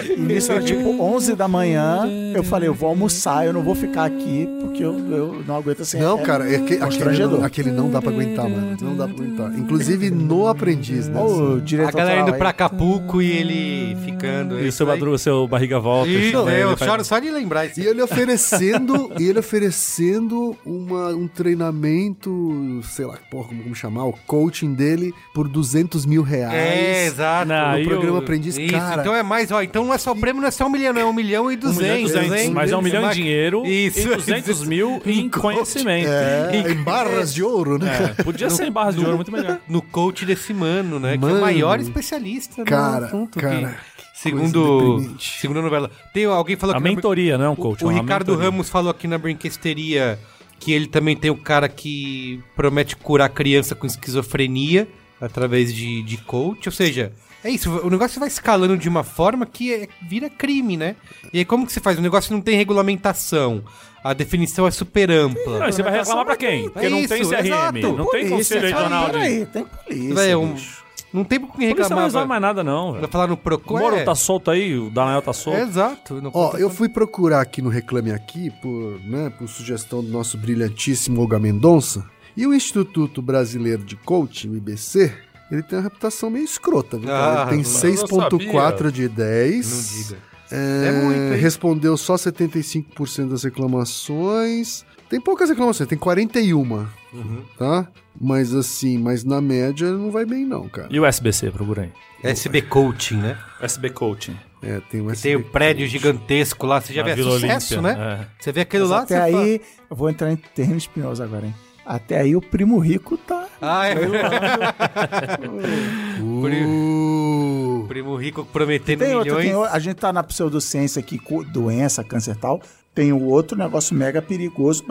[0.03, 2.03] E nisso era tipo 11 da manhã.
[2.33, 5.81] Eu falei, eu vou almoçar, eu não vou ficar aqui, porque eu, eu não aguento
[5.81, 5.99] assim.
[5.99, 8.77] Não, é cara, é que, aquele, não, aquele não dá pra aguentar, mano.
[8.81, 9.53] Não dá pra aguentar.
[9.57, 11.19] Inclusive no aprendiz, né?
[11.19, 12.39] A diretor galera autoral indo aí.
[12.39, 14.59] pra Acapulco e ele ficando.
[14.59, 16.09] E o isso seu, madruga, seu barriga volta.
[16.09, 17.80] Isso, né, eu ele faz- choro só de lembrar isso.
[17.80, 24.05] E ele oferecendo, e ele oferecendo uma, um treinamento, sei lá, porra, como, como chamar,
[24.05, 26.53] o coaching dele por 200 mil reais.
[26.53, 27.47] É, exato.
[27.47, 29.01] Não, no programa eu- Aprendiz, Isso, cara.
[29.01, 30.93] então é mais, ó, então não é só o prêmio, não é só um milhão,
[30.93, 32.51] não é um milhão e Um milhão e duzentos, duzentos, hein?
[32.51, 33.99] mas é um milhão em dinheiro Isso.
[33.99, 36.09] e 200 mil em conhecimento.
[36.09, 38.15] É, em barras de ouro, né?
[38.17, 39.59] É, podia ser em barras de ouro, muito melhor.
[39.67, 41.11] No coach desse mano, né?
[41.17, 41.38] que é Mano.
[41.38, 43.39] o maior especialista Cara, no assunto.
[43.39, 45.39] cara, que, segundo, deprimente.
[45.39, 45.91] segundo a novela.
[46.13, 47.84] Tem, alguém falou A que na- mentoria, não é um coach.
[47.86, 48.49] O é Ricardo mentoria.
[48.51, 50.19] Ramos falou aqui na Brinquesteria
[50.59, 54.88] que ele também tem o cara que promete curar criança com esquizofrenia
[55.19, 56.67] através de, de coach.
[56.67, 57.11] Ou seja,
[57.43, 57.69] é isso.
[57.69, 60.95] O negócio vai escalando de uma forma que é- vira crime, né?
[61.34, 61.97] E aí como que você faz?
[61.97, 63.63] O negócio não tem regulamentação.
[64.03, 65.57] A definição é super ampla.
[65.59, 66.69] Não, e você vai reclamar pra quem?
[66.69, 67.80] Porque não tem Isso, CRM, exato.
[67.82, 69.11] não tem Polícia, conselho regional de...
[69.13, 70.13] Peraí, tem polícia.
[70.15, 70.84] Véi, um- bicho.
[71.16, 72.03] Não tem com quem não reclamar.
[72.05, 72.91] resolve Vai, mais nada, não.
[72.91, 73.11] vai velho.
[73.11, 73.76] falar no Procon.
[73.76, 75.57] O Moro é, tá solto aí, o Daniel tá solto.
[75.57, 76.22] é exato.
[76.22, 80.38] Não Ó, eu fui procurar aqui no Reclame Aqui, por, né, por sugestão do nosso
[80.38, 82.05] brilhantíssimo Olga Mendonça,
[82.38, 85.11] e o Instituto Brasileiro de Coaching, o IBC,
[85.49, 87.09] ele tem uma reputação meio escrota, viu?
[87.11, 89.72] Ah, ele tem não- 6.4 de 10.
[89.95, 90.18] Não diga.
[90.51, 91.39] É, É muito, hein?
[91.39, 94.86] Respondeu só 75% das reclamações.
[95.09, 97.43] Tem poucas reclamações, tem 41, Uhum.
[97.57, 97.87] tá?
[98.19, 100.87] Mas assim, mas na média não vai bem não, cara.
[100.89, 101.91] E o SBC, procura aí.
[102.23, 103.37] SB Coaching, né?
[103.61, 104.35] SB Coaching.
[104.63, 107.31] É, tem um Tem o SB prédio gigantesco lá, você já Na vê é Vila
[107.31, 108.27] sucesso, Olímpia, né?
[108.39, 111.21] Você vê aquilo Mas lá, até você fala- aí, eu vou entrar em terreno espinhoso
[111.21, 111.55] agora, hein?
[111.85, 113.47] Até aí o primo rico tá.
[113.61, 113.95] Ah, é
[116.19, 119.45] Uh, o primo rico prometendo Tem milhões.
[119.45, 121.19] tem o- a gente tá na pseudociência aqui,
[121.51, 122.61] doença, câncer e tal.
[122.95, 124.83] Tem o outro negócio mega perigoso,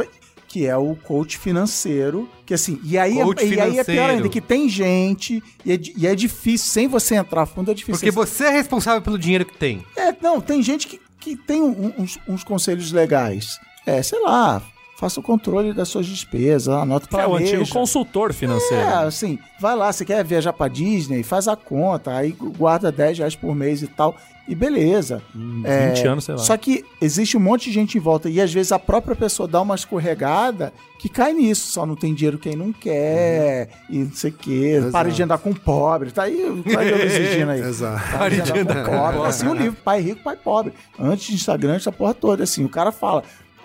[0.46, 2.28] que é o coach financeiro.
[2.46, 5.78] Que assim, e aí, é- e aí é pior ainda, que tem gente, e é,
[5.96, 7.94] e é difícil, sem você entrar fundo, é difícil.
[7.98, 9.82] Porque você é responsável pelo dinheiro que tem.
[9.96, 13.58] É, não, tem gente que, que tem um- uns, uns conselhos legais.
[13.87, 14.62] É, sei lá,
[14.99, 18.83] faça o controle das suas despesas, anota o É o antigo consultor financeiro.
[18.84, 23.18] É, assim, vai lá, você quer viajar pra Disney, faz a conta, aí guarda 10
[23.18, 24.14] reais por mês e tal,
[24.46, 25.22] e beleza.
[25.64, 26.41] É, 20 anos, sei lá.
[26.41, 29.49] Só que existe um monte de gente em volta, e às vezes a própria pessoa
[29.49, 34.12] dá uma escorregada que cai nisso, só não tem dinheiro quem não quer, e não
[34.12, 37.61] sei o quê, para de andar com pobre, tá aí, vai eu exigindo aí.
[37.64, 38.16] Exato.
[38.16, 39.29] Para de andar com pobre.
[39.29, 40.72] Assim, o livro, pai rico, pai pobre.
[40.99, 43.22] Antes de Instagram, essa porra toda, assim, o cara fala,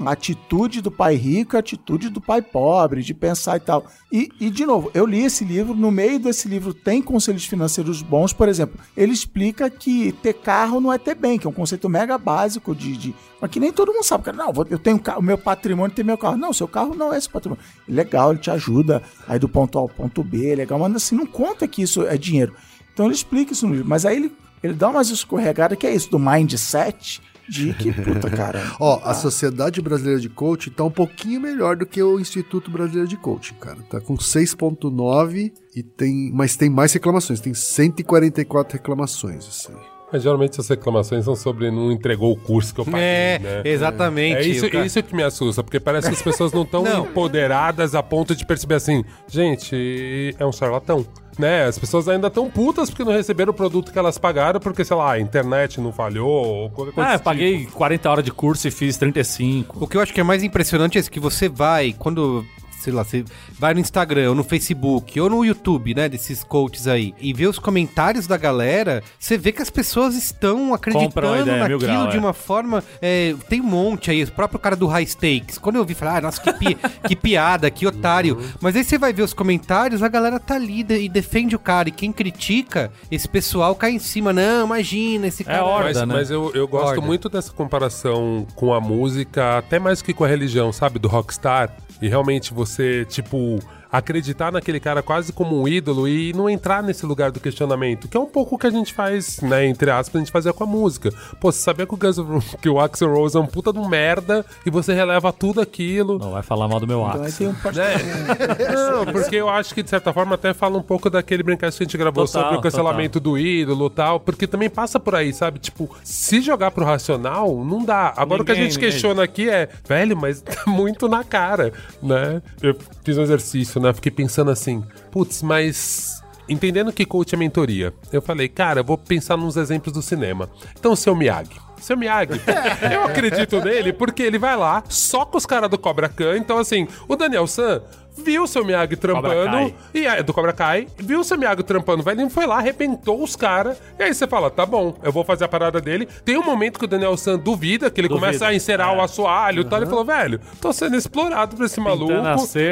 [0.07, 3.85] atitude do pai rico, a atitude do pai pobre, de pensar e tal.
[4.11, 8.01] E, e, de novo, eu li esse livro, no meio desse livro tem conselhos financeiros
[8.01, 11.53] bons, por exemplo, ele explica que ter carro não é ter bem, que é um
[11.53, 12.95] conceito mega básico de.
[12.95, 14.37] de mas que nem todo mundo sabe, cara.
[14.37, 16.37] Não, eu tenho o meu patrimônio tem meu carro.
[16.37, 17.63] Não, seu carro não é esse patrimônio.
[17.87, 21.25] Legal, ele te ajuda aí do ponto A ao ponto B, legal, mas assim, não
[21.25, 22.53] conta que isso é dinheiro.
[22.93, 24.31] Então ele explica isso no livro, mas aí ele,
[24.61, 28.61] ele dá umas escorregadas que é isso, do mindset, de que, puta, cara.
[28.79, 33.07] Ó, a Sociedade Brasileira de Coaching tá um pouquinho melhor do que o Instituto Brasileiro
[33.07, 33.77] de Coaching, cara.
[33.89, 39.73] Tá com 6.9 e tem, mas tem mais reclamações, tem 144 reclamações, assim.
[40.11, 43.61] Mas geralmente as reclamações são sobre não entregou o curso que eu paguei, É, né?
[43.63, 44.37] exatamente.
[44.37, 47.93] É isso, cara- isso que me assusta, porque parece que as pessoas não estão empoderadas
[47.93, 51.05] a ponto de perceber assim, gente, é um charlatão.
[51.39, 51.63] Né?
[51.63, 54.97] As pessoas ainda estão putas porque não receberam o produto que elas pagaram, porque, sei
[54.97, 58.67] lá, a internet não falhou, ou qualquer coisa Ah, eu paguei 40 horas de curso
[58.67, 59.77] e fiz 35.
[59.81, 62.45] O que eu acho que é mais impressionante é que você vai, quando,
[62.79, 63.23] sei lá, você
[63.57, 67.47] vai no Instagram, ou no Facebook, ou no YouTube, né, desses coaches aí, e vê
[67.47, 72.17] os comentários da galera, você vê que as pessoas estão acreditando ideia, naquilo grau, de
[72.17, 72.19] é.
[72.19, 72.83] uma forma.
[73.01, 75.57] é, tem um monte aí, o próprio cara do High Stakes.
[75.57, 76.77] Quando eu vi, falei, ah, nossa, que, pi-
[77.07, 78.37] que piada, que otário.
[78.37, 78.49] Uhum.
[78.61, 81.59] Mas aí você vai ver os comentários, a galera tá ali de- e defende o
[81.59, 81.89] cara.
[81.89, 84.31] E quem critica, esse pessoal cai em cima.
[84.33, 85.63] Não, imagina, esse cara.
[85.63, 86.05] horda, Mas, né?
[86.05, 87.01] mas eu, eu gosto Horda.
[87.01, 90.99] muito dessa comparação com a música, até mais que com a religião, sabe?
[90.99, 91.75] Do rockstar.
[92.01, 93.59] E realmente você, tipo,
[93.91, 98.15] acreditar naquele cara quase como um ídolo e não entrar nesse lugar do questionamento, que
[98.15, 99.65] é um pouco o que a gente faz, né?
[99.65, 101.11] Entre aspas, a gente fazia com a música.
[101.39, 102.17] Pô, você sabia que o, Guns
[102.61, 106.19] que o Axl Rose é um puta de um merda e você releva tudo aquilo.
[106.19, 107.37] Não vai falar mal do meu Então aí Axe.
[107.39, 107.55] tem um
[109.05, 111.83] Não, porque eu acho que de certa forma até fala um pouco daquele brincadeira que
[111.83, 115.15] a gente gravou Total, sobre o cancelamento do ídolo e tal, porque também passa por
[115.15, 115.59] aí, sabe?
[115.59, 118.13] Tipo, se jogar pro racional, não dá.
[118.15, 118.91] Agora o que a Ninguém, gente ninguém.
[118.91, 121.71] questiona aqui é, velho, mas tá muito na cara,
[122.01, 122.41] né?
[122.61, 123.93] Eu fiz um exercício, né?
[123.93, 128.97] Fiquei pensando assim, putz, mas entendendo que coach é mentoria, eu falei, cara, eu vou
[128.97, 130.49] pensar nos exemplos do cinema.
[130.77, 131.59] Então, seu Miyagi.
[131.79, 132.41] Seu Miyagi,
[132.91, 136.35] eu acredito nele porque ele vai lá, só com os caras do Cobra Khan.
[136.37, 137.81] Então, assim, o Daniel San
[138.23, 142.03] viu o seu Miyagi trampando e aí, do Cobra Kai, viu o seu Miyagi trampando,
[142.03, 143.77] velho, ele foi lá, arrebentou os caras.
[143.97, 146.07] E aí você fala, tá bom, eu vou fazer a parada dele.
[146.23, 148.97] Tem um momento que o Daniel San duvida, que ele Duvida, começa a encerar é.
[148.97, 149.79] o assoalho e tal.
[149.79, 152.13] Ele falou, velho, tô sendo explorado por esse maluco.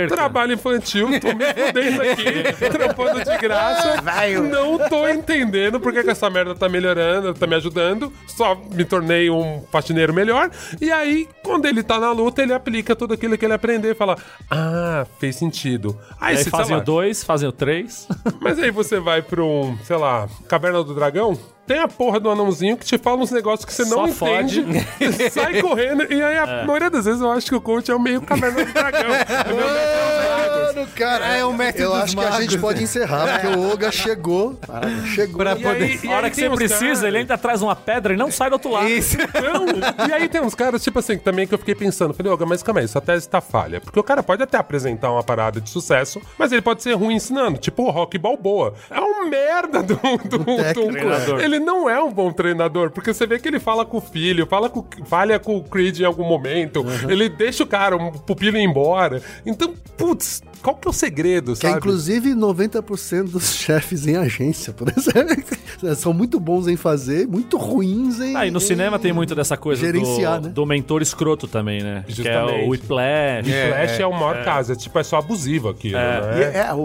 [0.07, 4.01] Trabalho infantil, tô me fudendo aqui, trampando de graça.
[4.41, 8.11] Não tô entendendo porque que essa merda tá melhorando, tá me ajudando.
[8.27, 10.49] Só me tornei um faxineiro melhor.
[10.81, 13.95] E aí, quando ele tá na luta, ele aplica tudo aquilo que ele aprendeu e
[13.95, 14.17] fala:
[14.49, 15.97] Ah, fez sentido.
[16.19, 18.07] Aí, Aí você, fazem sei o lá, 2, fazem o 3.
[18.41, 21.37] mas aí você vai pra um, sei lá, Caverna do Dragão.
[21.67, 24.65] Tem a porra do anãozinho que te fala uns negócios que você não Só entende.
[25.31, 26.11] sai correndo.
[26.11, 28.63] E aí, a maioria das vezes, eu acho que o coach é o meio Caverna
[28.65, 29.01] do Dragão.
[29.27, 30.75] É meu magos.
[30.75, 32.39] Mano, cara, É o mestre eu dos acho que a magos.
[32.45, 34.59] gente pode encerrar, porque o Oga chegou.
[35.13, 35.37] Chegou.
[35.37, 35.83] Pra E poder...
[35.83, 37.75] aí- e A hora aí que tem você uns precisa, caras- ele ainda traz uma
[37.75, 38.87] pedra e não sai do outro lado.
[38.89, 39.17] Isso.
[39.17, 40.07] Não.
[40.07, 42.13] E aí tem uns caras, tipo assim, também que eu fiquei pensando.
[42.13, 43.79] Falei, Olga, mas calma aí, sua tese tá falha.
[43.81, 47.15] Porque o cara pode até apresentar uma parada de sucesso, mas ele pode ser ruim
[47.15, 47.57] ensinando.
[47.57, 48.73] Tipo o Rock Balboa.
[48.89, 51.39] É um merda do, do, técnico, do- treinador.
[51.57, 54.45] Ele não é um bom treinador, porque você vê que ele fala com o filho,
[54.45, 58.57] fala com, falha com o Creed em algum momento, ele deixa o cara, um pupilo
[58.57, 59.21] ir embora.
[59.43, 61.77] Então, putz, qual que é o segredo, Que é, sabe?
[61.77, 65.45] inclusive 90% dos chefes em agência, por exemplo,
[65.95, 68.35] são muito bons em fazer, muito ruins em.
[68.35, 70.53] Ah, e no em- cinema tem muito dessa coisa gerenciar, do, né?
[70.53, 72.03] do mentor escroto também, né?
[72.07, 72.65] Que é Justamente.
[72.65, 73.47] o Whiplash.
[73.49, 76.51] E Flash é, o maior caso, é tipo, é só abusivo aquilo, E né?
[76.67, 76.79] é, o,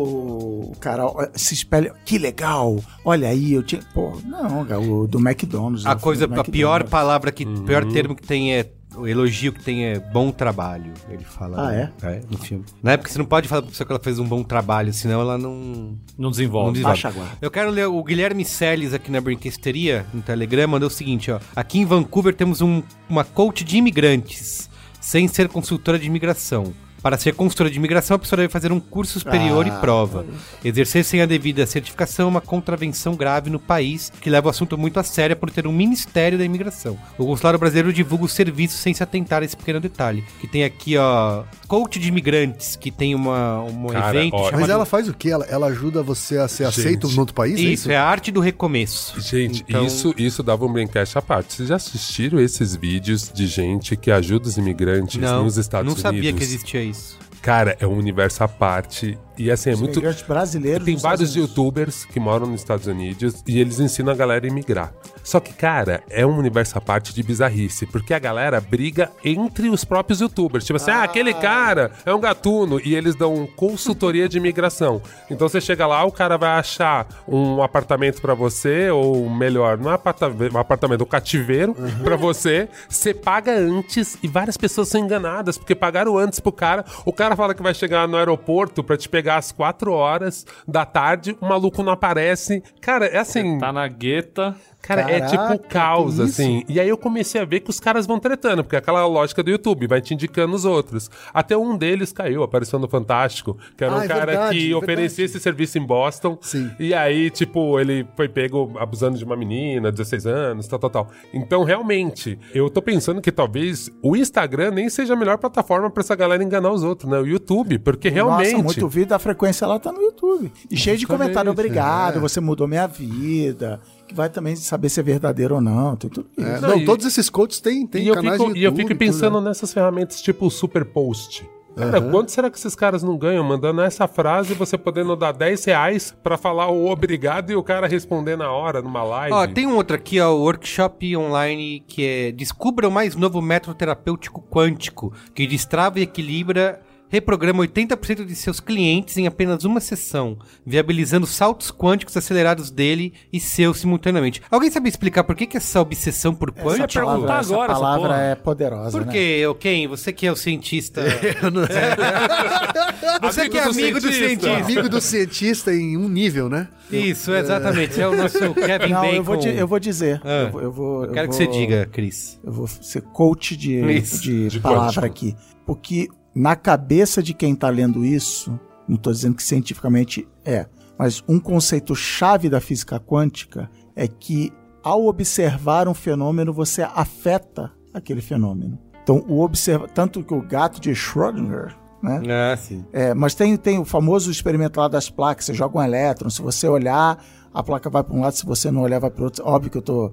[0.73, 1.05] o cara
[1.35, 1.93] se espelha.
[2.05, 2.79] Que legal!
[3.05, 3.83] Olha aí, eu tinha.
[3.93, 5.85] Pô, não, cara, o do McDonald's.
[5.87, 9.63] A coisa, a pior palavra que, o pior termo que tem é o elogio que
[9.63, 10.93] tem é bom trabalho.
[11.09, 11.69] Ele fala.
[11.69, 11.93] Ah, né?
[12.03, 12.21] é?
[12.31, 12.65] no filme.
[12.83, 15.21] Na época você não pode falar pra pessoa que ela fez um bom trabalho, senão
[15.21, 15.97] ela não.
[16.19, 16.67] Não desenvolve.
[16.67, 17.03] não desenvolve.
[17.03, 17.31] Baixa agora.
[17.41, 21.41] Eu quero ler o Guilherme Seles aqui na Brinquesteria, no Telegram, mandou o seguinte, ó.
[21.55, 24.69] Aqui em Vancouver temos um- uma coach de imigrantes,
[25.01, 26.73] sem ser consultora de imigração.
[27.03, 30.25] Para ser consultora de imigração, a pessoa deve fazer um curso superior Ah, e prova.
[30.65, 34.79] Exercer sem a devida certificação é uma contravenção grave no país, que leva o assunto
[34.79, 36.97] muito a sério por ter um Ministério da Imigração.
[37.19, 40.25] O consulado brasileiro divulga os serviços sem se atentar a esse pequeno detalhe.
[40.41, 41.43] Que tem aqui, ó,
[41.73, 44.61] coach de imigrantes, que tem uma, um Cara, evento ó, chamado...
[44.61, 45.31] Mas ela faz o quê?
[45.31, 47.59] Ela, ela ajuda você a ser Gente, aceito no outro país?
[47.59, 49.19] é Isso, é a arte do recomeço.
[49.19, 51.55] Gente, Então- isso, isso dava um Braincast à parte.
[51.55, 55.95] Vocês já assistiram esses vídeos de gente que ajuda os imigrantes Não, nos Estados não
[55.95, 56.03] Unidos?
[56.03, 57.19] sabia que existia isso.
[57.41, 59.19] Cara, é um universo à parte.
[59.39, 59.95] E assim, é Os muito.
[59.95, 60.85] imigrantes brasileiros.
[60.85, 64.93] Tem vários youtubers que moram nos Estados Unidos e eles ensinam a galera a imigrar.
[65.25, 69.69] Só que, cara, é um universo à parte de bizarrice, porque a galera briga entre
[69.69, 70.65] os próprios youtubers.
[70.65, 75.01] Tipo assim, ah, aquele cara é um gatuno e eles dão consultoria de imigração.
[75.31, 79.91] Então você chega lá, o cara vai achar um apartamento pra você, ou melhor, não
[79.91, 82.69] é apartamento, um apartamento, um cativeiro pra você.
[82.89, 86.85] Você paga antes e várias pessoas são enganadas porque pagaram antes pro cara.
[87.07, 90.85] O cara fala que vai chegar no aeroporto pra te pegar às 4 horas da
[90.85, 92.63] tarde, o maluco não aparece.
[92.81, 93.59] Cara, é assim.
[93.59, 94.55] Tá na gueta.
[94.83, 96.65] Cara, é Caraca, tipo caos, assim.
[96.69, 99.41] E aí eu comecei a ver que os caras vão tretando, porque é aquela lógica
[99.41, 101.09] do YouTube, vai te indicando os outros.
[101.33, 104.73] Até um deles caiu, apareceu no Fantástico, que era Ah, um é cara verdade, que
[104.73, 106.37] é oferecia esse serviço em Boston.
[106.41, 106.69] Sim.
[106.81, 111.11] E aí, tipo, ele foi pego abusando de uma menina, 16 anos, tal, tal, tal.
[111.33, 116.01] Então, realmente, eu tô pensando que talvez o Instagram nem seja a melhor plataforma pra
[116.01, 117.19] essa galera enganar os outros, né?
[117.19, 118.53] O YouTube, porque realmente.
[118.53, 120.53] Nossa, muito vídeo da frequência lá tá no YouTube.
[120.69, 122.21] E cheio de comentário, obrigado, é.
[122.21, 123.81] você mudou minha vida.
[124.13, 125.97] Que vai também saber se é verdadeiro ou não.
[125.97, 126.47] Tem tudo isso.
[126.47, 128.63] É, Não, não, e- todos esses coaches têm, têm e eu, canais fico, no e
[128.63, 129.49] eu fico tudo, pensando né?
[129.49, 131.49] nessas ferramentas tipo o Super Post.
[131.75, 135.33] Cara, quanto será que esses caras não ganham mandando essa frase e você podendo dar
[135.33, 139.35] 10 reais pra falar o obrigado e o cara responder na hora, numa live?
[139.35, 143.41] Ó, tem um outro aqui, ó, o workshop online que é Descubra o mais novo
[143.41, 146.79] método terapêutico quântico, que destrava e equilibra,
[147.13, 153.39] reprograma 80% de seus clientes em apenas uma sessão, viabilizando saltos quânticos acelerados dele e
[153.39, 154.41] seus simultaneamente.
[154.51, 157.05] Alguém sabe explicar por que, que essa obsessão por Essa quântico?
[157.05, 158.23] perguntar palavra, essa agora essa palavra porra.
[158.23, 159.13] é poderosa, Por né?
[159.13, 159.87] quê, eu, quem?
[159.87, 161.03] Você que é o cientista.
[163.23, 164.47] Você Amigo que é do amigo do cientista.
[164.47, 164.65] cientista.
[164.65, 166.69] Amigo do cientista em um nível, né?
[166.91, 168.01] Isso, exatamente.
[168.01, 169.15] É o nosso Kevin Não, Bacon.
[169.17, 170.21] eu vou, eu vou dizer.
[170.25, 170.45] Ah.
[170.45, 172.41] eu, vou- eu vou, Eu quero que vou- você diga, Cris.
[172.43, 175.07] Eu vou ser coach de, de, de palavra quântico.
[175.07, 175.37] aqui.
[175.67, 180.67] Porque na cabeça de quem tá lendo isso, não tô dizendo que cientificamente é,
[180.99, 184.53] mas um conceito chave da física quântica é que
[184.83, 188.79] ao observar um fenômeno, você afeta aquele fenômeno.
[189.03, 192.21] Então, o observa tanto que o gato de Schrödinger, né?
[192.29, 192.85] Ah, sim.
[192.93, 196.43] É, mas tem, tem o famoso experimento lá das placas, você joga um elétron, se
[196.43, 197.23] você olhar,
[197.53, 199.45] a placa vai para um lado, se você não olhar, vai para outro.
[199.47, 200.13] Óbvio que eu tô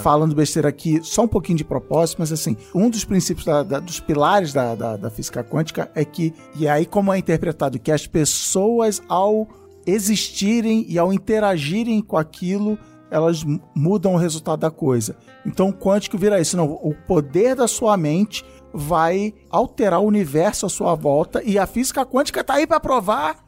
[0.00, 3.80] Falando besteira aqui, só um pouquinho de propósito, mas assim, um dos princípios, da- da-
[3.80, 7.90] dos pilares da, da, da física quântica é que, e aí como é interpretado, que
[7.90, 9.48] as pessoas ao
[9.86, 12.78] existirem e ao interagirem com aquilo,
[13.10, 15.16] elas mu- mudam o resultado da coisa.
[15.46, 20.66] Então o quântico vira isso, não, o poder da sua mente vai alterar o universo
[20.66, 23.42] à sua volta e a física quântica tá aí para provar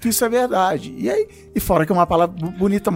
[0.00, 0.94] que isso é verdade.
[0.96, 2.88] E aí, e fora que é uma palavra bonita,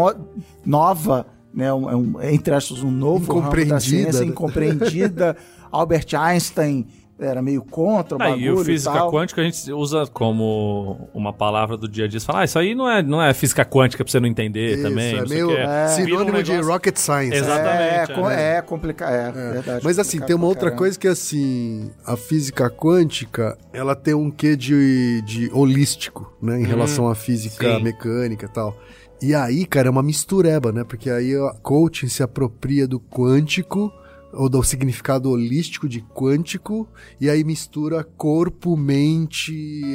[0.65, 4.27] nova, né, um, é um- entre aspas um novo ramo da Incompreendida, ciência, né?
[4.27, 5.37] incompreendida.
[5.71, 6.87] Albert Einstein
[7.19, 9.11] era meio contra o Ah, bagulho e o física tal.
[9.13, 12.19] quântica a gente usa como uma palavra do dia a dia.
[12.19, 14.75] Você fala, ah, isso aí não é, não é física quântica pra você não entender
[14.75, 15.17] Isso, também.
[15.19, 15.89] é meio é.
[15.89, 17.35] sinônimo um de rocket science.
[17.37, 17.69] Exato.
[17.69, 18.57] É, Exatamente, com- é.
[18.57, 19.85] é complicado, é, verdade.
[19.85, 20.79] Mas assim, tem uma outra caramba.
[20.79, 26.65] coisa que assim, a física quântica, ela tem um quê de, de holístico, né, em
[26.65, 27.83] relação à física sim.
[27.83, 28.77] mecânica e tal.
[29.25, 30.85] E aí, cara, é uma mistureba, né?
[30.85, 33.91] Porque aí a coaching se apropria do quântico
[34.35, 36.87] ou do significado holístico de quântico
[37.19, 39.53] e aí mistura corpo, mente,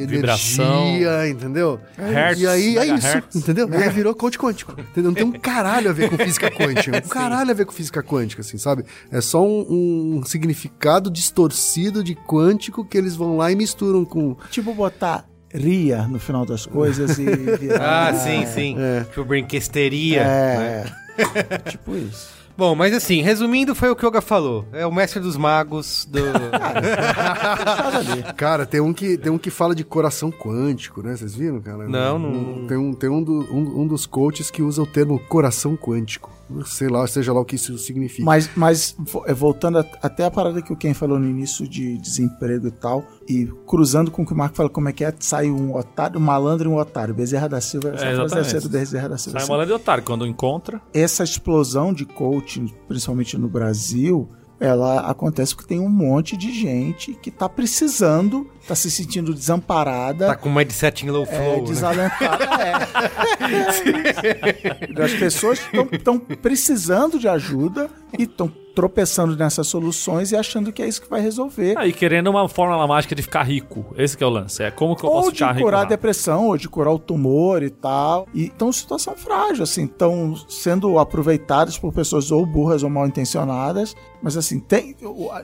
[0.07, 0.87] Vibração.
[0.87, 1.79] energia, entendeu?
[1.95, 3.35] Hertz, e aí é isso, megahertz.
[3.35, 3.69] entendeu?
[3.69, 5.11] E aí virou coach quântico, entendeu?
[5.11, 8.01] Não tem um caralho a ver com física quântica, um caralho a ver com física
[8.01, 8.83] quântica, assim, sabe?
[9.11, 14.35] É só um, um significado distorcido de quântico que eles vão lá e misturam com...
[14.49, 17.25] Tipo botar ria no final das coisas e
[17.57, 18.09] virar...
[18.09, 18.75] Ah, sim, sim.
[19.09, 20.23] Tipo brinquesteria.
[20.23, 20.85] né?
[21.17, 22.39] É, tipo isso.
[22.57, 24.65] Bom, mas assim, resumindo, foi o que o Yoga falou.
[24.73, 26.19] É o mestre dos magos do.
[28.35, 31.15] Cara, tem um que, tem um que fala de coração quântico, né?
[31.15, 31.87] Vocês viram, cara?
[31.87, 32.19] Não, Um-
[32.61, 35.77] não- Tem, um, tem um, do- um, um dos coaches que usa o termo coração
[35.77, 36.29] quântico.
[36.65, 38.23] Sei lá, seja lá o que isso significa.
[38.23, 38.95] Mas, mas
[39.25, 42.71] é, voltando a- até a parada que o Ken falou no início de desemprego e
[42.71, 45.13] tal, e cruzando com o que o Marco fala, como é que é?
[45.19, 47.13] Sai um otário, um malandro e um otário.
[47.13, 48.59] Bezerra da Silva, É, exatamente.
[48.61, 49.39] do Bezerra da Silva.
[49.39, 49.53] Sai assim.
[49.53, 50.03] uma de otário.
[50.03, 54.27] Quando encontra, essa explosão de coaching, principalmente no Brasil,
[54.59, 60.27] ela acontece porque tem um monte de gente que está precisando tá se sentindo desamparada.
[60.27, 61.63] Tá com um mindset em low flow, É, né?
[61.67, 63.39] desalentada, é.
[65.03, 65.59] As pessoas
[65.91, 71.09] estão precisando de ajuda e estão tropeçando nessas soluções e achando que é isso que
[71.09, 71.77] vai resolver.
[71.77, 73.85] Aí, querendo uma fórmula mágica de ficar rico.
[73.97, 74.63] Esse que é o lance.
[74.63, 75.65] É como que eu ou posso de ficar rico?
[75.65, 78.27] curar a depressão, ou de curar o tumor e tal.
[78.33, 83.95] E então, situação frágil, assim, estão sendo aproveitadas por pessoas ou burras ou mal intencionadas.
[84.21, 84.95] Mas assim, tem-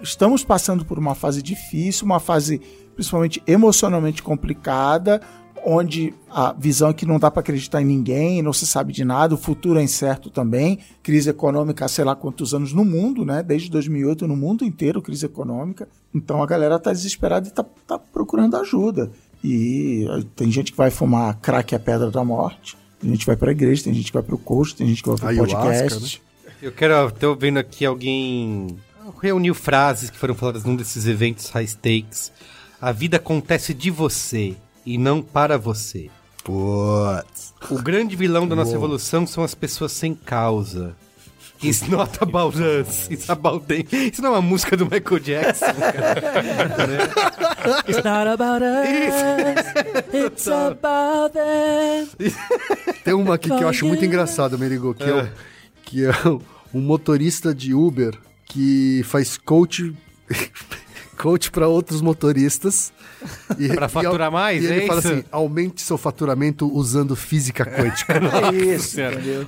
[0.02, 2.62] estamos passando por uma fase difícil, uma fase
[2.96, 5.22] principalmente emocionalmente complicada,
[5.66, 9.04] onde a visão é que não dá para acreditar em ninguém, não se sabe de
[9.04, 13.42] nada, o futuro é incerto também, crise econômica sei lá quantos anos no mundo, né?
[13.42, 15.88] Desde 2008 no mundo inteiro, crise econômica.
[16.14, 19.12] Então a galera tá desesperada e tá, tá procurando ajuda.
[19.44, 23.28] E eh, tem gente que vai fumar crack a pedra da morte, tem gente que
[23.28, 25.60] vai pra igreja, tem gente que vai pro coach, tem gente que vai pro Ayahuasca,
[25.60, 26.22] podcast.
[26.62, 28.78] Eu quero, tô vendo aqui alguém
[29.22, 32.32] reuniu frases que foram faladas num desses eventos high stakes.
[32.86, 34.56] A vida acontece de você
[34.86, 36.08] e não para você.
[36.44, 37.52] Putz.
[37.72, 40.96] O grande vilão da nossa evolução são as pessoas sem causa.
[41.64, 43.88] It's not about us, it's about them.
[43.92, 47.10] Isso não é uma música do Michael Jackson, cara.
[47.88, 52.34] It's not about us, it's about them.
[53.04, 55.30] Tem uma aqui que eu acho muito engraçada, Merigo, que é, o-
[55.84, 56.12] que é
[56.72, 58.14] um motorista de Uber
[58.46, 59.92] que faz coach
[61.16, 62.92] coach para outros motoristas.
[63.58, 65.08] E, Pra faturar e, mais, e ele é fala isso?
[65.08, 68.14] assim, aumente seu faturamento usando física quântica.
[68.14, 68.98] É isso?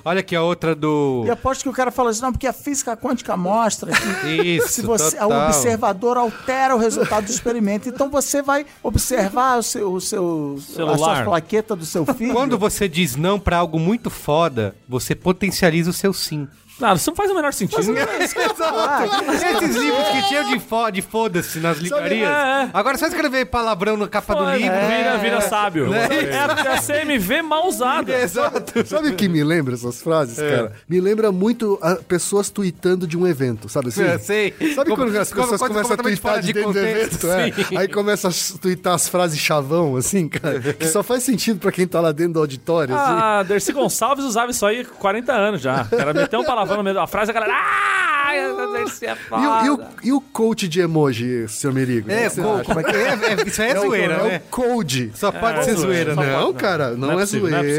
[0.04, 1.24] Olha aqui a outra do.
[1.28, 4.70] E aposto que o cara fala assim, não, porque a física quântica mostra que Isso,
[4.70, 5.46] se você, o total.
[5.48, 7.88] observador altera o resultado do experimento.
[7.90, 10.98] Então você vai observar o seu, o seu a Celular.
[10.98, 12.34] sua plaqueta do seu filho.
[12.34, 16.48] Quando você diz não pra algo muito foda, você potencializa o seu sim.
[16.80, 17.82] Não, isso não faz o menor sentido.
[17.98, 22.30] Esses livros que tinham de, fo de foda-se nas livrarias.
[22.30, 22.70] É, é.
[22.74, 24.76] Agora é só escrever palavrão na capa do livro.
[24.88, 25.90] Vira, vira sábio.
[25.90, 26.08] Né?
[26.30, 28.14] É a CMV mal usada.
[28.18, 28.86] Exato.
[28.86, 30.50] Sabe o que me lembra essas frases, É.
[30.56, 30.72] cara?
[30.88, 34.04] Me lembra muito a pessoas tweetando de um evento, sabe assim?
[34.04, 34.54] É, sei.
[34.76, 37.28] Sabe Como- quando as como pessoas começam a completamente fora de de dentro do contexto,
[37.28, 37.60] evento?
[37.60, 37.64] é?
[37.66, 37.78] sim.
[37.78, 41.88] Aí começa a twittar as frases chavão, assim, cara, que só faz sentido pra quem
[41.88, 43.14] tá lá dentro do auditório, assim.
[43.18, 45.84] Ah, Dercy Gonçalves usava isso aí há 40 anos já.
[45.92, 46.44] O cara meteu um
[46.76, 47.54] no meio da frase, a galera.
[47.54, 49.66] Ah, a é E o, foda.
[49.66, 52.12] e, o, e o coach de emoji, seu Merigo?
[52.12, 53.08] É, co- como é que é?
[53.08, 54.38] É- Isso aí é, É o- zoeira, é né?
[54.46, 55.12] o code.
[55.16, 56.34] Só pode ser zoeira, né?
[56.38, 57.58] Não, cara, não, Não é é, é zoeira.
[57.58, 57.72] é é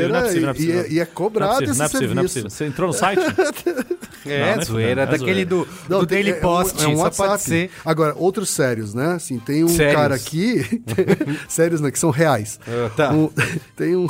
[0.58, 2.44] e- é, é é cobrado esse não é possível, não é serviço.
[2.46, 2.50] possível.
[2.50, 3.20] Você entrou no site?
[4.26, 5.02] É, Não, não é zoeira.
[5.02, 5.66] é daquele zoeira.
[5.88, 6.84] do, do Daily é um- Post.
[6.84, 7.28] é um só WhatsApp.
[7.30, 7.70] pode ser.
[7.84, 9.12] Agora, outros sérios, né?
[9.14, 9.94] Assim, tem um Sérios.
[9.94, 10.82] cara aqui.
[11.48, 11.90] sérios, né?
[11.90, 12.58] Que são reais.
[12.66, 13.10] Ah, tá.
[13.12, 13.30] Um-
[13.76, 14.06] tem um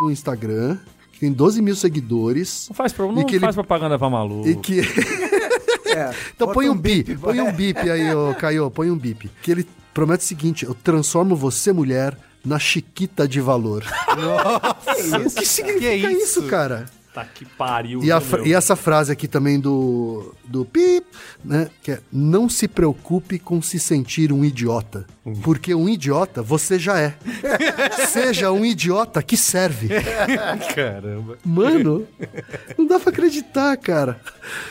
[0.00, 0.78] no Instagram
[1.18, 2.66] que tem 12 mil seguidores.
[2.70, 4.48] Não faz, pro- não que ele- faz propaganda pra maluco.
[4.48, 4.80] E que.
[5.88, 9.28] É, Então põe um bip, bip, põe um bip aí, ô Caio, põe um bip.
[9.42, 13.82] Que ele promete o seguinte: eu transformo você, mulher, na chiquita de valor.
[15.26, 16.40] o que significa Que é isso?
[16.40, 16.42] isso?
[16.44, 16.86] cara?
[17.18, 18.00] Tá que pariu.
[18.04, 21.04] E, a e essa frase aqui também do, do pip,
[21.44, 21.68] né?
[21.82, 25.04] Que é, não se preocupe com se sentir um idiota.
[25.42, 27.16] Porque um idiota você já é.
[28.06, 29.88] Seja um idiota que serve.
[30.76, 31.38] Caramba.
[31.44, 32.06] Mano,
[32.78, 34.20] não dá pra acreditar, cara.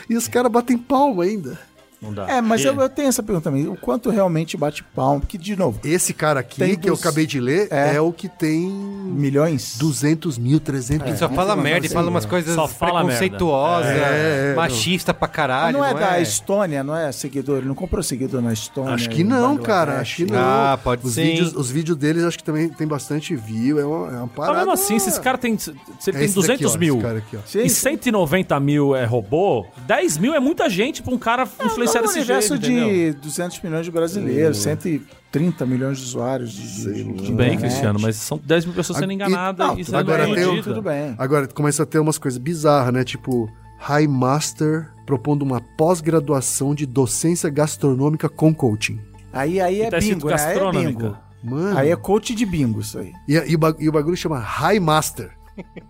[0.08, 1.58] E os caras batem palma ainda.
[2.00, 2.28] Não dá.
[2.28, 3.66] É, mas E- eu, eu tenho essa pergunta também.
[3.66, 5.20] O quanto realmente bate palmo?
[5.20, 8.00] Porque, de novo, Esse cara aqui, Tem que eu dos- acabei de ler, é, É.
[8.00, 9.76] o que tem milhões?
[9.78, 13.00] 200 mil, 300 Ele só fala mas merda e assim, fala umas coisas Só fala
[13.04, 15.78] preconceituosas, É, é, machista pra caralho.
[15.78, 16.22] não é da é?
[16.22, 17.58] Estônia, não é seguidor?
[17.58, 18.94] Ele não comprou seguidor na Estônia?
[18.94, 20.00] Acho que não, cara.
[20.00, 20.38] Acho que não.
[20.38, 21.22] Ah, pode os sim.
[21.22, 23.78] Vídeos, os vídeos deles acho que também tem bastante view.
[23.78, 24.58] É uma, é uma Mas parada.
[24.58, 26.78] mesmo assim, se esse cara tem, se ele É tem esse 200 daqui, ó, esse
[26.78, 27.68] mil cara aqui, e sim.
[27.68, 31.46] 190 mil é robô, 10 mil é muita gente pra um cara
[31.88, 33.12] influenciar desse universo jeito, entendeu?
[33.14, 37.58] de 200 milhões de brasileiros, 130 milhões de usuários de, de, de Tudo bem, internet.
[37.60, 40.62] Cristiano, mas são 10 mil pessoas sendo e- enganadas não, e, tudo sendo agora tem.
[40.62, 41.14] Tudo bem.
[41.18, 43.04] Agora começa a ter umas coisas bizarras, né?
[43.04, 49.00] Tipo, High Master propondo uma pós-graduação de docência gastronômica com coaching.
[49.32, 50.34] Aí, aí é tá bingo, né?
[50.34, 50.98] Aí é gastronômica.
[51.04, 51.16] bingo.
[51.42, 51.78] Mano.
[51.78, 53.12] Aí é coach de bingo isso aí.
[53.28, 55.30] E, e e o bagulho chama High Master.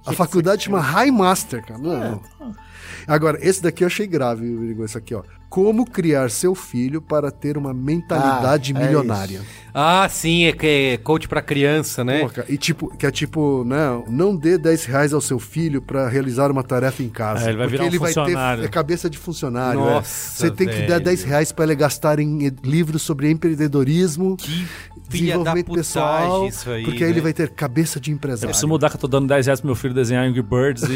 [0.05, 1.81] A faculdade chama High Master, cara.
[1.81, 2.21] Não.
[3.07, 5.23] Agora, esse daqui eu achei grave, Igor, esse aqui, ó.
[5.49, 9.41] Como criar seu filho para ter uma mentalidade Ah, é milionária.
[9.73, 12.21] Ah, sim, é que é coach pra criança, né?
[12.21, 15.81] Pô, cara, e tipo, que é tipo, não, não dê 10 reais ao seu filho
[15.81, 17.47] para realizar uma tarefa em casa.
[17.47, 18.65] É, ele vai porque virar um ele vai ter funcionário.
[18.65, 19.81] é cabeça de funcionário.
[19.81, 20.49] Nossa, é.
[20.49, 21.05] Você tem que dar velho.
[21.05, 24.67] 10 reais para ele gastar em livros sobre empreendedorismo, Que
[25.09, 27.23] desenvolvimento pessoal, isso aí, porque aí ele né?
[27.25, 28.49] vai ter cabeça de Eu empresário.
[28.49, 30.89] preciso mudar que eu tô dando 10 reais pro meu filho desenhar Angry Birds e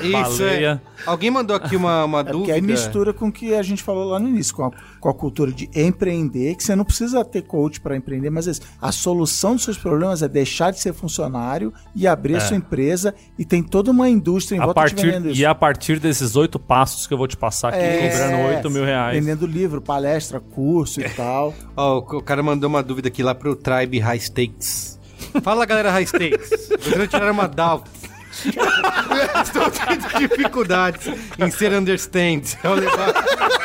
[0.06, 0.82] Isso, baleia.
[0.84, 1.00] é.
[1.08, 2.38] Alguém mandou aqui uma, uma É dúvida.
[2.38, 4.70] porque aí mistura com o que a gente falou lá no início, com a,
[5.00, 8.60] com a cultura de empreender, que você não precisa ter coach para empreender, mas assim,
[8.80, 13.14] a solução dos seus problemas é deixar de ser funcionário e abrir a sua empresa
[13.38, 14.62] e tem toda uma indústria em É.
[14.62, 17.78] A volta partir, e a partir desses oito passos que eu vou te passar aqui,
[17.78, 19.18] É, cobrando 8 mil reais.
[19.18, 21.54] Vendendo livro, palestra, curso e tal.
[21.76, 24.98] Ó, o o cara mandou uma dúvida aqui lá pro Tribe High Stakes.
[25.42, 26.68] Fala, galera High Stakes.
[26.68, 27.88] Gostaria de tirar uma doubt.
[29.42, 31.06] Estou tendo dificuldades
[31.38, 33.12] em ser understand ao levar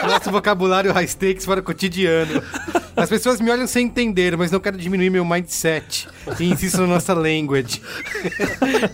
[0.07, 2.41] nosso vocabulário high stakes para o cotidiano.
[2.95, 6.07] As pessoas me olham sem entender, mas não quero diminuir meu mindset
[6.39, 7.81] e insisto na nossa language.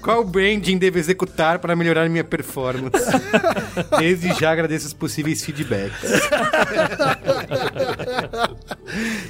[0.02, 2.98] Qual branding devo executar para melhorar minha performance?
[4.00, 6.10] Desde já agradeço os possíveis feedbacks.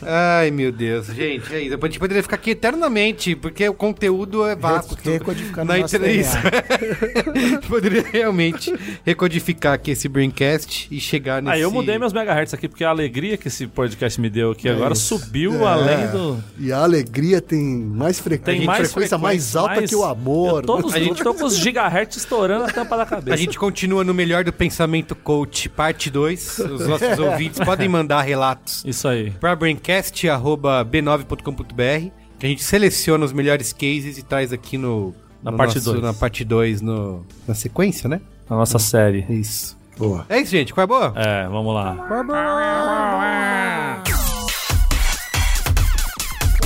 [0.01, 1.07] Ai, meu Deus.
[1.07, 1.77] Gente, é isso.
[1.81, 4.97] A gente poderia ficar aqui eternamente, porque o conteúdo é vasto.
[5.03, 6.21] Recodificando Na nosso inter- DNA.
[6.21, 6.30] isso.
[7.67, 8.73] Poderia realmente
[9.05, 11.55] recodificar aqui esse Braincast e chegar nesse...
[11.55, 14.67] Aí eu mudei meus megahertz aqui, porque a alegria que esse podcast me deu aqui
[14.69, 15.17] agora isso.
[15.19, 15.71] subiu É.
[15.71, 16.43] além do.
[16.59, 20.03] E a alegria tem mais frequência, Tem mais frequência mais frequência, alta mais- que o
[20.03, 20.61] amor.
[20.61, 23.33] Eu tô, eu tô com os gigahertz estourando a tampa da cabeça.
[23.33, 26.59] A gente continua no Melhor do Pensamento Coach, parte 2.
[26.59, 29.31] Os nossos ouvintes podem mandar relatos Isso aí.
[29.31, 35.13] para braincast.b9.com.br que a gente seleciona os melhores cases e traz aqui no...
[35.43, 36.03] Na no parte nosso- dois.
[36.03, 37.25] Na parte 2, no...
[37.47, 38.21] na sequência, né?
[38.49, 39.25] A nossa série.
[39.29, 39.77] Isso.
[39.97, 40.25] Boa.
[40.29, 40.73] É isso, gente.
[40.73, 41.13] Qual é boa?
[41.15, 41.95] É, vamos lá.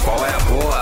[0.03, 0.81] Qual é a boa?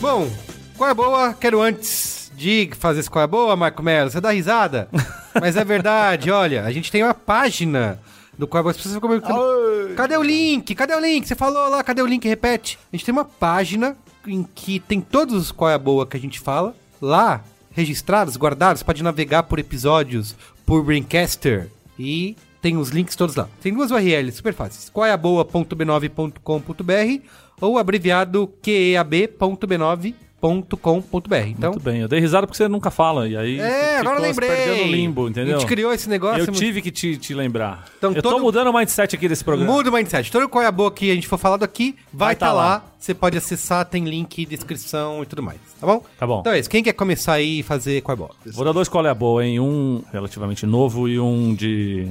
[0.00, 0.28] Bom,
[0.76, 1.34] qual é boa?
[1.34, 4.88] Quero antes de fazer esse qual é boa, Marco Melo, você dá risada.
[5.40, 7.98] Mas é verdade, olha, a gente tem uma página
[8.38, 8.66] do qual.
[8.68, 10.74] As pessoas ficam perguntando, cadê o link?
[10.74, 11.26] Cadê o link?
[11.26, 12.28] Você falou lá, cadê o link?
[12.28, 12.78] Repete.
[12.92, 13.96] A gente tem uma página
[14.26, 18.82] em que tem todos os qual é boa que a gente fala, lá, registrados, guardados,
[18.82, 21.68] pode navegar por episódios, por Braincaster
[21.98, 23.48] e tem os links todos lá.
[23.60, 24.88] Tem duas URLs super fáceis.
[24.88, 27.26] Qual é a boa.b9.com.br
[27.60, 28.46] ou abreviado
[30.42, 31.36] qeab.b9.com.br.
[31.48, 32.00] Então, Muito bem.
[32.00, 33.28] Eu dei risada porque você nunca fala.
[33.28, 34.48] E aí é, agora lembrei.
[34.48, 35.56] perdendo no limbo, entendeu?
[35.56, 36.40] A gente criou esse negócio.
[36.40, 37.84] Eu tive que te, te lembrar.
[37.96, 39.72] Então, eu tô todo- mudando o mindset aqui desse programa.
[39.72, 40.30] Muda o mindset.
[40.30, 42.62] Todo qual é a boa que a gente for falado aqui, vai estar tá lá.
[42.62, 42.84] lá.
[42.98, 45.58] Você pode acessar, tem link, descrição e tudo mais.
[45.80, 46.04] Tá bom?
[46.18, 46.40] Tá bom.
[46.40, 46.70] Então é isso.
[46.70, 48.30] Quem quer começar aí e fazer qual é a boa?
[48.46, 49.58] Vou dar dois qual é a boa, hein?
[49.58, 52.08] Um relativamente novo e um de,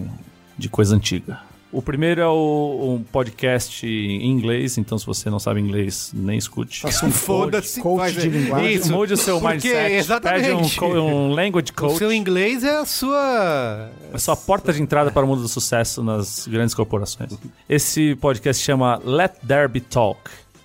[0.58, 1.51] de coisa antiga.
[1.72, 6.38] O primeiro é o, um podcast em inglês, então se você não sabe inglês, nem
[6.38, 6.81] escute.
[7.11, 7.80] Foda-se.
[7.80, 8.73] coach de linguagem.
[8.73, 8.91] Isso.
[8.91, 10.77] Mude o seu Porque, mindset, exatamente.
[10.80, 11.98] pede um, um language O coach.
[11.98, 13.89] seu inglês é a sua...
[14.14, 17.31] É a porta de entrada para o mundo do sucesso nas grandes corporações.
[17.69, 20.19] Esse podcast chama Let There Be Talk.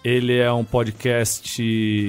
[0.04, 1.52] Ele é um podcast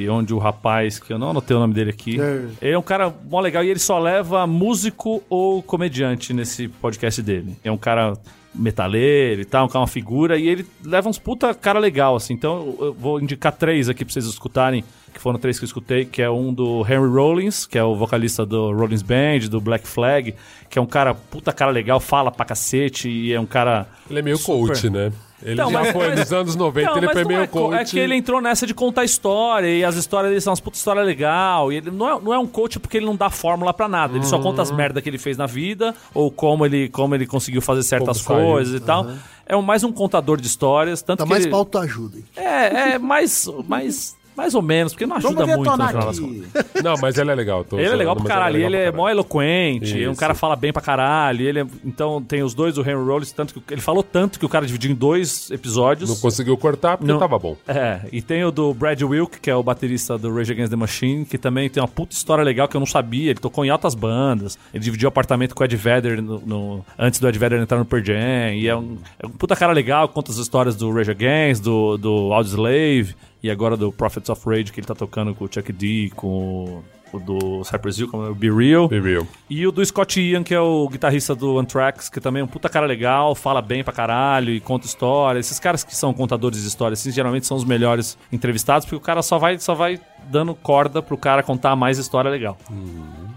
[0.09, 2.45] onde o rapaz, que eu não anotei o nome dele aqui, É.
[2.61, 7.21] ele é um cara mó legal e ele só leva músico ou comediante nesse podcast
[7.23, 7.55] dele.
[7.63, 8.13] É um cara
[8.57, 12.33] metaleiro e tal, um cara uma figura, e ele leva uns puta cara legal, assim.
[12.33, 15.67] Então eu eu vou indicar três aqui pra vocês escutarem, que foram três que eu
[15.67, 19.61] escutei, que é um do Henry Rollins, que é o vocalista do Rollins Band, do
[19.61, 20.33] Black Flag,
[20.69, 23.87] que é um cara, puta cara legal, fala pra cacete, e é um cara...
[24.09, 24.67] Ele é meio Super.
[24.67, 25.11] coach, né?
[25.43, 27.47] Ele Então, já mas- foi mas- nos anos 90, Não, ele foi não meio é,
[27.47, 27.75] co- coach.
[27.79, 30.75] é que ele entrou nessa de contar história e as histórias dele são umas puta
[30.77, 31.71] história legal.
[31.71, 34.15] E ele não é, não é um coach porque ele não dá fórmula pra nada.
[34.17, 37.27] Ele só conta as merda que ele fez na vida ou como ele, como ele
[37.27, 38.51] conseguiu fazer certas Como saiu.
[38.51, 39.05] coisas e tal.
[39.45, 41.03] É um- mais um contador de histórias.
[41.03, 42.17] Tanto Tá que mais ele- pra autoajuda.
[42.17, 42.25] hein?
[42.35, 46.19] É, é mais, mais, mais ou menos, porque não ajuda Vamos muito no final das
[46.19, 46.47] contas.
[46.83, 47.63] Não, mas ele é legal.
[47.63, 49.15] tô Ele é legal pra caralho, ele legal é pra mó caralho.
[49.17, 50.11] eloquente, Isso.
[50.11, 53.31] um cara fala bem pra caralho, ele é- então tem os dois, o Henry Rollins,
[53.31, 56.07] tanto que ele falou tanto que o cara dividiu em dois episódios.
[56.09, 57.19] Não conseguiu cortar porque Não.
[57.19, 57.57] tava bom.
[57.67, 60.75] É, e tem o do Brad Wilk, que é o baterista do Rage Against the
[60.75, 63.31] Machine, que também tem uma puta história legal que eu não sabia.
[63.31, 64.57] Ele tocou em altas bandas.
[64.73, 67.85] Ele dividiu apartamento com o Ed Vedder no, no- antes do Ed Vedder entrar no
[67.85, 68.53] Pearl Jam.
[68.53, 71.97] E é um, é um puta cara legal, conta as histórias do Rage Against, do,
[71.97, 73.15] do Audioslave
[73.47, 76.83] e agora do Prophets of Rage, que ele tá tocando com o Chuck D, com
[77.13, 78.89] o, do Cypress Hill, como é o Be Real.
[78.89, 79.25] Be real.
[79.49, 82.47] E o do Scott Ian, que é o guitarrista do Anthrax, que também é um
[82.47, 85.39] puta cara legal, fala bem pra caralho e conta história.
[85.39, 88.99] Esses caras que são contadores de histórias, assim, geralmente são os melhores entrevistados, porque o
[88.99, 89.97] cara só vai, só vai
[90.29, 92.57] dando corda pro cara contar mais história legal.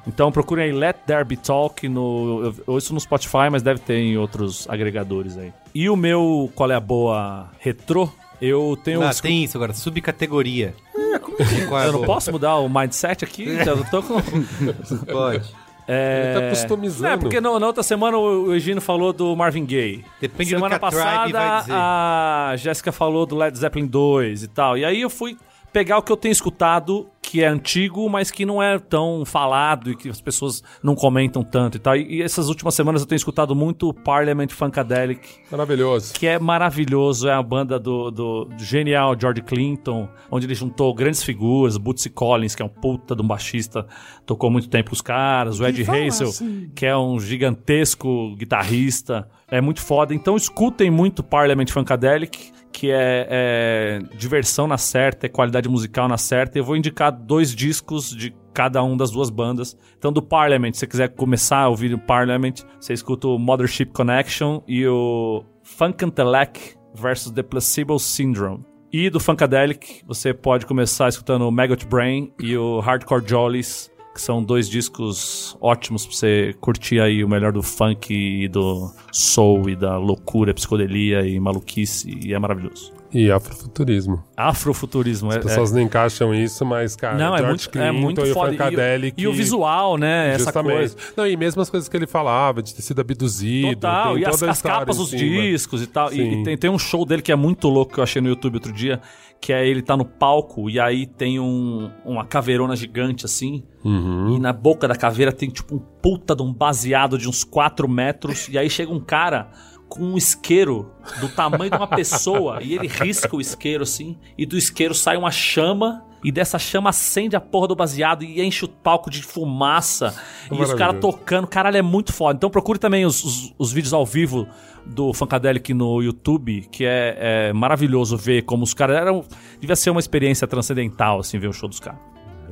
[0.08, 2.52] Então procurem aí Let There Be Talk no.
[2.66, 5.52] Eu ouço no Spotify, mas deve ter em outros agregadores aí.
[5.72, 8.10] E o meu Qual é a Boa Retrô?
[8.40, 9.02] Eu tenho.
[9.02, 9.72] Ah, tem isso agora.
[9.72, 10.74] Subcategoria.
[10.96, 11.16] É
[11.74, 13.44] a Eu não posso mudar o mindset aqui?
[13.66, 14.20] Eu tô com.
[15.10, 15.50] Pode.
[15.88, 16.34] É...
[16.36, 17.14] Ele tá customizando.
[17.14, 20.04] É, porque no- na outra semana o Egino falou do Marvin Gaye.
[20.20, 21.72] Depende do semana que a passada dizer.
[21.74, 24.78] a Jéssica falou do Led Zeppelin 2 e tal.
[24.78, 25.36] E aí eu fui
[25.72, 29.90] pegar o que eu tenho escutado, que é antigo, mas que não é tão falado
[29.90, 31.94] e que as pessoas não comentam tanto e tal.
[31.96, 36.14] E, e essas últimas semanas eu tenho escutado muito Parliament Funkadelic, Maravilhoso.
[36.14, 40.92] que é maravilhoso, é a banda do, do- do genial George Clinton, onde ele juntou
[40.92, 43.86] grandes figuras, Bootsy Collins, que é um puta de um baixista,
[44.26, 46.70] tocou muito tempo com os caras, o Ed Hazel, assim.
[46.74, 50.14] que é um gigantesco guitarrista, é muito foda.
[50.14, 56.16] Então escutem muito Parliament Funkadelic, que é, é diversão na certa, é qualidade musical na
[56.16, 56.58] certa.
[56.58, 59.76] Eu vou indicar dois discos de cada um das duas bandas.
[59.98, 63.86] Então, do Parliament, se você quiser começar a ouvir o Parliament, você escuta o Mothership
[63.86, 68.64] Connection e o Funkantelec versus The Placebo Syndrome.
[68.92, 74.20] E do Funkadelic, você pode começar escutando o Maggot Brain e o Hardcore Jollies, que
[74.20, 79.70] são dois discos ótimos pra você curtir aí o melhor do funk e do soul
[79.70, 82.99] e da loucura, psicodelia e maluquice, e é maravilhoso.
[83.12, 84.22] E afrofuturismo.
[84.36, 88.20] Afrofuturismo, é, As pessoas não encaixam isso, mas, cara, não, é muito, é Clinton muito
[88.20, 88.34] e o.
[88.34, 90.28] E, o- e o visual, né?
[90.34, 90.76] Essa Justamente.
[90.76, 90.96] coisa.
[91.16, 93.74] Não, e mesmo as coisas que ele falava, de ter sido abduzido.
[93.74, 96.12] Total, tem e as, as capas dos discos e tal.
[96.12, 96.40] E, Sim.
[96.40, 98.54] e tem, tem um show dele que é muito louco que eu achei no YouTube
[98.54, 99.00] outro dia,
[99.40, 103.64] que é ele tá no palco e aí tem um, uma caveirona gigante assim.
[103.84, 104.36] Uhum.
[104.36, 107.88] E na boca da caveira tem tipo um puta de um baseado de uns 4
[107.88, 108.48] metros.
[108.48, 109.50] E aí chega um cara
[109.90, 114.16] com um isqueiro do tamanho de uma pessoa e ele risca o isqueiro assim.
[114.38, 116.04] E do isqueiro sai uma chama.
[116.22, 120.14] E dessa chama acende a porra do baseado e enche o palco de fumaça.
[120.50, 121.46] E os caras tocando.
[121.46, 122.36] Caralho, é muito foda.
[122.36, 124.46] Então procure também os, os, os vídeos ao vivo
[124.84, 127.16] do Funkadelic no YouTube, que é,
[127.48, 129.24] é maravilhoso ver como os caras eram.
[129.58, 132.00] Devia ser uma experiência transcendental, assim, ver o show dos caras.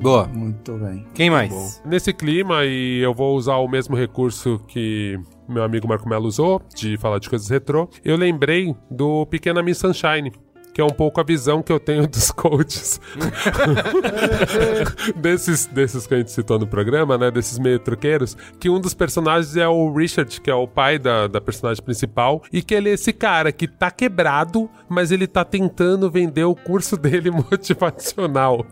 [0.00, 0.26] Boa.
[0.28, 1.06] Muito bem.
[1.14, 1.82] Quem mais?
[1.84, 6.60] Nesse clima, e eu vou usar o mesmo recurso que meu amigo Marco Melo usou,
[6.74, 10.32] de falar de coisas retrô, eu lembrei do Pequena Miss Sunshine.
[10.72, 13.00] Que é um pouco a visão que eu tenho dos coaches.
[15.16, 17.32] desses, desses que a gente citou no programa, né?
[17.32, 18.36] Desses meio truqueiros.
[18.60, 22.44] Que um dos personagens é o Richard, que é o pai da, da personagem principal.
[22.52, 26.54] E que ele é esse cara que tá quebrado, mas ele tá tentando vender o
[26.54, 28.64] curso dele motivacional.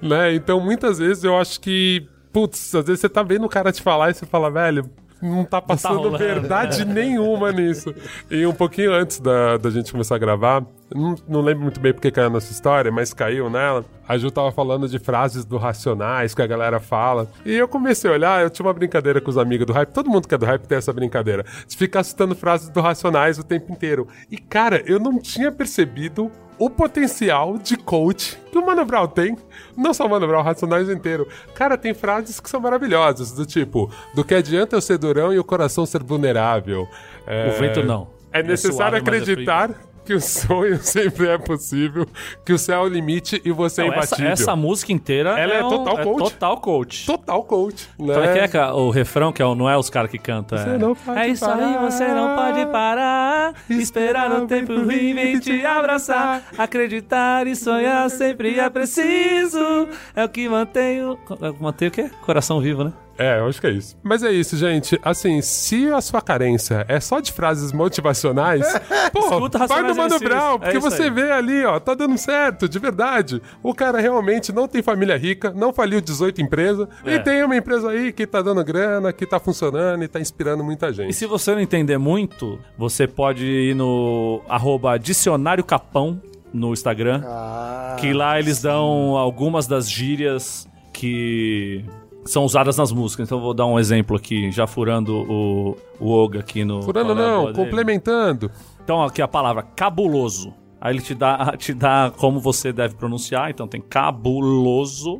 [0.00, 0.32] né?
[0.32, 2.06] Então, muitas vezes eu acho que.
[2.32, 4.88] Putz, às vezes você tá vendo o cara te falar e você fala, velho.
[5.22, 6.18] Não tá passando rolando.
[6.18, 7.94] verdade nenhuma nisso.
[8.30, 10.64] E um pouquinho antes da, da gente começar a gravar,
[10.94, 13.84] não, não lembro muito bem porque caiu nessa história, mas caiu nela.
[14.08, 17.30] A Ju tava falando de frases do Racionais que a galera fala.
[17.44, 19.90] E eu comecei a olhar, eu tinha uma brincadeira com os amigos do Hype.
[19.90, 21.44] Todo mundo que é do Hype tem essa brincadeira.
[21.68, 24.08] De ficar citando frases do Racionais o tempo inteiro.
[24.30, 26.30] E, cara, eu não tinha percebido
[26.60, 29.36] o potencial de coach que o Mano Brown tem.
[29.74, 31.26] Não só o Mano Brown, o Racionais inteiro.
[31.54, 35.38] Cara, tem frases que são maravilhosas, do tipo, do que adianta eu ser durão e
[35.38, 36.86] o coração ser vulnerável.
[37.26, 38.08] É, O vento não.
[38.30, 39.70] É É necessário suave, mas é acreditar
[40.04, 42.06] que o sonho sempre é possível,
[42.44, 44.32] que o céu é o limite e você é Não, essa, imbatível.
[44.32, 46.18] essa música inteira Ela é um- total coach.
[46.18, 47.06] total coach.
[47.06, 48.14] Total coach, né?
[48.14, 50.58] Como é que é o refrão, que é, o- não é os caras que cantam?
[50.58, 51.90] Você é, não pode é isso aí, parar.
[51.90, 53.54] você não pode parar.
[53.68, 56.42] Esperar o tempo ruim vem te abraçar.
[56.58, 59.88] Acreditar e sonhar sempre é preciso.
[60.14, 61.18] É o que mantém o.
[61.60, 62.10] Mantém o quê?
[62.22, 62.92] Coração vivo, né?
[63.20, 63.96] É, eu acho que é isso.
[64.02, 64.98] Mas é isso, gente.
[65.04, 68.66] Assim, se a sua carência é só de frases motivacionais,
[69.12, 69.20] pô,
[69.68, 70.18] vai no Mano.
[70.18, 71.10] Brown, É porque isso você aí.
[71.10, 73.42] vê ali, ó, tá dando certo, de verdade.
[73.62, 77.16] O cara realmente não tem família rica, não faliu 18 empresas, É.
[77.16, 80.64] e tem uma empresa aí que tá dando grana, que tá funcionando e tá inspirando
[80.64, 81.12] muita E gente.
[81.12, 86.20] se você não entender muito, você pode ir no arroba dicionário capão
[86.52, 87.22] no Instagram.
[87.26, 91.84] Ah, Que lá eles dão algumas das gírias que
[92.24, 93.28] são usadas nas músicas.
[93.28, 96.82] Então eu vou dar um exemplo aqui, já furando o, o Oga aqui no.
[96.82, 98.50] Furando é não, complementando.
[98.82, 100.52] Então aqui a palavra cabuloso.
[100.80, 103.50] Aí ele te dá, te dá como você deve pronunciar.
[103.50, 105.18] Então tem cabuloso.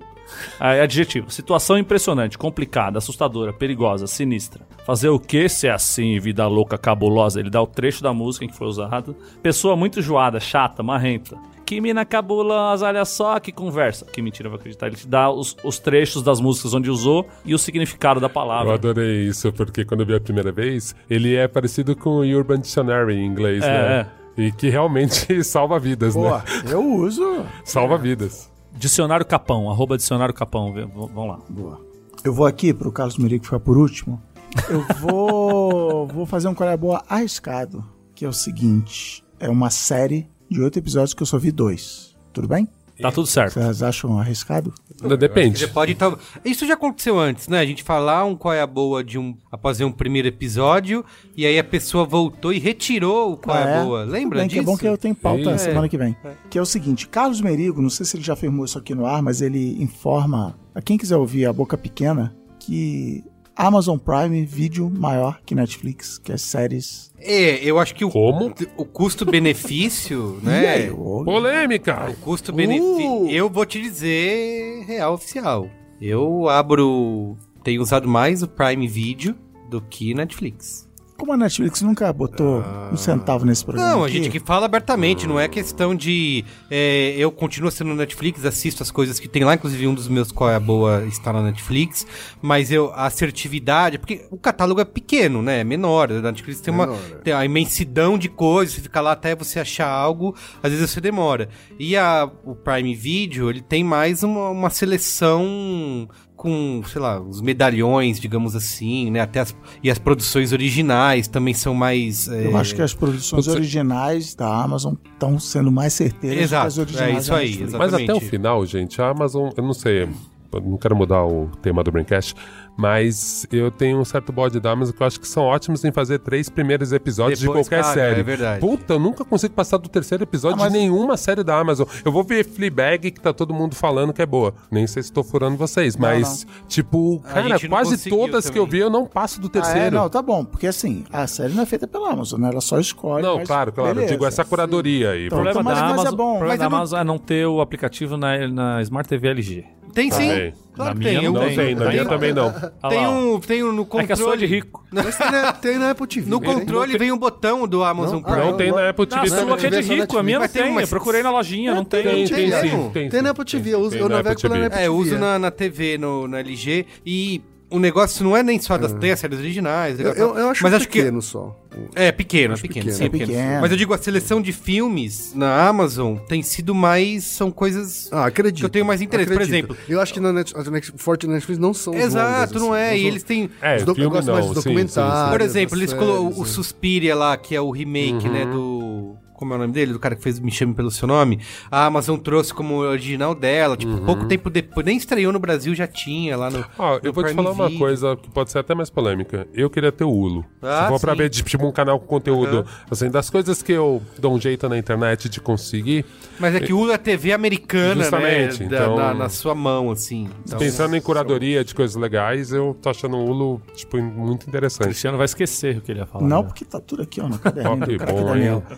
[0.59, 1.31] Aí adjetivo.
[1.31, 4.63] Situação impressionante, complicada, assustadora, perigosa, sinistra.
[4.87, 7.39] Fazer o que se é assim, vida louca, cabulosa?
[7.41, 9.15] Ele dá o trecho da música em que foi usado.
[9.43, 11.37] Pessoa muito enjoada, chata, marrenta.
[11.65, 14.05] Que mina cabulosa, olha só que conversa.
[14.05, 14.89] Que mentira, eu vou acreditar.
[14.89, 18.31] Ele te dá os, os trechos das músicas onde usou e o significado da Eu
[18.31, 18.75] palavra.
[18.75, 22.59] adorei isso, porque quando eu vi a primeira vez, ele é parecido com o Urban
[22.59, 24.07] Dictionary em inglês, É, né?
[24.37, 26.43] E que realmente salva vidas, Pô, né?
[26.73, 27.45] eu uso.
[27.65, 28.50] Salva vidas.
[28.77, 30.73] Dicionário Capão, arroba Dicionário Capão.
[30.73, 31.39] Vamos lá.
[31.49, 31.81] Boa.
[32.23, 34.21] Eu vou aqui pro Carlos Merigo ficar por último.
[34.69, 37.85] Eu vou, vou fazer um colher boa arriscado,
[38.15, 42.17] que é o seguinte: é uma série de oito episódios que eu só vi dois.
[42.33, 42.69] Tudo bem?
[43.01, 43.55] Tá tudo certo.
[43.55, 44.75] Vocês acham arriscado?
[45.19, 45.59] Depende.
[45.59, 46.19] Você pode então.
[46.45, 47.59] Isso já aconteceu antes, né?
[47.59, 51.05] A gente falar um qual é a boa de um após um primeiro episódio
[51.37, 54.05] e aí a pessoa voltou e retirou o qual é, a boa.
[54.05, 54.63] Lembra bem, disso?
[54.63, 55.59] Que é bom que eu tenho pauta É.
[55.59, 56.17] semana que vem.
[56.49, 59.07] Que é o seguinte, Carlos Merigo, não sei se ele já afirmou isso aqui no
[59.07, 63.25] ar, mas ele informa a quem quiser ouvir a boca pequena que
[63.61, 67.13] Amazon Prime vídeo maior que Netflix, que as séries.
[67.19, 68.55] É, eu acho que o, Como?
[68.75, 70.91] o custo-benefício, aí, né?
[70.91, 72.09] ô, Polêmica!
[72.11, 73.29] O custo-benefício.
[73.29, 75.69] Eu vou te dizer real oficial.
[76.01, 77.37] Eu abro.
[77.63, 79.37] Tenho usado mais o Prime Video
[79.69, 80.89] do que Netflix.
[81.21, 83.91] Como a Netflix nunca botou um centavo nesse programa.
[83.91, 86.43] Não, a aqui, gente que fala abertamente, não é questão de.
[86.71, 90.33] é, eu continuo sendo Netflix, assisto as coisas que tem lá, inclusive um dos meus
[90.33, 92.07] qual é a boa está na Netflix,
[92.41, 95.61] mas eu, a assertividade, porque o catálogo é pequeno, né?
[95.61, 96.11] É menor.
[96.11, 97.15] A Netflix tem uma Menor, é.
[97.17, 101.03] tem a imensidão de coisas, você fica lá até você achar algo, às vezes você
[101.03, 101.51] demora.
[101.79, 106.09] E a, o Prime Video, ele tem mais uma, uma seleção
[106.41, 109.21] com, sei lá, os medalhões, digamos assim, né?
[109.21, 112.29] Até as, e as produções originais também são mais.
[112.29, 116.63] é, Eu acho que as produções Você- originais da Amazon estão sendo mais certeiras Exato,
[116.63, 117.79] que as originais é isso da aí.
[117.79, 121.51] Mas até o final, gente, a Amazon, eu não sei, eu não quero mudar o
[121.61, 122.35] tema do Braincast,
[122.81, 125.93] mas eu tenho um certo bode da Amazon que eu acho que são ótimos em
[125.93, 128.21] fazer três primeiros episódios Depois de qualquer caga, série.
[128.21, 128.61] é verdade.
[128.61, 131.87] Puta, eu nunca consigo passar do terceiro episódio Ah, mas- de nenhuma série da Amazon.
[132.05, 134.55] Eu vou ver Fleabag, que tá todo mundo falando que é boa.
[134.71, 138.65] Nem sei se tô furando vocês, mas, tipo, A cara, não quase todas que eu
[138.65, 138.81] também.
[138.81, 139.61] vi eu não passo do Ah, é?
[139.61, 139.97] terceiro.
[139.97, 140.45] Não, tá bom.
[140.45, 142.49] Porque assim, a série não é feita pela Amazon, né?
[142.51, 143.23] Ela só escolhe.
[143.23, 143.91] Não, mas claro, claro.
[143.91, 144.13] Eu beleza.
[144.15, 145.27] digo essa curadoria aí.
[145.27, 146.25] Então, O problema mas- da mas é Amazon, bom.
[146.25, 149.09] o problema Mas da eu não- Amazon é não ter o aplicativo na, na Smart
[149.09, 149.65] TV LG.
[149.93, 150.29] Tem sim.
[150.29, 150.55] Também.
[150.81, 151.29] Claro Na que minha tem.
[151.31, 152.53] não Eu- Não tem, na Tem- minha também não.
[152.89, 154.05] Tem um, tem um no controle.
[154.05, 154.85] É que é só de rico.
[154.91, 156.31] Mas tem na, tem na Apple TV.
[156.31, 158.39] No controle vem um botão do Amazon Não, Prime.
[158.51, 159.57] Não tem na Apple TV sua também.
[159.57, 162.03] que é de TV rico, a minha não tem Eu procurei na lojinha, não tem.
[162.03, 163.09] Tem, sim.
[163.11, 164.67] Tem, na Apple TV, eu na navego Apple pela TV.
[164.67, 168.37] Apple É, eu uso TV, na, na TV, no, na LG, e o negócio não
[168.37, 171.21] é nem só das tem as séries originais, Eu, eu, eu acho mas acho pequeno
[171.23, 171.57] só.
[171.95, 172.93] É pequeno, é pequeno, pequeno.
[172.93, 173.33] sim, é pequeno.
[173.33, 173.61] pequeno.
[173.61, 178.27] Mas eu digo a seleção de filmes na Amazon tem sido mais são coisas Ah,
[178.27, 178.61] acredito.
[178.61, 179.55] que eu tenho mais interesse, por acredito.
[179.73, 179.77] exemplo.
[179.89, 182.83] Eu acho que na Net, a Net, Forte Netflix não são Exato, longas, não assim,
[182.83, 184.69] é, e eles têm É, Os do- eu filme gosto não, mais de sim, sim,
[184.69, 185.25] documentário.
[185.25, 185.31] sim.
[185.31, 186.47] Por exemplo, eles séries, o é.
[186.47, 189.17] Suspiria lá, que é o remake, né, do...
[189.41, 189.95] Como é o nome dele?
[189.95, 191.41] Do cara que fez Me Chame Pelo Seu Nome.
[191.71, 193.75] A Amazon trouxe como original dela.
[193.75, 194.85] Tipo, pouco tempo depois...
[194.85, 197.65] Nem estreou no Brasil, já tinha lá no Ó, eu vou te Prime falar uma
[197.69, 197.79] Video.
[197.81, 199.49] coisa que pode ser até mais polêmica.
[199.55, 200.45] Eu queria ter o Hulu.
[200.61, 204.03] Ah, Se for pra ver, tipo, um canal com conteúdo, assim, das coisas que eu
[204.19, 206.05] dou um jeito na internet de conseguir,
[206.39, 208.69] Mas é que o Hulu é TV americana, Justamente, né?
[208.69, 210.29] Da- então- na, na sua mão, assim.
[210.47, 214.49] Então, pensando em curadoria de coisas legais, eu tô achando o Hulu, tipo, muito O
[214.51, 214.85] interessante.
[214.85, 216.27] Cristiano vai esquecer o que ele ia falar.
[216.27, 216.49] Não, né?
[216.49, 217.99] porque tá tudo aqui, ó, no caderninho.
[217.99, 218.63] Cara bom, Daniel.
[218.71, 218.77] hein?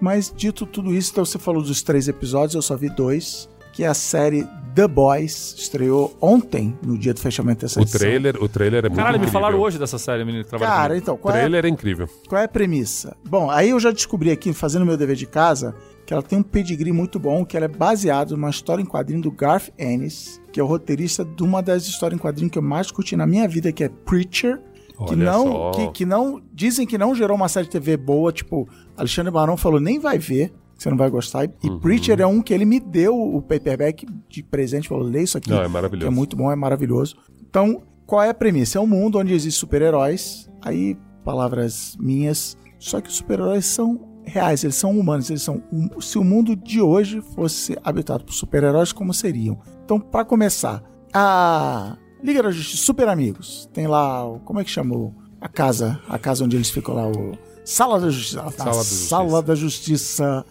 [0.00, 3.48] Mas dito tudo isso, então você falou dos três episódios, eu só vi dois.
[3.72, 4.46] Que é a série
[4.76, 8.96] The Boys, estreou ontem, no dia do fechamento dessa O trailer, o trailer é muito
[8.98, 9.32] Caralho, me incrível.
[9.40, 11.02] falaram hoje dessa série, menino que trabalha Cara, comigo.
[11.02, 12.08] então, O qual é, trailer é incrível.
[12.28, 13.16] qual é a premissa?
[13.28, 15.74] Bom, aí eu já descobri aqui, fazendo meu dever de casa,
[16.06, 19.20] que ela tem um pedigree muito bom, que ela é baseada numa história em quadrinho
[19.22, 22.62] do Garth Ennis, que é o roteirista de uma das histórias em quadrinho que eu
[22.62, 24.60] mais curti na minha vida, que é Preacher.
[25.08, 25.70] Que Olha não, só.
[25.72, 26.40] que, que não.
[26.52, 30.18] Dizem que não gerou uma série de TV boa, tipo, Alexandre Barão falou, nem vai
[30.18, 31.44] ver, você não vai gostar.
[31.44, 31.78] E Uhum.
[31.78, 35.50] Preacher é um que ele me deu o paperback de presente, falou, lê isso aqui.
[35.50, 36.06] Não, é maravilhoso.
[36.08, 37.16] Que é muito bom, é maravilhoso.
[37.48, 38.78] Então, qual é a premissa?
[38.78, 44.62] É um mundo onde existem super-heróis, aí, palavras minhas, só que os super-heróis são reais,
[44.64, 45.62] eles são humanos, eles são.
[45.72, 49.58] hum- Se o mundo de hoje fosse habitado por super-heróis, como seriam?
[49.84, 54.70] Então, para começar, a Liga da Justiça, Super Amigos, tem lá, o- como é que
[54.70, 55.14] chamou?
[55.40, 57.32] A casa, a casa onde eles ficam lá, o.
[57.64, 58.50] Sala da Justiça.
[58.50, 59.08] Sala da Justiça.
[59.08, 60.46] Sala da Justiça.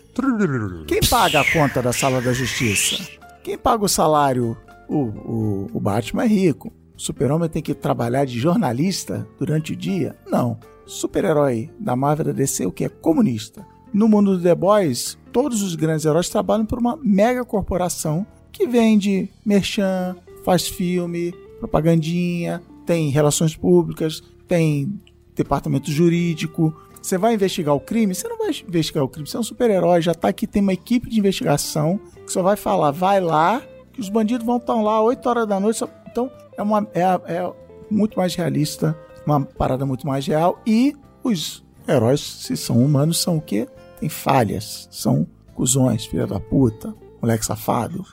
[0.88, 2.98] Quem paga a conta da Sala da Justiça?
[3.44, 4.58] Quem paga o salário?
[4.90, 6.74] O, o, o Batman é rico.
[6.98, 10.16] O super-homem tem que trabalhar de jornalista durante o dia?
[10.28, 10.58] Não.
[10.88, 13.66] Super-herói da Marvel da DC, o que é comunista.
[13.94, 18.68] No mundo do The Boys, todos os grandes heróis trabalham por uma mega corporação que
[18.68, 25.00] vende merchan, faz filme, propagandinha, tem relações públicas, tem
[25.36, 26.76] departamento jurídico.
[27.04, 28.16] Você vai investigar o crime?
[28.16, 30.72] Você não vai investigar o crime, você é um super-herói, já tá aqui, tem uma
[30.74, 33.62] equipe de investigação que só vai falar, vai lá,
[33.92, 35.80] que os bandidos vão estar lá 8 horas da noite.
[35.80, 37.54] só- Então, é, uma, é, é
[37.92, 40.60] muito mais realista, uma parada muito mais real.
[40.66, 43.68] E os heróis, se são humanos, são o quê?
[44.00, 48.06] Tem falhas, são cuzões, filha da puta, moleque safado.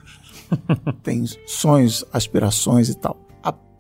[1.02, 3.16] tem sonhos, aspirações e tal.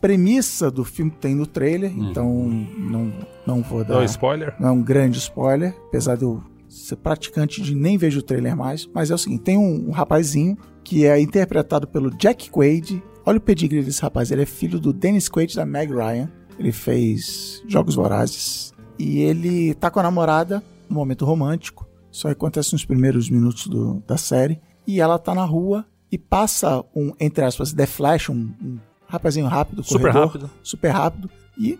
[0.00, 2.32] Premissa do filme tem no trailer, então
[2.78, 3.12] não,
[3.46, 3.96] não vou dar.
[3.96, 4.54] Não, spoiler?
[4.58, 8.56] Não é um grande spoiler, apesar de eu ser praticante de nem vejo o trailer
[8.56, 8.88] mais.
[8.94, 13.02] Mas é o seguinte: tem um, um rapazinho que é interpretado pelo Jack Quaid.
[13.26, 14.30] olha o pedigree desse rapaz.
[14.30, 16.30] Ele é filho do Dennis Quaid da Meg Ryan.
[16.58, 18.72] Ele fez Jogos Vorazes.
[18.98, 21.86] E ele tá com a namorada, um momento romântico.
[22.12, 24.60] Isso acontece nos primeiros minutos do, da série.
[24.86, 28.78] E ela tá na rua e passa um, entre aspas, The Flash, um, um
[29.10, 30.50] rapazinho rápido, Super corredor, rápido.
[30.62, 31.78] super rápido, e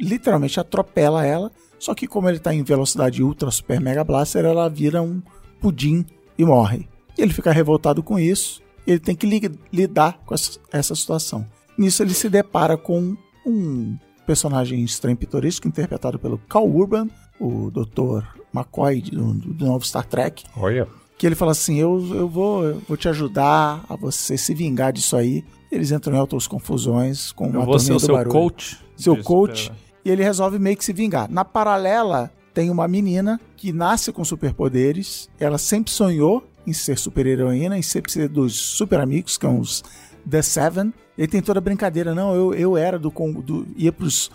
[0.00, 1.50] literalmente atropela ela.
[1.78, 5.20] Só que como ele tá em velocidade ultra, super mega blaster, ela vira um
[5.60, 6.04] pudim
[6.38, 6.88] e morre.
[7.18, 10.94] E ele fica revoltado com isso, e ele tem que li- lidar com essa, essa
[10.94, 11.44] situação.
[11.76, 17.08] Nisso ele se depara com um personagem estranho pitoresco interpretado pelo Cal Urban,
[17.40, 18.24] o Dr.
[18.54, 20.86] McCoy do, do novo Star Trek, Olha.
[21.18, 24.92] que ele fala assim: eu, eu, vou, eu vou te ajudar a você se vingar
[24.92, 25.44] disso aí.
[25.72, 28.30] Eles entram em altas confusões com uma Eu vou ser o seu barulho.
[28.30, 28.78] coach.
[28.94, 29.72] Seu coach.
[30.04, 31.30] E ele resolve meio que se vingar.
[31.30, 35.30] Na paralela, tem uma menina que nasce com superpoderes.
[35.40, 39.82] Ela sempre sonhou em ser super-heroína, em sempre ser dos super amigos, que são os
[40.28, 40.92] The Seven.
[41.16, 43.10] Ele tem toda a brincadeira, não, eu, eu era do,
[43.42, 44.30] do ia pros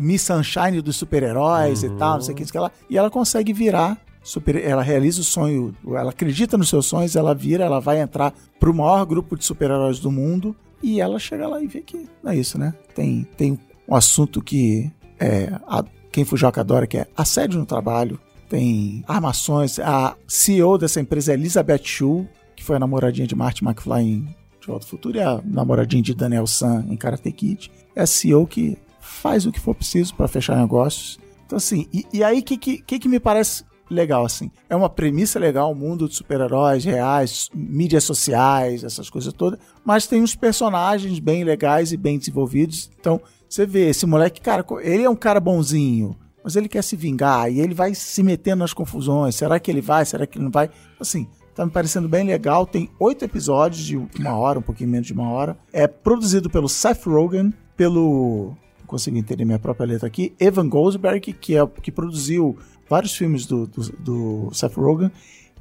[0.00, 2.70] Miss Sunshine dos super-heróis e tal, não sei o que, isso que ela.
[2.90, 7.34] E ela consegue virar super, ela realiza o sonho, ela acredita nos seus sonhos, ela
[7.34, 11.62] vira, ela vai entrar pro maior grupo de super-heróis do mundo e ela chega lá
[11.62, 12.74] e vê que não é isso, né?
[12.94, 13.58] Tem, tem
[13.88, 19.78] um assunto que é, a- quem Fujoca adora, que é assédio no trabalho, tem armações.
[19.78, 24.20] A CEO dessa empresa é Elizabeth Shue, que foi a namoradinha de Marty McFly em
[24.60, 27.70] De Volta ao Futuro, e a namoradinha de Daniel San em Karate Kid.
[27.94, 31.18] É a CEO que faz o que for preciso para fechar negócios.
[31.44, 34.50] Então, assim, e, e aí o que, que, que que me parece legal, assim?
[34.68, 40.06] É uma premissa legal, o mundo de super-heróis reais, mídias sociais, essas coisas todas, mas
[40.06, 42.90] tem uns personagens bem legais e bem desenvolvidos.
[42.98, 46.94] Então, você vê, esse moleque, cara, ele é um cara bonzinho, mas ele quer se
[46.94, 49.34] vingar e ele vai se metendo nas confusões.
[49.34, 50.04] Será que ele vai?
[50.04, 50.70] Será que ele não vai?
[51.00, 51.26] Assim,
[51.56, 52.66] tá me parecendo bem legal.
[52.66, 55.56] Tem oito episódios de uma hora, um pouquinho menos de uma hora.
[55.72, 58.54] É produzido pelo Seth Rogen, pelo.
[58.78, 60.34] Não consigo entender minha própria letra aqui.
[60.38, 62.56] Evan Goldberg, que, é, que produziu
[62.88, 65.10] vários filmes do, do, do Seth Rogen,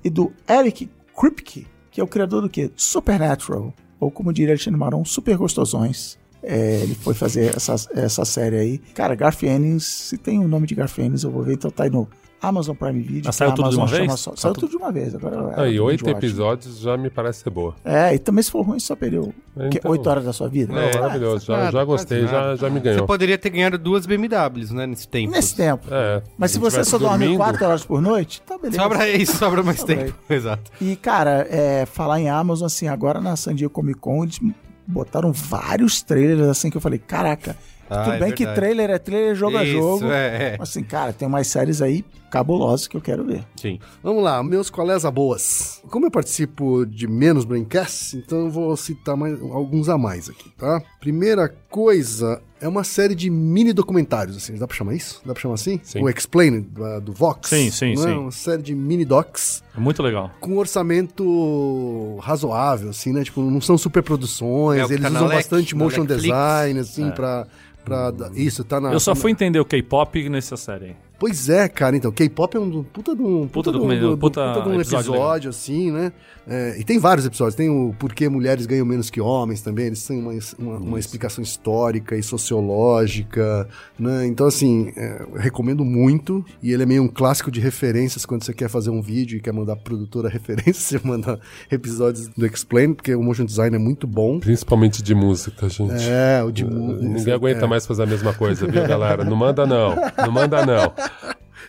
[0.04, 2.72] e do Eric Kripke, que é o criador do quê?
[2.76, 3.74] Supernatural.
[4.00, 6.18] Ou como diria Alexandre Marão, Super Gostosões.
[6.44, 8.78] É, ele foi fazer essa, essa série aí.
[8.94, 11.86] Cara, Garth Ennis, se tem o nome de Garth Ennis, eu vou ver, então tá
[11.86, 12.08] aí no
[12.42, 13.22] Amazon Prime Video.
[13.26, 14.20] Mas que saiu a tudo de uma Amazon vez?
[14.20, 15.16] Só, Tá saiu tudo- tudo de uma vez.
[15.16, 17.76] Agora é Aí, oito episódios já me parece ser boa.
[17.84, 19.34] É, e também se for ruim, só perdeu
[19.72, 20.72] que Então- oito horas da sua vida.
[20.74, 21.46] Não, É, maravilhoso.
[21.46, 23.08] Já, nada, já gostei, já, já me Você ganhou.
[23.08, 25.32] poderia ter ganhado duas BMWs, né, nesse tempo.
[25.32, 25.88] Nesse tempo.
[25.90, 28.82] É, Mas se você só dorme dormindo- quatro horas por noite, tá beleza.
[28.82, 30.16] Sobra isso, sobra mais Sobra tempo.
[30.30, 30.72] Exato.
[30.80, 34.40] E, cara, é, falar em Amazon, assim, agora na San Diego Comic Con, eles
[34.88, 37.56] botaram vários trailers, assim, que eu falei, caraca,
[37.90, 38.60] Ah, tudo é bem que verdade.
[38.62, 40.06] trailer é trailer, jogo a Isso, jogo.
[40.12, 40.56] é, é.
[40.60, 42.04] Mas, assim, cara, tem umas séries aí
[42.40, 43.44] cabulosas que eu quero ver.
[43.56, 43.80] Sim.
[44.04, 45.82] Vamos lá, meus colegas boas.
[45.90, 50.50] Como eu participo de menos Braincasts, então eu vou citar mais, alguns a mais aqui,
[50.58, 50.82] tá?
[51.00, 55.22] Primeira coisa é uma série de mini documentários, assim, dá pra chamar isso?
[55.26, 55.80] Dá pra chamar assim?
[55.84, 56.02] Sim.
[56.02, 57.50] O Explain, do, do Vox.
[57.50, 58.06] Sim, sim, não é?
[58.08, 58.14] sim.
[58.18, 60.32] Uma série de mini docs É muito legal.
[60.40, 63.24] com orçamento razoável, assim, né?
[63.24, 67.12] Tipo, não são superproduções, É o que eles usam Lec- bastante na motion design, assim,
[67.12, 67.48] pra...
[67.84, 68.92] Pra, dar- isso, tá na.
[68.92, 70.96] Eu só tá fui entender o K-pop nessa série aí.
[71.18, 74.02] Pois é, cara, então, K-pop é um do- puta de um Puta de um- documento,
[74.02, 76.12] do- do- puta de um episódio episódio, assim, né?
[76.48, 77.56] É, e tem vários episódios.
[77.56, 79.88] Tem o Porquê Mulheres Ganham Menos Que Homens também.
[79.88, 83.68] Eles têm uma, uma, uma explicação histórica e sociológica,
[83.98, 84.28] né?
[84.28, 86.46] Então, assim, é, recomendo muito.
[86.62, 89.42] E ele é meio um clássico de referências quando você quer fazer um vídeo e
[89.42, 91.40] quer mandar produtora referência, você manda
[91.72, 94.40] episódios do Explain, porque o motion design é muito bom.
[94.40, 95.94] Principalmente de música, gente.
[96.08, 99.24] É, o de mu- Ninguém aguenta mais fazer a mesma coisa, viu, galera?
[99.24, 99.96] Não manda não.
[100.18, 100.94] Não manda não.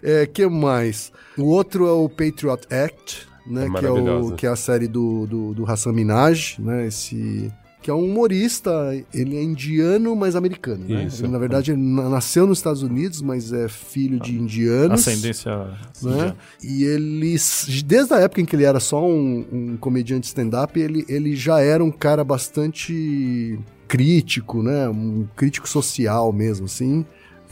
[0.02, 1.12] É, que mais?
[1.38, 3.66] O outro é o Patriot Act, né?
[3.66, 6.86] É que, é o, que é a série do, do, do Hassan Minaj, né?
[6.86, 7.50] Esse...
[7.82, 8.70] Que é um humorista,
[9.14, 11.04] ele é indiano, mas americano, né?
[11.04, 11.22] Isso.
[11.22, 15.06] Ele, na verdade, ele na- nasceu nos Estados Unidos, mas é filho de indianos.
[15.06, 15.56] Ascendência.
[16.02, 16.34] Né?
[16.64, 17.36] E ele,
[17.84, 21.60] desde a época em que ele era só um, um comediante stand-up, ele, ele já
[21.60, 23.56] era um cara bastante
[23.86, 24.88] crítico, né?
[24.88, 27.06] Um crítico social mesmo, assim.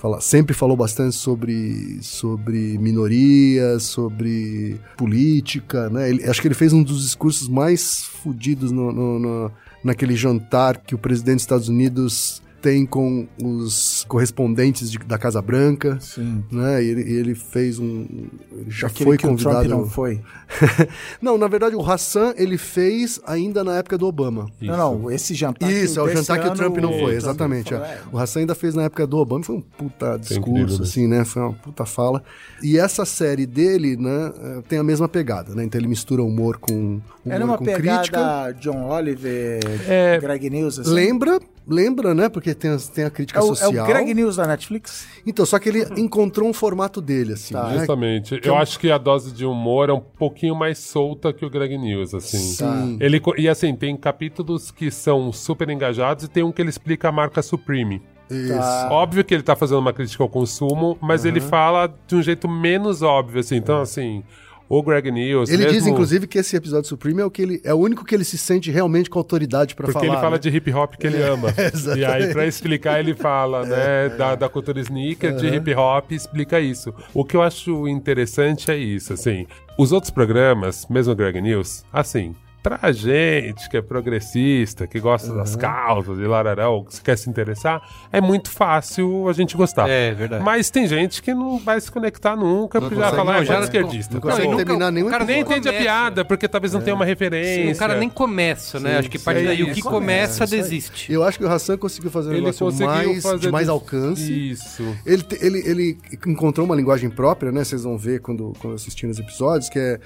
[0.04, 6.10] Fala, sempre falou bastante sobre, sobre minorias, sobre política, né?
[6.10, 9.50] Ele- acho que ele fez um dos discursos mais fodidos no, no- no-
[9.82, 15.40] naquele jantar que o presidente dos Estados Unidos tem com os correspondentes de- da Casa
[15.40, 15.98] Branca.
[16.00, 16.44] Sim.
[16.52, 16.84] Né?
[16.84, 18.06] E ele, ele fez um.
[18.52, 19.68] Ele já Aquele foi que o Trump convidado.
[19.70, 20.20] não foi.
[21.20, 24.46] não, na verdade, o Hassan ele fez ainda na época do Obama.
[24.60, 25.70] Não, não, esse jantar.
[25.70, 27.74] Isso, é o jantar que o Trump não o foi, exatamente.
[27.74, 27.76] é.
[27.76, 28.00] é.
[28.12, 31.24] O Hassan ainda fez na época do Obama, foi um puta discurso, incrível, assim, né?
[31.24, 32.22] Foi uma puta fala.
[32.62, 35.64] E essa série dele, né, eh, tem a mesma pegada, né?
[35.64, 38.52] Então ele mistura humor com humor Era uma com pegada crítica.
[38.60, 40.90] John Oliver, É, Greg News, assim.
[40.90, 42.28] Lembra, lembra, né?
[42.28, 43.84] Porque tem, as- tem a É crítica o, é social.
[43.84, 45.06] o Greg News da Netflix?
[45.26, 47.68] Então, só que ele encontrou um formato dele, assim, Tá.
[47.68, 47.78] né?
[47.78, 48.38] Justamente.
[48.40, 51.46] Que eu é acho que a dose de humor é um pouquinho mais solta que
[51.46, 52.38] o Greg News, assim.
[52.38, 52.96] Sim.
[53.00, 56.70] Ele, co- e assim, tem capítulos que são super engajados e tem um que ele
[56.70, 58.02] explica a marca Supreme.
[58.28, 58.54] Isso.
[58.58, 58.88] Tá.
[58.90, 62.48] Óbvio que ele tá fazendo uma crítica ao consumo, mas ele fala de um jeito
[62.48, 63.56] menos óbvio, assim.
[63.56, 64.24] Então, assim,
[64.68, 65.50] o Greg News.
[65.50, 68.04] Ele diz, mesmo- inclusive, que esse episódio Supreme é o, que ele, é o único
[68.04, 70.12] que ele se sente realmente com autoridade pra Porque falar.
[70.12, 70.38] ele fala né?
[70.38, 71.48] de hip hop que ele ama.
[71.96, 76.60] E aí, pra explicar, ele fala, né, da, da cultura sneaker, de hip hop, explica
[76.60, 76.94] isso.
[77.12, 79.46] O que eu acho interessante é isso, assim.
[79.78, 82.34] Os outros programas, mesmo o Greg News, assim.
[82.64, 87.82] Pra gente que é progressista, que gosta das causas e lararão, que quer se interessar,
[88.10, 89.86] é muito fácil a gente gostar.
[89.86, 90.42] É, verdade.
[90.42, 93.44] Mas tem gente que não vai se conectar nunca, porque já consegue, não, ah, já
[93.44, 94.14] já é não- esquerdista.
[94.14, 94.56] não Tá consegue bom.
[94.56, 97.70] terminar nenhum o cara Nem entende a piada, porque talvez não tenha uma referência.
[97.70, 98.96] O cara nem começa, né?
[98.96, 99.74] Acho que parte é daí o isso.
[99.74, 101.12] que começa, desiste.
[101.12, 103.68] Eu acho que o Hassan conseguiu fazer um Ele negócio conseguiu mais, fazer de mais
[103.68, 104.50] alcance.
[104.50, 104.82] Isso.
[105.04, 107.62] Ele, ele, ele encontrou uma linguagem própria, né?
[107.62, 110.00] Vocês vão ver quando, quando assistirem os episódios, que é,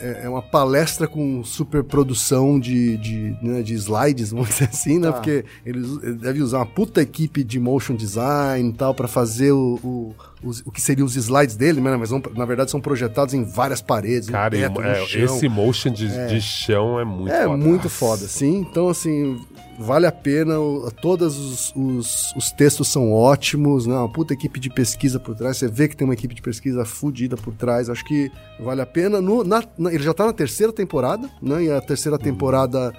[0.00, 4.98] é, é uma palestra com super produção de, de, né, de slides, vamos dizer assim,
[4.98, 5.12] né?
[5.12, 9.06] Porque ele, us- ele deve usar uma puta equipe de motion design e tal para
[9.08, 11.96] fazer o, o, os- o que seriam os slides dele, né?
[11.96, 15.24] Mas vão- na verdade são projetados em várias paredes, Cara, no teto, no é, chão.
[15.24, 17.56] esse motion de, de chão é muito É foda.
[17.56, 18.58] muito foda, sim.
[18.68, 19.38] Então, assim,
[19.78, 20.54] vale a pena.
[21.02, 23.94] Todos os, os, os textos são ótimos, né?
[23.94, 25.56] Uma puta equipe de pesquisa por trás.
[25.56, 27.88] Você vê que tem uma equipe de pesquisa fodida por trás.
[27.90, 28.30] Acho que
[28.60, 29.20] vale a pena.
[29.20, 31.64] No- na- na- ele já tá na terceira temporada, né?
[31.64, 32.92] E a terceira temporada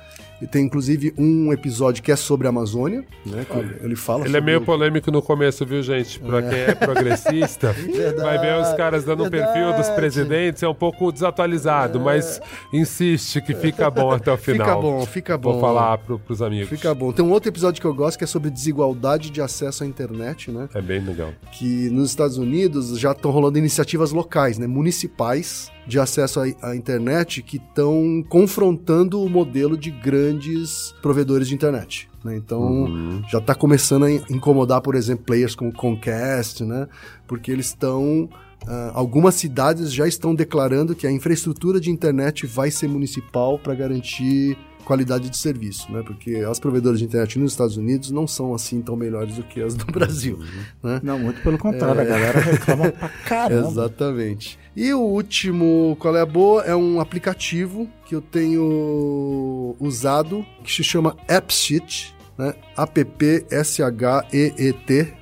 [0.45, 3.43] tem, inclusive, um episódio que é sobre a Amazônia, né?
[3.55, 6.19] ele- ele fala Ele é meio o- polêmico no começo, viu, gente?
[6.19, 7.73] Pra quem é progressista,
[8.21, 9.95] vai ver os caras dando um perfil dos verdade.
[9.95, 12.39] presidentes, é um pouco desatualizado, mas
[12.71, 14.67] insiste que fica bom até o final.
[14.67, 15.51] Fica bom, fica bom.
[15.53, 16.69] Vou falar pro, pros amigos.
[16.69, 17.11] Fica bom.
[17.11, 20.51] Tem um outro episódio que eu gosto que é sobre desigualdade de acesso à internet,
[20.51, 20.69] né?
[20.75, 21.31] É bem legal.
[21.51, 26.75] que nos Estados Unidos já estão rolando iniciativas locais, né, municipais de acesso à, à
[26.75, 32.09] internet que estão confrontando o modelo de grandes provedores de internet.
[32.23, 32.35] né?
[32.35, 36.87] Então já está começando a incomodar, por exemplo, players como Comcast, né?
[37.25, 38.29] Porque eles estão
[38.67, 43.73] ah, algumas cidades já estão declarando que a infraestrutura de internet vai ser municipal para
[43.73, 44.57] garantir
[44.87, 46.01] qualidade de serviço, né?
[46.01, 49.61] Porque as provedoras de internet nos Estados Unidos não são assim tão melhores do que
[49.61, 50.39] as do Brasil,
[50.81, 51.01] né?
[51.03, 53.67] Não, muito pelo contrário, a galera reclama pra caramba.
[53.67, 54.57] Exatamente.
[54.73, 56.63] E o último, qual é a boa?
[56.63, 62.53] É um aplicativo que eu tenho usado, que se chama AppSheet, né?
[62.77, 63.53] A-P-P-S-H-E-E-T,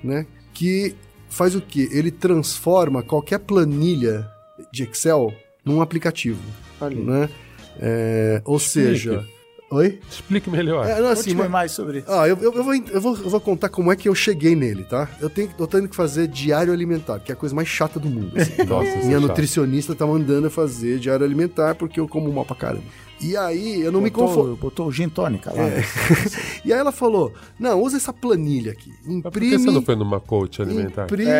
[0.04, 0.28] né?
[0.54, 0.96] Que
[1.28, 1.90] faz o quê?
[1.92, 4.30] Ele transforma qualquer planilha
[4.72, 5.34] de Excel
[5.66, 6.44] num aplicativo,
[6.80, 6.94] aí.
[6.94, 7.28] né?
[7.80, 9.26] É, ou seja...
[9.72, 10.00] Oi?
[10.10, 10.88] Explique melhor.
[10.88, 12.08] É, não, assim, Conte-me mas- mais sobre isso.
[12.12, 14.56] ah, eu, eu, eu vou, eu, vou, eu vou contar como é que eu cheguei
[14.56, 15.10] nele, tá?
[15.20, 18.08] Eu tenho, tô tendo que fazer diário alimentar, que é a coisa mais chata do
[18.08, 18.32] mundo.
[18.40, 18.62] assim.
[18.64, 19.28] Nossa, é Minha chato.
[19.28, 22.84] nutricionista tá mandando eu fazer diário alimentar porque eu como mal pra caramba.
[23.22, 24.56] E aí eu não me botou, conformo.
[24.56, 25.64] botou o gin tônica lá.
[25.64, 25.84] né?
[26.66, 28.92] E aí ela falou: não, usa essa planilha aqui.
[29.06, 29.58] Mas por que Imprime.
[29.58, 31.04] você não foi numa coach alimentar?
[31.06, 31.32] imprime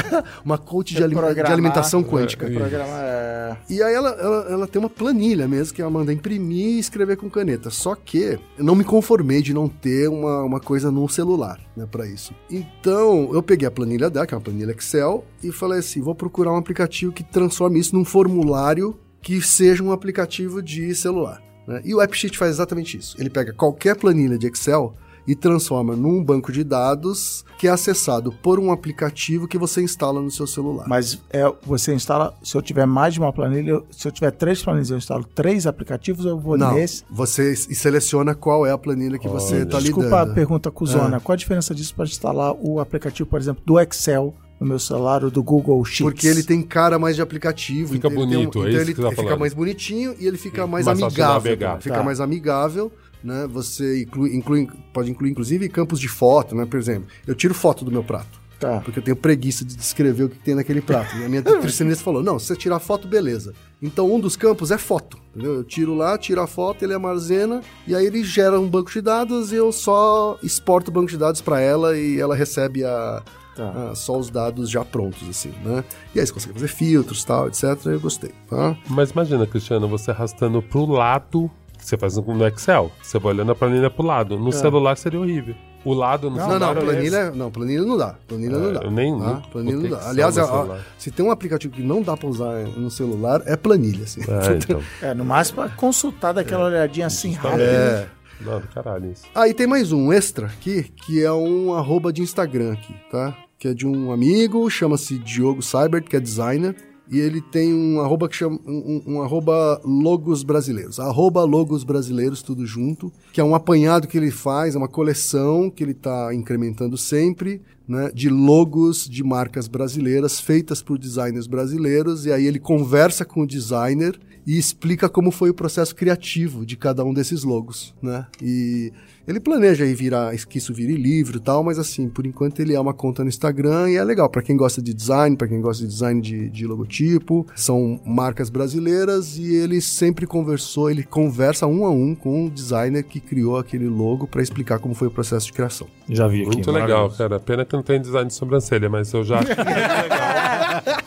[0.44, 2.46] uma coach de, de alimentação quântica.
[2.48, 3.56] Programa é...
[3.68, 7.16] E aí ela, ela, ela tem uma planilha mesmo que ela manda imprimir e escrever
[7.16, 7.70] com caneta.
[7.70, 11.86] Só que eu não me conformei de não ter uma, uma coisa no celular, né,
[11.90, 12.32] para isso.
[12.50, 16.14] Então eu peguei a planilha dela, que é uma planilha Excel, e falei assim: vou
[16.14, 21.42] procurar um aplicativo que transforme isso num formulário que seja um aplicativo de celular.
[21.66, 21.80] né?
[21.84, 23.16] E o AppSheet faz exatamente isso.
[23.18, 24.94] Ele pega qualquer planilha de Excel
[25.26, 30.20] e transforma num banco de dados que é acessado por um aplicativo que você instala
[30.20, 30.88] no seu celular.
[30.88, 34.62] Mas é, você instala, se eu tiver mais de uma planilha, se eu tiver três
[34.62, 37.04] planilhas, eu instalo três aplicativos, eu vou Não, nesse.
[37.10, 40.30] você seleciona qual é a planilha que você está Desculpa lidando.
[40.30, 41.20] a pergunta, Cusona.
[41.20, 45.24] Qual a diferença disso para instalar o aplicativo, por exemplo, do Excel no meu celular
[45.24, 46.02] ou do Google Sheets?
[46.12, 47.94] Porque ele tem cara mais de aplicativo.
[47.94, 49.40] Fica então ele tem bonito, é então isso ele que você tá fica falando.
[49.40, 51.56] mais bonitinho e ele fica mais, Mais amigável.
[51.80, 52.02] Fica Tá.
[52.02, 52.92] mais amigável,
[53.24, 53.48] né?
[53.50, 56.66] Você inclui, inclui- pode incluir, inclusive, campos de foto, né?
[56.66, 58.38] Por exemplo, eu tiro foto do meu prato.
[58.60, 58.78] Tá.
[58.84, 61.16] Porque eu tenho preguiça de descrever o que tem naquele prato.
[61.16, 63.54] E a minha nutricionista falou: não, se você tirar foto, beleza.
[63.80, 65.16] Então um dos campos é foto.
[65.34, 65.54] Entendeu?
[65.54, 69.00] Eu tiro lá, tiro a foto, ele armazena e aí ele gera um banco de
[69.00, 73.22] dados e eu só exporto o banco de dados para ela e ela recebe a,
[73.56, 73.90] Tá.
[73.90, 75.84] a- só os dados já prontos, assim, né?
[76.14, 77.64] E aí você consegue fazer filtros tal, etc.
[77.86, 78.76] Eu gostei, tá?
[78.88, 82.90] Mas imagina, Cristiano, você arrastando pro lado, que você faz no Excel.
[83.02, 84.38] Você vai olhando a planilha pro lado.
[84.38, 85.54] No celular seria horrível.
[85.82, 86.76] O lado no Não, não, celular.
[86.76, 88.14] é planilha, não, planilha não dá.
[88.28, 88.80] Planilha não É, dá.
[88.82, 89.24] eu nem- tá?
[89.24, 90.08] não planilha não dá.
[90.10, 94.04] Aliás, a- se tem um aplicativo que não dá pra usar no celular, é planilha,
[94.04, 94.20] assim.
[94.20, 94.82] É, então.
[95.00, 97.62] É, no máximo pra consultar daquela olhadinha assim rápida.
[97.62, 98.06] É.
[98.40, 99.24] Do caralho isso.
[99.34, 103.36] Aí tem mais um extra aqui, que é um arroba de Instagram aqui, tá?
[103.58, 106.74] Que é de um amigo, chama-se Diogo Cybert, que é designer.
[107.12, 108.56] E ele tem um arroba que chama.
[108.64, 111.00] Um, um- um arroba logos brasileiros.
[111.00, 113.12] Arroba logos brasileiros, tudo junto.
[113.32, 117.60] Que é um apanhado que ele faz, é uma coleção que ele tá incrementando sempre,
[117.88, 118.12] né?
[118.14, 122.26] De logos de marcas brasileiras feitas por designers brasileiros.
[122.26, 124.16] E aí ele conversa com o designer
[124.50, 128.26] e explica como foi o processo criativo de cada um desses logos, né?
[128.42, 128.92] E
[129.24, 132.74] ele planeja aí virar, que isso vire livro e tal, mas assim, por enquanto ele
[132.74, 135.60] é uma conta no Instagram e é legal para quem gosta de design, para quem
[135.60, 141.68] gosta de design de, de logotipo, são marcas brasileiras e ele sempre conversou, ele conversa
[141.68, 145.12] um a um com o designer que criou aquele logo para explicar como foi o
[145.12, 145.86] processo de criação.
[146.08, 146.56] Já vi aqui.
[146.56, 147.38] Muito legal, cara.
[147.38, 151.00] Pena que não tem design de sobrancelha, mas eu já acho que é legal.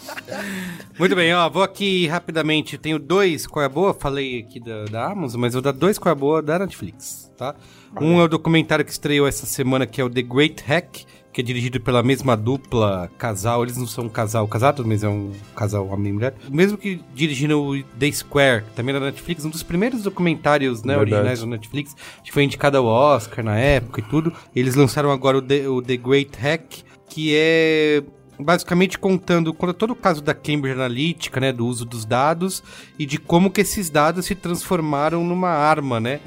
[0.98, 2.78] Muito bem, ó, vou aqui rapidamente.
[2.78, 5.98] Tenho dois qual é a boa, falei aqui da, da Amazon, mas vou dar dois
[5.98, 7.56] qual é a boa da Netflix, tá?
[8.00, 11.42] Um é o documentário que estreou essa semana, que é o The Great Hack, que
[11.42, 13.64] é dirigido pela mesma dupla, casal.
[13.64, 16.36] Eles não são um casal casado, mas é um casal homem e mulher.
[16.50, 20.84] Mesmo que dirigindo o The Square, que também é da Netflix, um dos primeiros documentários
[20.84, 21.14] né, Verdade.
[21.16, 24.32] originais da Netflix, que foi indicado ao Oscar na época e tudo.
[24.56, 28.04] Eles lançaram agora o The, o The Great Hack, que é
[28.40, 32.64] basicamente contando, conta todo o caso da Cambridge Analytica, né, do uso dos dados
[32.98, 36.20] e de como que esses dados se transformaram numa arma, né,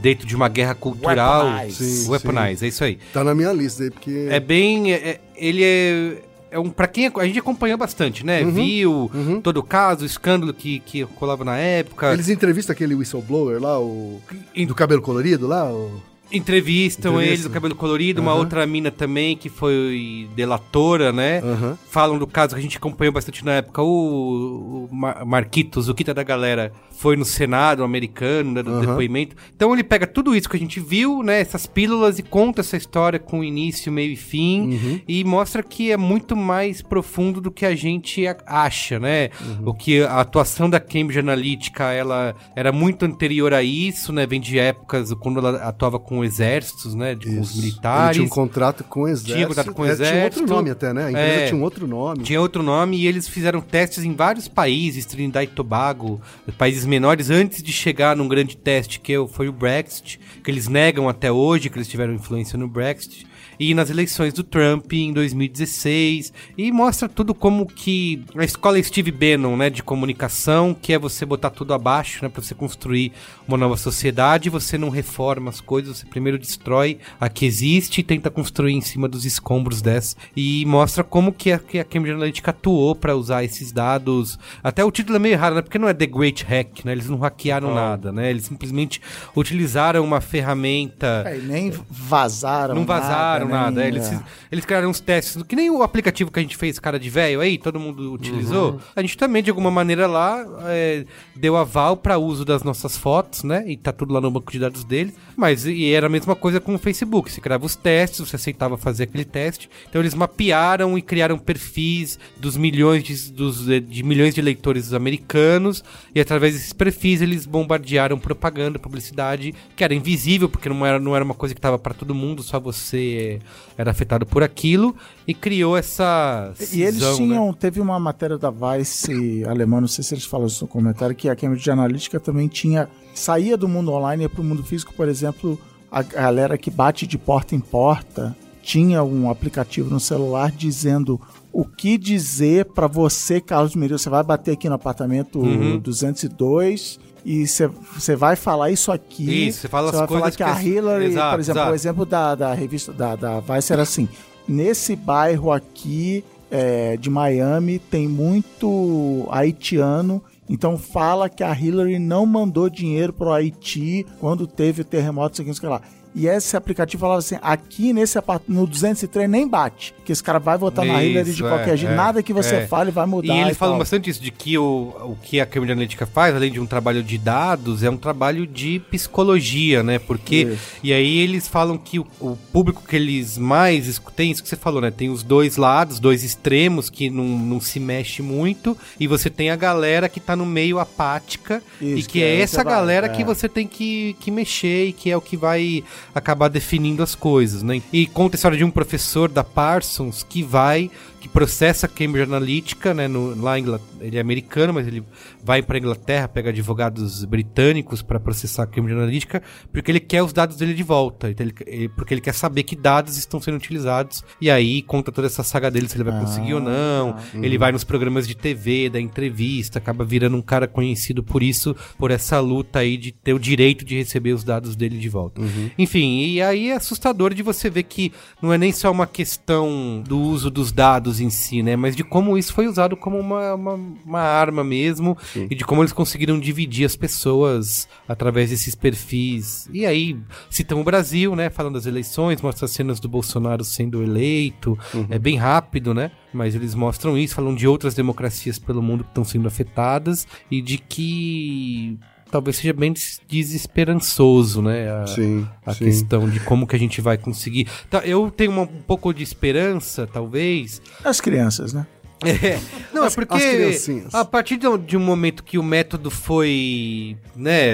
[0.00, 1.44] dentro de uma guerra cultural.
[1.46, 1.84] Weaponize.
[2.04, 2.98] Sim, Weaponize, é isso aí.
[3.12, 4.26] Tá na minha lista aí, porque.
[4.30, 4.92] É bem.
[4.92, 6.22] é- é- ele é.
[6.52, 8.44] É um, pra quem a gente acompanhou bastante, né?
[8.44, 9.10] Viu
[9.42, 12.12] todo o caso, o escândalo que, que rolava na época.
[12.12, 14.20] Eles entrevistam aquele whistleblower lá, o.
[14.66, 16.02] Do cabelo colorido lá, o.
[16.32, 17.32] Entrevistam Entrevista.
[17.32, 18.40] eles, do cabelo colorido, uma Aham.
[18.40, 21.40] outra mina também que foi delatora, né?
[21.40, 21.78] Aham.
[21.90, 23.82] Falam do caso que a gente acompanhou bastante na época.
[23.82, 26.72] O, o Mar- Marquitos, o Kita da galera,
[27.02, 28.80] foi no Senado americano, né, do Aham.
[28.86, 29.34] depoimento.
[29.56, 31.40] Então ele pega tudo isso que a gente viu, né?
[31.40, 34.60] Essas pílulas e conta essa história com início, meio e fim.
[34.74, 35.00] Uhum.
[35.08, 39.30] E mostra que é muito mais profundo do que a gente acha, né?
[39.40, 39.70] Uhum.
[39.70, 44.24] O que a atuação da Cambridge Analytica, ela era muito anterior a isso, né?
[44.24, 47.16] Vem de épocas quando ela atuava com exércitos, né?
[47.16, 48.16] de- com os militares.
[48.16, 49.34] Ele tinha um contrato com o exército.
[49.34, 50.40] Tinha contrato com o É, Tinha exército.
[50.42, 51.06] outro nome até, né?
[51.06, 51.46] A empresa É.
[51.48, 52.22] tinha um outro nome.
[52.22, 56.20] Tinha outro nome e eles fizeram testes em vários países, Trinidad e Tobago,
[56.56, 60.68] países menores, antes de chegar num grande teste que é foi o Brexit, que eles
[60.68, 63.26] negam até hoje que eles tiveram influência no Brexit.
[63.62, 66.32] E nas eleições do Trump em 2016.
[66.58, 71.24] E mostra tudo como que a escola Steve Bannon, né, de comunicação, que é você
[71.24, 73.12] botar tudo abaixo, né, para você construir
[73.46, 74.50] uma nova sociedade.
[74.50, 78.80] Você não reforma as coisas, você primeiro destrói a que existe e tenta construir em
[78.80, 80.16] cima dos escombros dessa.
[80.36, 84.40] E mostra como que a, que a Cambridge Analytica atuou para usar esses dados.
[84.60, 87.08] Até o título é meio errado, né, porque não é The Great Hack, né, eles
[87.08, 89.00] não hackearam nada, né, eles simplesmente
[89.36, 91.22] utilizaram uma ferramenta.
[91.26, 93.51] É, e nem vazaram Não vazaram nada.
[93.70, 94.20] Nem- é, Eles,
[94.50, 97.40] eles criaram uns testes, que nem o aplicativo que a gente fez, cara de velho
[97.40, 98.80] aí, todo mundo utilizou.
[98.96, 101.04] A gente também, de alguma maneira, lá é,
[101.36, 103.64] deu aval para uso das nossas fotos, né?
[103.66, 105.14] E tá tudo lá no banco de dados dele.
[105.36, 107.30] Mas e era a mesma coisa com o Facebook.
[107.30, 109.68] Você criava os testes, você aceitava fazer aquele teste.
[109.88, 114.92] Então eles mapearam e criaram perfis dos milhões de, dos, eh, de milhões de leitores
[114.92, 115.82] americanos.
[116.14, 121.14] E através desses perfis eles bombardearam propaganda, publicidade, que era invisível, porque não era, não
[121.16, 123.41] era uma coisa que tava para todo mundo, só você eh,
[123.76, 124.94] era afetado por aquilo.
[125.26, 126.52] E criou essa.
[126.72, 127.16] E eles cisão, né?
[127.16, 131.14] tinham, teve uma matéria da Vice alemã, não sei se eles falam isso no comentário,
[131.14, 134.92] que a Cambridge Analytica também tinha, saía do mundo online e ia pro mundo físico,
[134.94, 135.58] por exemplo,
[135.90, 141.20] a galera que bate de porta em porta tinha um aplicativo no celular dizendo
[141.52, 145.78] o que dizer pra você, Carlos Mireu, você vai bater aqui no apartamento Uhum.
[145.78, 147.68] 202 e você-
[148.16, 149.48] vai falar isso aqui.
[149.48, 151.72] Isso, você fala as vai falar coisas que a Hillary, Exato, por exemplo, exato.
[151.72, 154.08] o exemplo da, da revista da, da Vice era assim:
[154.48, 160.22] nesse bairro aqui é, de Miami tem muito haitiano.
[160.48, 165.70] Então fala que a Hillary não mandou dinheiro pro Haiti quando teve o terremoto, aqui
[165.70, 165.80] lá.
[166.14, 169.94] E esse aplicativo falava assim: aqui nesse no 203 nem bate.
[170.04, 171.92] Que esse cara vai votar na Hillary de Isso, qualquer é, jeito.
[171.92, 172.66] é, Nada que você é.
[172.66, 173.34] fale vai mudar.
[173.34, 173.78] E eles falam tal.
[173.78, 177.02] bastante isso, de que o, o que a Cambridge Analytica faz, além de um trabalho
[177.02, 179.98] de dados, é um trabalho de psicologia, né?
[179.98, 180.42] Porque.
[180.42, 180.58] Isso.
[180.82, 184.48] E aí eles falam que o, o público que eles mais escutam, tem isso que
[184.48, 184.90] você falou, né?
[184.90, 189.50] Tem os dois lados, dois extremos que não, não se mexe muito, e você tem
[189.50, 193.06] a galera que tá no meio apática, e Isso, que, que é essa vai, galera
[193.06, 193.10] é.
[193.10, 195.82] que você tem que, que mexer e que é o que vai
[196.14, 197.82] acabar definindo as coisas, né?
[197.92, 200.90] E conta a história de um professor da Parsons que vai,
[201.22, 203.06] que processa a Cambridge Analytica, né?
[203.06, 205.04] No, lá ele é americano, mas ele
[205.44, 209.40] vai para Inglaterra, pega advogados britânicos para processar a Cambridge Analytica,
[209.72, 212.74] porque ele quer os dados dele de volta, então ele- porque ele quer saber que
[212.74, 216.54] dados estão sendo utilizados, e aí conta toda essa saga dele, se ele vai conseguir
[216.54, 221.22] ou não, ele vai nos programas de TV, da entrevista, acaba virando um cara conhecido
[221.22, 224.98] por isso, por essa luta aí de ter o direito de receber os dados dele
[224.98, 225.40] de volta.
[225.78, 228.12] Enfim, e aí é assustador de você ver que
[228.42, 231.76] não é nem só uma questão do uso dos dados em si, né?
[231.76, 233.74] Mas de como isso foi usado como uma, uma,
[234.04, 235.16] uma arma mesmo
[235.50, 239.68] e de como eles conseguiram dividir as pessoas através desses perfis.
[239.72, 240.16] E aí
[240.50, 241.50] citam o Brasil, né?
[241.50, 244.78] Falando das eleições, mostra as cenas do Bolsonaro sendo eleito.
[245.10, 246.10] É bem rápido, né?
[246.32, 250.62] Mas eles mostram isso, falam de outras democracias pelo mundo que estão sendo afetadas e
[250.62, 251.98] de que
[252.32, 254.90] talvez seja bem des- desesperançoso, né?
[254.90, 255.84] A, Sim, a sim.
[255.84, 257.68] questão de como que a gente vai conseguir.
[257.90, 260.80] Tá, eu tenho uma- um pouco de esperança, talvez.
[261.04, 261.86] As crianças, né?
[262.24, 262.56] É,
[262.94, 264.14] não, é As- porque as criancinhas.
[264.14, 267.72] a partir de um, de um momento que o método foi, né,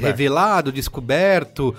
[0.00, 1.74] revelado, descoberto,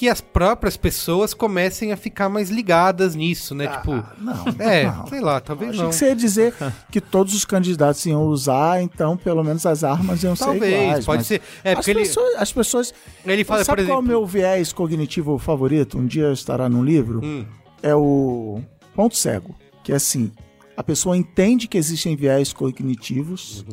[0.00, 3.66] que as próprias pessoas comecem a ficar mais ligadas nisso, né?
[3.66, 4.44] tipo, Não.
[4.58, 5.06] é, não.
[5.06, 5.90] sei lá, talvez Achei não.
[5.90, 6.54] que você ia dizer
[6.90, 11.04] que todos os candidatos iam usar, então pelo menos as armas iam ser Talvez, iguais.
[11.04, 11.42] pode ser.
[11.62, 12.94] É, as, porque ele, pessoas, as pessoas...
[13.26, 15.98] ele fala, Sabe por qual é o exemplo, meu viés cognitivo favorito?
[15.98, 17.20] Um dia estará num livro.
[17.22, 17.44] Hum.
[17.82, 18.62] É o
[18.94, 19.54] ponto cego.
[19.84, 20.32] Que é assim,
[20.78, 23.66] a pessoa entende que existem viés cognitivos,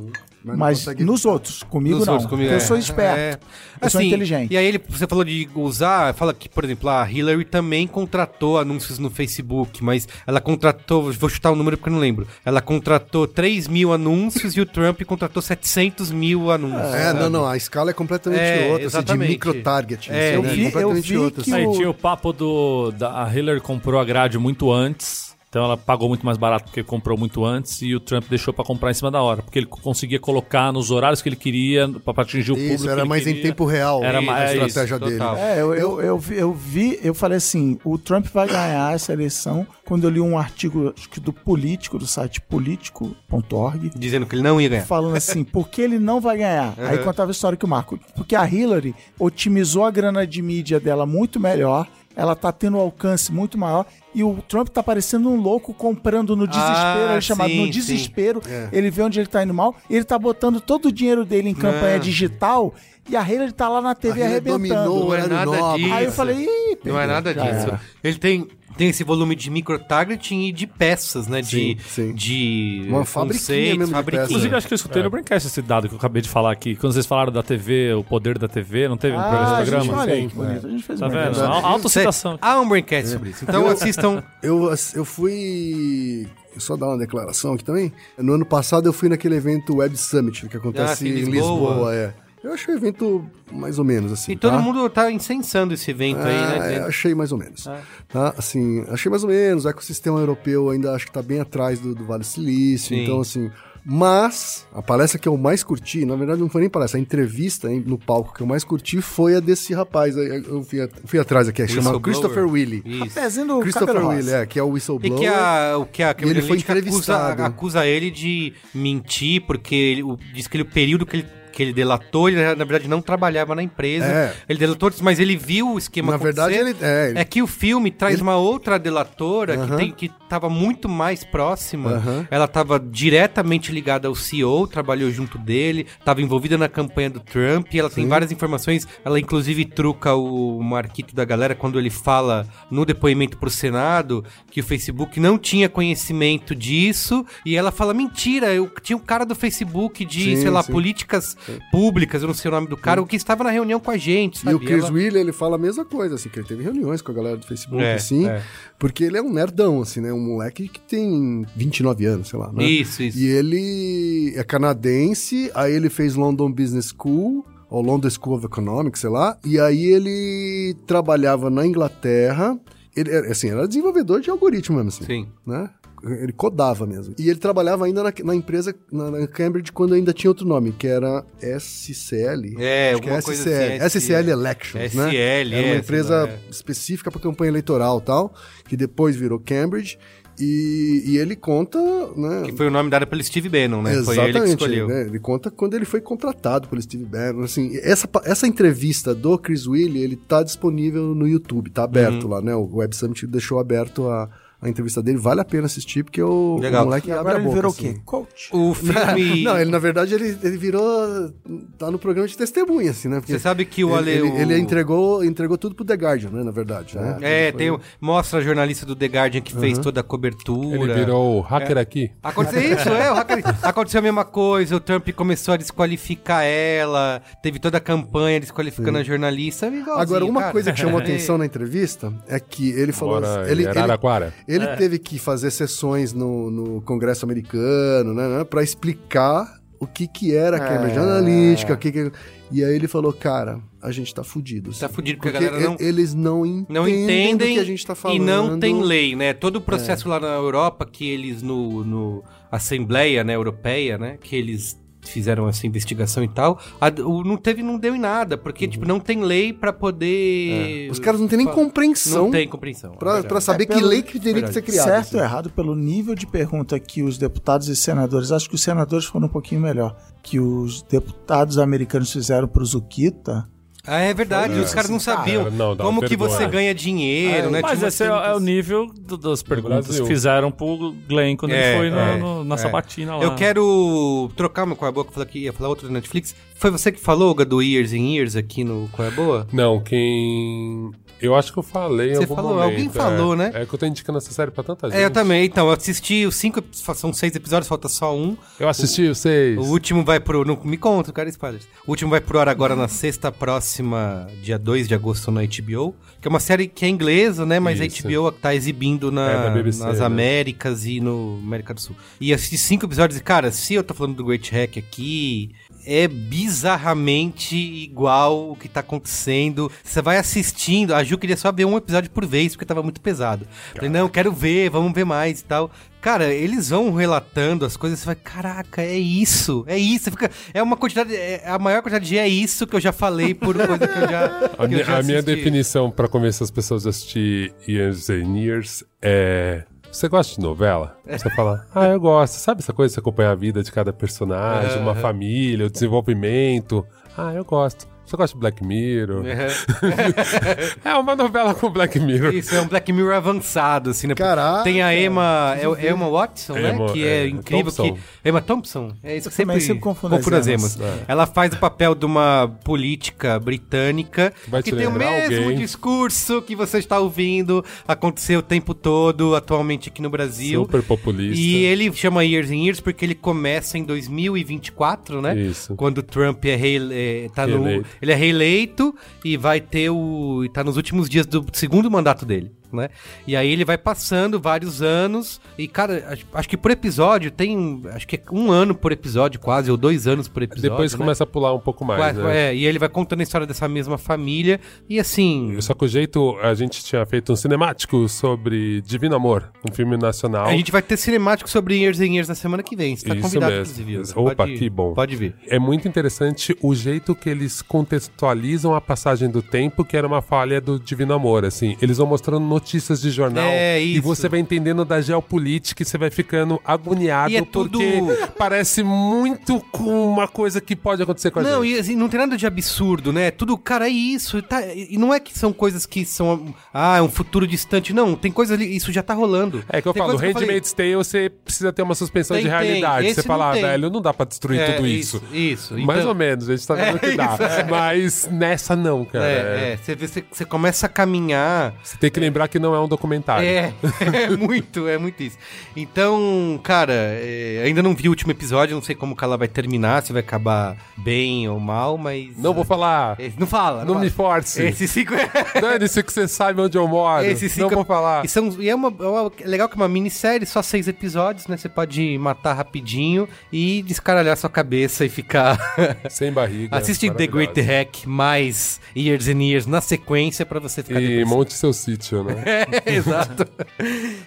[0.48, 2.14] Mas mas consegue nos outros, comigo Nos não.
[2.14, 2.64] outros, comigo, porque é.
[2.64, 3.18] eu sou esperto.
[3.20, 3.38] É.
[3.82, 4.52] Eu sou Assim, inteligente.
[4.54, 8.58] E aí ele, você falou de usar, fala que, por exemplo, a Hillary também contratou
[8.58, 12.28] anúncios no Facebook, mas ela contratou, vou chutar o número porque eu não lembro.
[12.44, 16.94] Ela contratou 3 mil anúncios e o Trump contratou 700 mil anúncios.
[16.96, 17.20] É, sabe?
[17.20, 19.30] não, não, a escala é completamente É, outra, assim, de exatamente.
[19.30, 20.12] micro-target.
[20.12, 20.50] É, assim, eu né?
[20.50, 21.44] vi- eu completamente vi outra.
[21.44, 21.60] que assim.
[21.60, 22.92] Aí o- tinha o papo do.
[22.92, 25.27] Da, a Hillary comprou a grade muito antes.
[25.50, 28.66] Então ela pagou muito mais barato porque comprou muito antes e o Trump deixou pra
[28.66, 29.42] comprar em cima da hora.
[29.42, 32.74] Porque ele conseguia colocar nos horários que ele queria pra pra atingir o público.
[32.76, 33.44] Isso, que era ele mais em queria.
[33.44, 35.24] tempo real Era a mais- é estratégia isso, dele.
[35.40, 39.14] É, eu, eu, eu, vi, eu vi, eu falei assim, o Trump vai ganhar essa
[39.14, 44.36] eleição quando eu li um artigo acho que do Político, do site político.org, Dizendo que
[44.36, 44.86] ele não ia ganhar.
[44.86, 46.74] falando assim, por que ele não vai ganhar?
[46.78, 50.80] Aí contava a história que o Marco, porque a Hillary otimizou a grana de mídia
[50.80, 51.88] dela muito melhor,
[52.18, 56.36] ela tá tendo um alcance muito maior e o Trump tá parecendo um louco comprando
[56.36, 58.42] no desespero, Ah, ele é chamado sim, no desespero,
[58.72, 61.54] ele vê onde ele tá indo mal, ele tá botando todo o dinheiro dele em
[61.54, 62.00] campanha Não.
[62.00, 62.74] digital
[63.08, 64.58] e a Hillary tá lá na TV A arrebentando.
[64.68, 65.84] dominou Não é nada nobre.
[65.84, 65.94] disso.
[65.94, 67.80] Aí eu falei, Ih, Não é nada disso.
[68.04, 68.48] Ele tem,
[68.78, 71.42] tem esse volume de micro-targeting e de peças, né?
[71.42, 72.14] De, Sim, sim.
[72.14, 74.26] de Uma fabriquinha conceitos, fabriquinha.
[74.26, 76.76] Inclusive, acho que eu escutei no Braincast esse dado que eu acabei de falar aqui.
[76.76, 79.66] Quando vocês falaram da TV, o poder da TV, não teve um Ah, esse a
[79.66, 80.02] gente, programa?
[80.02, 80.68] olha aí, Sim, que bonito.
[80.68, 81.24] A gente fez Tá um vendo?
[81.32, 81.56] programa.
[81.56, 82.38] Al- Autocitação.
[82.42, 83.44] Há um braincast sobre isso.
[83.44, 84.24] Então assistam.
[84.44, 86.28] Eu, eu fui.
[86.58, 87.92] Só dar uma declaração aqui também.
[88.18, 91.32] No ano passado eu fui naquele evento Web Summit, que acontece Ah, sim, em Lisboa.
[91.72, 91.96] Lisboa.
[91.96, 92.14] é.
[92.48, 94.32] Eu achei o evento mais ou menos assim.
[94.32, 94.60] E todo tá?
[94.60, 96.74] mundo tá incensando esse evento aí, Ah, né?
[96.76, 97.68] é, achei mais ou menos.
[98.10, 98.34] Tá?
[98.38, 99.66] Assim, achei mais ou menos.
[99.66, 102.96] O ecossistema europeu ainda acho que tá bem atrás do, do Vale Silício.
[102.96, 103.04] Sim.
[103.04, 103.50] Então, assim.
[103.90, 107.72] Mas, a palestra que eu mais curti, na verdade não foi nem palestra, a entrevista
[107.72, 110.18] hein, no palco que eu mais curti foi a desse rapaz.
[110.18, 112.04] Eu eu fui, a- fui atrás aqui, é chama Whistleblower.
[112.04, 112.84] Christopher Willie.
[112.86, 113.16] Isso.
[113.16, 114.38] Pezinho do Christopher rosa.
[114.40, 115.20] é, que é o E whistleblower.
[115.22, 117.44] que a, o que a Cambridge ele foi Analytica acusa, entrevistado.
[117.44, 121.64] acusa ele de mentir, porque ele, o- diz que ele, o período que ele, que
[121.64, 124.06] ele delatou, ele na verdade não trabalhava na empresa.
[124.06, 124.34] É.
[124.48, 127.48] Ele delatou, mas ele viu o esquema Na verdade, ele- é, ele- É que o
[127.48, 132.28] filme traz ele- uma outra delatora que, tem, que tava muito mais próxima.
[132.30, 137.74] Ela tava diretamente ligada ao CEO, trabalhou junto dele, tava envolvida na campanha do Trump,
[137.74, 138.88] e ela tem várias informações.
[139.04, 144.60] Ela inclusive truca o Marquito da galera quando ele fala no depoimento pro Senado que
[144.60, 149.34] o Facebook não tinha conhecimento disso, e ela fala: mentira, eu tinha um cara do
[149.34, 150.72] Facebook de, Sim, sei lá, sim.
[150.72, 151.36] políticas
[151.72, 153.98] públicas, eu não sei o nome do cara, o que estava na reunião com a
[153.98, 154.36] gente.
[154.38, 154.56] E sabe?
[154.56, 157.16] o Chris Ela- ele fala a mesma coisa, assim, que ele teve reuniões com a
[157.16, 158.42] galera do Facebook, É, assim, é.
[158.80, 160.12] porque ele é um nerdão, assim, né?
[160.14, 162.64] Um moleque que tem 29 anos, sei lá, né?
[162.64, 163.18] Isso, isso.
[163.18, 169.02] E ele é canadense, aí ele fez London Business School, ao London School of Economics,
[169.02, 172.58] sei lá, e aí ele trabalhava na Inglaterra,
[172.96, 175.28] ele, era, assim, era desenvolvedor de algoritmo mesmo, assim, Sim.
[175.46, 175.70] né?
[176.04, 177.16] Ele codava mesmo.
[177.18, 180.72] E ele trabalhava ainda na, na empresa, na, na Cambridge, quando ainda tinha outro nome,
[180.72, 182.56] que era SCL.
[182.60, 183.84] É, Acho que é SCL.
[183.84, 185.10] assim, SCL Elections, né?
[185.10, 186.50] SL, Era uma é, empresa sei lá, é.
[186.50, 188.34] específica para campanha eleitoral e tal,
[188.68, 189.98] que depois virou Cambridge.
[190.40, 191.80] E, e ele conta,
[192.16, 192.44] né?
[192.46, 193.92] Que foi o nome dado pelo Steve Bannon, né?
[194.04, 194.88] Foi Exatamente, ele que escolheu.
[194.88, 195.02] né?
[195.08, 197.42] Ele conta quando ele foi contratado pelo Steve Bannon.
[197.44, 202.30] Assim, essa, essa entrevista do Chris Willy, ele tá disponível no YouTube, tá aberto Uhum.
[202.30, 202.54] lá, né?
[202.54, 204.30] O Web Summit deixou aberto a,
[204.62, 205.18] a entrevista dele.
[205.18, 206.84] Vale a pena assistir, porque o, Legal.
[206.84, 207.56] o moleque E abre agora a ele boca.
[207.56, 207.90] virou assim.
[207.90, 208.02] o quê?
[208.06, 208.50] Coach.
[208.52, 209.44] O filme...
[209.44, 211.32] Não, ele na verdade ele, ele virou.
[211.78, 213.20] tá no programa de testemunha, assim, né?
[213.20, 215.94] Porque Você sabe que o ele, Ale- ele, o- ele entregou, entregou tudo pro The
[215.94, 216.44] Guardian, né?
[216.44, 216.96] Na verdade.
[216.98, 217.18] Né?
[217.22, 220.76] É, Ele foi- tem, mostra a jornalista do The Guardian que fez toda a cobertura.
[220.84, 222.12] Ele virou o hacker aqui.
[222.24, 223.12] Aconteceu isso, é.
[223.12, 224.76] o hacker- Aconteceu a mesma coisa.
[224.76, 227.22] O Trump começou a desqualificar ela.
[227.44, 229.68] Teve toda a campanha desqualificando a jornalista.
[229.68, 230.52] é Agora, uma cara.
[230.52, 233.22] coisa que chamou atenção na entrevista é que ele falou.
[233.22, 234.34] Bora, ele, em Araraquara.
[234.58, 239.86] Ele, ele teve que fazer sessões no, no Congresso americano, né, né, para explicar o
[239.88, 242.12] que que era a Cambridge Analytica, o que que...
[242.52, 244.72] E aí ele falou, cara, a gente tá fudido.
[244.72, 247.64] Tá assim, fudido porque a porque galera não- eles não entendem, Não entendem que a
[247.64, 248.16] gente tá falando.
[248.18, 249.34] e não tem lei, né?
[249.34, 254.18] Todo o processo lá na Europa que eles no, no Assembleia né, Europeia, né?
[254.22, 254.80] Que eles
[255.10, 258.86] fizeram essa investigação e tal, a- o- não teve, não deu em nada, porque tipo
[258.88, 260.90] não tem lei pra poder.
[260.92, 262.94] Os caras não têm nem compreensão Não tem compreensão.
[262.94, 263.28] é pra, verdade.
[263.30, 264.90] pra saber É, que pelo- lei que teria que ser criada.
[264.90, 265.18] certo assim.
[265.18, 269.06] ou errado, pelo nível de pergunta que os deputados e senadores, acho que os senadores
[269.06, 273.48] foram um pouquinho melhor, que os deputados americanos fizeram pro Zuquita,
[273.88, 277.62] Ah, é verdade, os caras não sabiam Cara, não, como que você ganha dinheiro, né?
[277.62, 281.70] Mas esse é, é o nível do- das perguntas que fizeram pro Glenn quando É,
[281.70, 282.58] ele foi no- é, no- na é.
[282.58, 283.24] sabatina lá.
[283.24, 285.94] Eu quero trocar meu Qual é Boa, que eu falei que ia falar outro da
[285.94, 286.36] Netflix.
[286.56, 289.48] Foi você que falou, Ga, do Years and Years aqui no Qual é Boa?
[289.54, 290.92] Não, quem.
[291.22, 292.64] Eu acho que eu falei Você falou, momento.
[292.64, 292.90] alguém é.
[292.90, 293.52] falou, né?
[293.54, 295.00] É que eu tô indicando essa série pra tanta gente.
[295.00, 295.46] É, eu também.
[295.46, 298.38] Então, eu assisti os cinco, são seis episódios, falta só um.
[298.60, 299.58] Eu assisti os seis.
[299.58, 300.46] O último vai pro.
[300.46, 301.68] Não me conta, cara, spoilers.
[301.86, 305.96] O último vai pro ar agora na sexta próxima, dia 2 de agosto, na HBO.
[306.22, 307.60] Que é uma série que é inglesa, né?
[307.60, 308.08] Mas Isso.
[308.08, 310.06] a HBO tá exibindo na- É BBC, nas né?
[310.06, 311.96] Américas e no América do Sul.
[312.20, 315.52] E assisti cinco episódios e, cara, se eu tô falando do Great Hack aqui.
[315.86, 319.72] É bizarramente igual o que tá acontecendo.
[319.84, 320.94] Você vai assistindo.
[320.94, 323.48] A Ju queria só ver um episódio por vez, porque tava muito pesado.
[323.74, 325.72] Falei, não, quero ver, vamos ver mais e tal.
[326.00, 330.06] Cara, eles vão relatando as coisas, você vai, caraca, é isso, é isso.
[330.06, 332.92] Você fica, é uma quantidade, é a maior quantidade de é isso que eu já
[332.92, 334.26] falei por coisa que eu já.
[334.26, 338.10] A, que eu minha, já a minha definição pra convencer as pessoas a assistir Years
[338.10, 339.64] and Years é.
[339.92, 340.98] Você gosta de novela?
[341.06, 342.36] Você fala, ah, eu gosto.
[342.36, 346.86] Sabe essa coisa de acompanhar a vida de cada personagem, uma família, o desenvolvimento?
[347.18, 347.88] Ah, eu gosto.
[348.08, 349.26] Você gosta de Black Mirror?
[350.84, 352.34] é uma novela com Black Mirror.
[352.34, 354.16] Isso, é um Black Mirror avançado, assim, né?
[354.16, 356.74] Caraca, Tem a Emma, é, Emma Watson, né?
[356.74, 357.66] Emma, Que é, é, incrível.
[357.66, 357.96] Thompson.
[357.96, 358.94] Que, Emma Thompson?
[359.04, 360.48] É isso que sempre, sempre confundo as as.
[360.48, 360.80] Emas.
[361.06, 365.58] Ela faz o papel de uma política britânica Vai que te tem o mesmo alguém.
[365.58, 370.62] discurso que você está ouvindo acontecer o tempo todo, atualmente aqui no Brasil.
[370.62, 371.38] Super populista.
[371.38, 375.38] E ele chama Years and Years porque ele começa em 2024, né?
[375.38, 375.76] Isso.
[375.76, 377.84] Quando o Trump é, rei, é, tá no.
[378.02, 380.48] Ele é reeleito e vai ter o.
[380.54, 382.52] tá nos últimos dias do segundo mandato dele.
[382.72, 382.90] Né?
[383.26, 387.82] E aí ele vai passando vários anos e, cara, acho, acho que por episódio tem,
[387.94, 390.98] acho que é um ano por episódio quase, ou dois anos por episódio, Depois né?
[390.98, 392.50] começa a pular um pouco mais, Quase, né?
[392.50, 395.56] é, e ele vai contando a história dessa mesma família e assim...
[395.62, 399.96] Só que o jeito, a gente tinha feito um cinemático sobre Divino Amor, um filme
[399.98, 400.46] nacional.
[400.48, 402.96] A gente vai ter cinemático sobre Years and Years na semana que vem.
[402.96, 403.82] Você tá Isso convidado, mesmo.
[403.82, 404.20] inclusive.
[404.20, 404.94] Opa, Pode- que bom.
[404.94, 405.36] Pode vir.
[405.48, 410.22] É muito interessante o jeito que eles contextualizam a passagem do tempo, que era uma
[410.22, 411.76] falha do Divino Amor, assim.
[411.82, 414.02] Eles vão mostrando notícias de jornal É, e isso.
[414.02, 418.82] você vai entendendo da geopolítica e você vai ficando agoniado E é tudo- porque parece
[418.84, 421.76] muito com uma coisa que pode acontecer com a Não, gente.
[421.76, 423.30] e assim, não tem nada de absurdo, né?
[423.32, 424.38] Tudo, cara, é isso.
[424.40, 426.54] e Tá, e não é que são coisas que são.
[426.74, 427.94] Ah, é um futuro distante.
[427.94, 428.76] Não, tem coisa ali.
[428.76, 429.64] Isso já tá rolando.
[429.70, 433.14] É que eu Tem falo, Handmaid's Tale você precisa ter uma suspensão Tem, de realidade.
[433.14, 435.18] Você fala, não ah, velho, não dá pra destruir É, tudo isso.
[435.32, 435.86] Isso, isso.
[435.86, 437.34] Mais Então- ou menos, a gente tá vendo É, que dá.
[437.34, 437.64] isso, é.
[437.70, 439.26] Mas nessa não, cara.
[439.26, 441.74] É, é, você, vê, você, você começa a caminhar.
[441.84, 443.48] Você tem que lembrar falar que não é um documentário.
[443.48, 443.74] É,
[444.24, 445.38] é muito, é muito isso.
[445.76, 449.48] Então, cara, é, ainda não vi o último episódio, não sei como que ela vai
[449.48, 452.38] terminar, se vai acabar bem ou mal, mas.
[452.38, 453.16] Não vou falar.
[453.20, 453.84] É, Não fala.
[453.86, 454.06] Não fala.
[454.06, 454.62] me force.
[454.62, 455.14] Esses cinco.
[455.60, 457.26] Dane-se que você sabe onde eu moro.
[457.26, 457.68] Esses cinco.
[457.70, 458.26] Não vou falar.
[458.26, 460.88] E, são, e é, uma, é uma- é legal que é uma minissérie, só seis
[460.88, 461.58] episódios, né?
[461.58, 465.58] Você pode matar rapidinho e descaralhar sua cabeça e ficar.
[466.10, 466.76] Sem barriga.
[466.78, 467.60] Assiste The Great.
[467.62, 471.28] Hack mais Years and Years na sequência pra você ficar E depois.
[471.28, 472.37] monte seu sítio, né?
[472.48, 473.46] É, exato.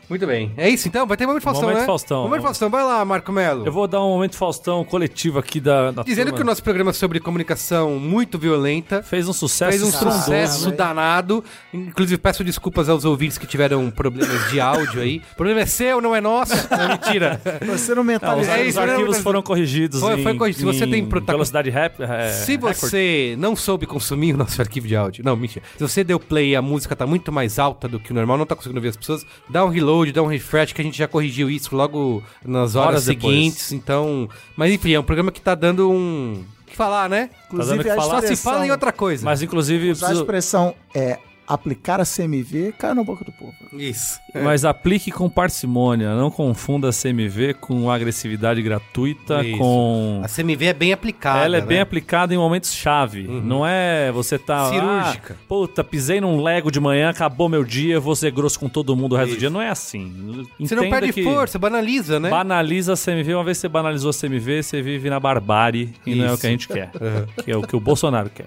[0.08, 0.52] Muito bem.
[0.56, 1.06] É isso então?
[1.06, 1.86] Vai ter momento Faustão, Momento né?
[1.86, 2.22] Faustão.
[2.24, 2.70] Momento Faustão.
[2.70, 3.64] Vai lá, Marco Melo.
[3.66, 6.36] Eu vou dar um momento Faustão coletivo aqui da, da Dizendo turma.
[6.38, 9.02] que o nosso programa é sobre comunicação muito violenta.
[9.02, 10.20] fez um sucesso Fez um estrondoso.
[10.24, 11.44] sucesso danado.
[11.72, 15.22] Inclusive, peço desculpas aos ouvintes que tiveram problemas de áudio aí.
[15.32, 16.54] O problema é seu, não é nosso.
[16.70, 17.40] Não, mentira.
[17.66, 18.50] Você não mentaliza.
[18.52, 20.70] É os isso, arquivos foram corrigidos Foi- em, foi corrigido.
[20.72, 24.60] Se você em tem prota- velocidade rap, é, Se você não soube consumir o nosso
[24.60, 25.64] arquivo de áudio, não, mentira.
[25.76, 28.36] Se você deu play e a música tá muito mais alta do que o normal,
[28.38, 30.96] não tá conseguindo ouvir as pessoas, dá um reload, dá um refresh, que a gente
[30.98, 33.34] já corrigiu isso logo nas horas, Horas depois.
[33.34, 33.72] seguintes.
[33.72, 36.44] Então, mas enfim, é um programa que tá dando um.
[36.62, 37.30] O que falar, né?
[37.46, 38.20] Inclusive, dando o que a falar.
[38.22, 39.24] Só se fala em outra coisa.
[39.24, 41.18] Mas inclusive, usar a preciso- expressão é
[41.50, 43.52] aplicar a CMV, cai na boca do povo.
[43.72, 44.20] Isso.
[44.34, 49.58] mas aplique com parcimônia, não confunda a CMV com agressividade gratuita, Isso.
[49.58, 51.44] com A CMV é bem aplicada.
[51.44, 51.66] Ela é né?
[51.66, 53.24] bem aplicada em momentos chave.
[53.24, 54.70] Não é você tá.
[54.70, 55.36] Cirúrgica.
[55.38, 58.94] Ah, puta, pisei num Lego de manhã, acabou meu dia, vou ser grosso com todo
[58.94, 59.50] mundo o resto do dia.
[59.50, 60.46] Não é assim.
[60.58, 62.30] Você não Entenda perde que força, banaliza, né?
[62.30, 63.34] Banaliza a CMV.
[63.34, 66.32] Uma vez que você banalizou a CMV, você vive na barbárie e não é o
[66.34, 66.40] Isso.
[66.40, 66.90] que a gente quer.
[67.44, 68.46] Que é o que o Bolsonaro quer.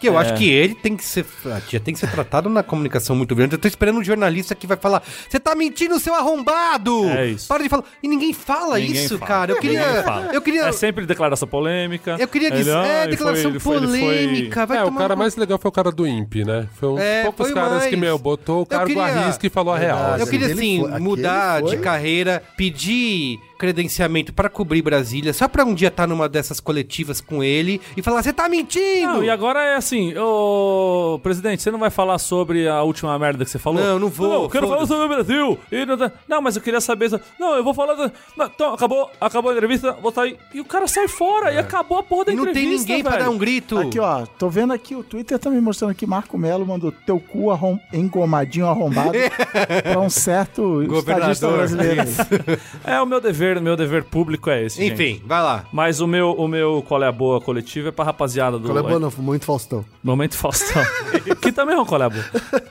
[0.00, 0.22] Que eu É.
[0.22, 1.26] acho que ele tem que ser.
[1.68, 3.54] Já tem que ser tratado na comunicação muito grande.
[3.54, 7.04] Eu tô esperando um jornalista que vai falar: Você tá mentindo, seu arrombado!
[7.10, 7.46] É isso.
[7.46, 7.84] Para de falar.
[8.02, 9.28] E ninguém fala Ninguém isso, fala.
[9.28, 9.52] cara.
[9.52, 10.04] Eu queria.
[10.32, 10.62] Eu queria.
[10.64, 12.16] É sempre declaração polêmica.
[12.18, 12.70] Eu queria dizer.
[12.70, 14.66] Ele, é, ah, ele declaração foi- ele foi- ele foi- polêmica.
[14.66, 16.66] Vai é, o cara mais legal foi o cara do INPE, né?
[16.78, 17.86] Foi um dos É, poucos foi caras mais.
[17.90, 19.98] que, meu, botou o cargo queria- à risca e falou a real.
[19.98, 20.22] Verdade.
[20.22, 25.88] Eu queria, assim, mudar de carreira, pedir credenciamento pra cobrir Brasília, só pra um dia
[25.88, 29.06] estar numa dessas coletivas com ele e falar: Você tá mentindo!
[29.06, 33.44] Não, e agora é assim, ô presidente, você não vai falar sobre a última merda
[33.44, 33.82] que você falou?
[33.82, 35.58] Não, não vou, Não, eu quero falar sobre o Brasil.
[35.70, 37.10] E não, tá- não, mas eu queria saber.
[37.38, 37.94] Não, eu vou falar.
[38.36, 40.38] Não, então, acabou, acabou a entrevista, vou sair.
[40.54, 42.70] E o cara sai fora e acabou a porra da E não entrevista.
[42.70, 43.24] tem ninguém pra velho.
[43.24, 43.76] dar um grito.
[43.78, 47.20] Aqui, ó, tô vendo aqui, o Twitter tá me mostrando aqui, Marco Melo mandou teu
[47.20, 47.78] cu arrom...
[47.92, 49.12] engomadinho arrombado
[49.82, 51.56] pra um certo estadista Governador.
[51.58, 52.00] brasileiro.
[52.02, 52.94] aí.
[52.94, 54.76] É o meu dever, o meu dever público é esse.
[54.82, 54.92] gente.
[54.92, 55.64] Enfim, vai lá.
[55.72, 58.78] Mas o meu, o meu qual é a boa coletivo é pra rapaziada do Qual
[58.78, 59.12] é boa, não?
[59.18, 59.84] Muito Faustão.
[60.02, 60.82] Momento Faustão.
[61.40, 62.16] que também é um colabo.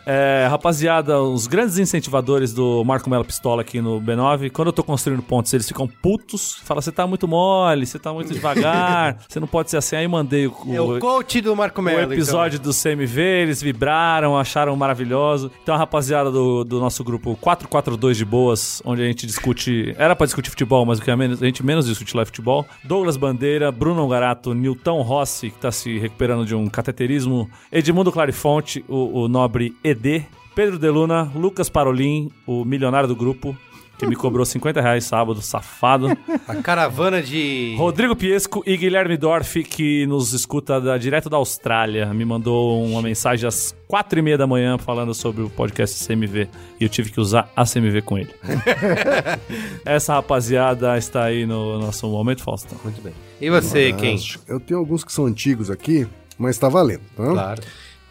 [0.06, 4.84] É, rapaziada, os grandes incentivadores do Marco Melo Pistola aqui no B9, quando eu tô
[4.84, 9.39] construindo pontos, eles ficam putos, falam, você tá muito mole, você tá muito devagar, você
[9.39, 9.95] não pode ser assim.
[9.95, 12.01] Aí mandei o, É o coach do Marco o Melo.
[12.01, 12.14] então.
[12.14, 15.51] episódio do CMV, eles vibraram, acharam maravilhoso.
[15.61, 19.93] Então a rapaziada do, do nosso grupo 442 de boas, onde a gente discute.
[19.97, 22.25] Era pra discutir futebol, mas o que é menos, a gente menos discute lá é
[22.25, 22.65] futebol.
[22.83, 27.49] Douglas Bandeira, Bruno Garato, Nilton Rossi, que tá se recuperando de um cateterismo.
[27.71, 30.25] Edmundo Clarifonte, o, o nobre ED.
[30.55, 33.55] Pedro Deluna, Lucas Parolin, o milionário do grupo.
[33.99, 36.17] Que me cobrou 50 reais sábado, safado.
[36.47, 37.76] A caravana de.
[37.77, 43.01] Rodrigo Piesco e Guilherme Dorf, que nos escuta da- direto da Austrália, me mandou uma
[43.01, 46.47] mensagem às quatro e meia da manhã falando sobre o podcast CMV.
[46.80, 48.30] E eu tive que usar a CMV com ele.
[49.85, 52.77] Essa rapaziada está aí no nosso Momento Faustão.
[52.84, 53.13] Muito bem.
[53.41, 54.17] E você, quem?
[54.47, 56.07] Eu tenho alguns que são antigos aqui,
[56.38, 57.23] mas tá valendo, tá?
[57.31, 57.61] Claro.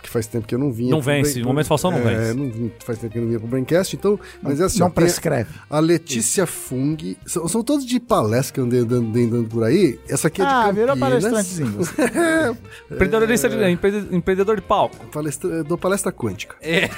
[0.02, 0.90] Que faz tempo que eu não vinha.
[0.92, 2.34] Não vence, o Momento Faustão não é, vence.
[2.34, 4.18] Não, vim- faz tempo que eu não vinha pro Braincast, então...
[4.40, 5.50] Mas é assim, Não prescreve.
[5.68, 9.64] A Letícia Fung, são, são todos de palestra que eu andei andando, andei andando por
[9.64, 9.98] aí.
[10.08, 11.10] Essa aqui é de Ah, virou Campinas.
[11.24, 11.70] palestrantezinho.
[11.72, 11.92] você.
[12.92, 15.04] Empreendedorista de- empre- empreendedor de palco.
[15.06, 16.54] Palestra, dou palestra quântica.
[16.62, 16.88] É,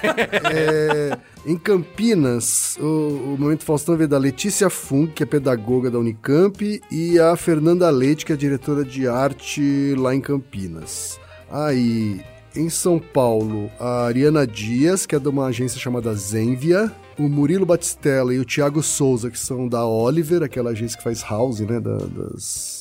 [1.47, 6.81] em Campinas, o, o Momento Faustão veio da Letícia Fung, que é pedagoga da Unicamp,
[6.91, 11.19] e a Fernanda Leite, que é diretora de arte lá em Campinas.
[11.51, 12.21] Aí,
[12.57, 17.67] em São Paulo, a Ariana Dias, que é de uma agência chamada Zenvia, o Murilo
[17.67, 21.79] Batistella e o Thiago Souza, que são da Oliver, aquela agência que faz house, né,
[21.81, 22.81] da- das...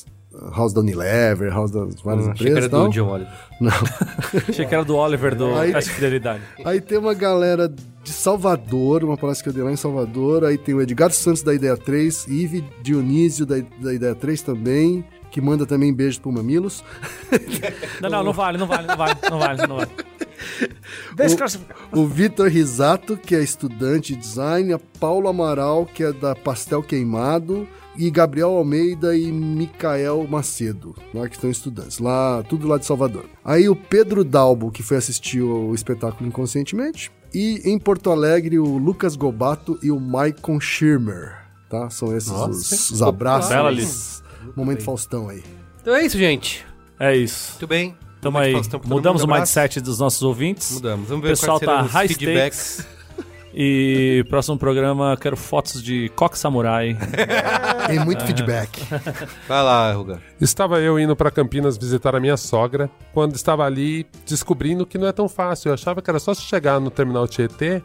[0.56, 3.32] House da Unilever, House das várias Hum, achei que empresas era do John Oliver.
[4.48, 6.40] Achei que era do Oliver do Aí- de Fidelidade.
[6.64, 10.44] Aí tem uma galera de Salvador, uma palestra que eu dei lá em Salvador.
[10.44, 15.04] Aí tem o Edgar Santos da Ideia 3, Ive Dionísio da, da Ideia 3 também,
[15.30, 16.82] que manda também beijos pro Mamilos.
[18.00, 19.90] Não, não, não vale, não vale, não vale, não vale, não vale.
[21.32, 21.36] Eu-
[21.92, 24.72] O Vitor Risato, que é estudante de design.
[24.72, 27.66] A Paulo Amaral, que é da Pastel Queimado.
[27.96, 31.98] E Gabriel Almeida e Micael Macedo, lá que estão estudantes.
[31.98, 33.26] Lá, tudo lá de Salvador.
[33.44, 37.10] Aí o Pedro Dalbo, que foi assistir o espetáculo inconscientemente.
[37.34, 41.36] E em Porto Alegre, o Lucas Gobato e o Maicon Schirmer.
[41.68, 41.90] Tá?
[41.90, 43.50] São esses os, os abraços.
[43.50, 44.24] Bela lista.
[44.56, 45.42] Momento Faustão aí.
[45.80, 46.64] Então é isso, gente.
[46.98, 47.52] É isso.
[47.52, 47.96] Muito bem.
[48.20, 48.52] Tamo aí.
[48.52, 49.58] Faustão Mudamos o mundo, abraço.
[49.58, 50.72] mindset dos nossos ouvintes.
[50.72, 51.08] Mudamos.
[51.08, 52.58] Vamos O ver pessoal quais serão tá high feedbacks.
[52.58, 53.00] stakes.
[53.54, 56.96] E próximo programa, quero fotos de coque samurai.
[57.88, 58.80] Tem muito feedback.
[59.48, 60.20] Vai lá, Ruga.
[60.40, 65.08] Estava eu indo para Campinas visitar a minha sogra, quando estava ali descobrindo que não
[65.08, 65.70] é tão fácil.
[65.70, 67.82] Eu achava que era só chegar no terminal Tietê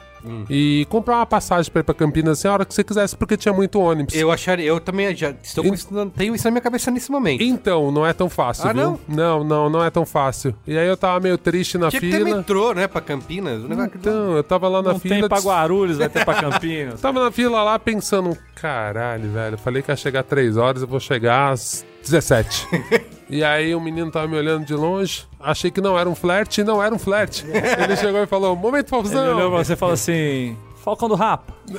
[0.50, 3.36] e comprar uma passagem para ir para Campinas assim, a hora que você quisesse, porque
[3.38, 4.14] tinha muito ônibus.
[4.16, 5.72] Eu acharia, eu também já estou E-
[6.16, 7.42] tenho isso na minha cabeça nesse momento.
[7.44, 8.84] Então, não é tão fácil, Ah, viu?
[8.84, 9.00] não?
[9.08, 10.56] Não, não, não é tão fácil.
[10.68, 12.38] E aí eu tava meio triste na Tinha que ter fila.
[12.38, 13.64] metrô, né, pra Campinas.
[13.64, 15.16] O negócio Então, eu tava lá na Não fila.
[15.20, 17.00] tem pra Guarulhos, vai ter pra Campinas.
[17.02, 19.58] Tava na fila lá pensando, caralho, velho.
[19.58, 22.68] Falei que ia chegar 3 horas, eu vou chegar às 17.
[23.30, 26.62] e aí o menino tava me olhando de longe, achei que não era um flerte,
[26.62, 27.46] e não era um flerte.
[27.48, 29.50] Ele chegou e falou: Momento Ele olhou Faustão!
[29.50, 31.54] pra você e falou assim: Falcão do Rapa.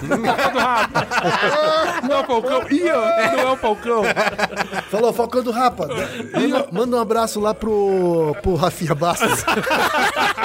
[2.08, 2.62] Não é o Falcão!
[2.70, 4.02] Ih, ó, não é o Falcão!
[4.90, 5.88] Falou, Falcão do Rapa.
[6.34, 9.44] Manda, manda um abraço lá pro, pro Rafinha Bastos.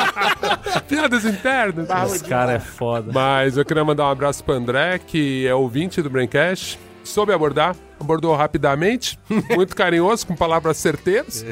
[0.88, 1.90] Piadas internas.
[2.14, 3.12] Esse cara é foda.
[3.12, 6.80] Mas eu queria mandar um abraço pro André, que é ouvinte do Braincast.
[7.04, 9.18] Soube abordar, abordou rapidamente,
[9.56, 11.46] muito carinhoso, com palavras certeiras.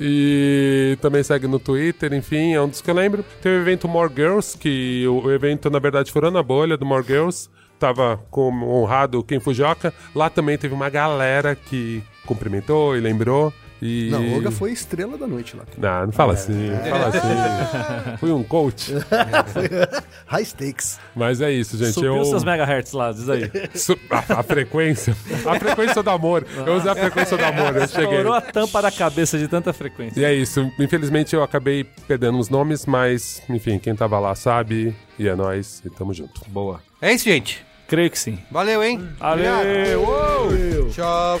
[0.00, 3.24] e também segue no Twitter, enfim, é um dos que eu lembro.
[3.42, 7.04] Teve o evento More Girls, que o evento, na verdade, furou na bolha do More
[7.06, 7.48] Girls.
[7.78, 9.92] Tava como honrado Ken Fujioka.
[10.14, 13.52] Lá também teve uma galera que cumprimentou e lembrou.
[13.84, 14.08] E...
[14.12, 15.64] Não, o Olga foi estrela da noite lá.
[15.76, 18.16] Não, não fala assim, não fala assim.
[18.20, 18.94] Fui um coach.
[20.26, 21.00] High stakes.
[21.16, 21.92] Mas é isso, gente.
[21.92, 22.24] Subiu eu...
[22.24, 23.50] seus megahertz lá, diz aí.
[23.74, 25.16] Su- A, a frequência.
[25.44, 26.46] A frequência do amor.
[26.64, 28.04] Eu usei a frequência do amor, eu cheguei.
[28.04, 30.20] Estourou a tampa da cabeça de tanta frequência.
[30.20, 30.70] E é isso.
[30.78, 34.94] Infelizmente eu acabei perdendo os nomes, mas, enfim, quem tava lá sabe.
[35.18, 35.82] E é nóis.
[35.84, 36.40] E tamo junto.
[36.48, 36.80] Boa.
[37.00, 37.64] É isso, gente.
[37.88, 38.38] Creio que sim.
[38.48, 39.08] Valeu, hein?
[39.18, 40.02] Valeu!
[40.02, 40.88] Uou!
[40.90, 41.40] Tchau.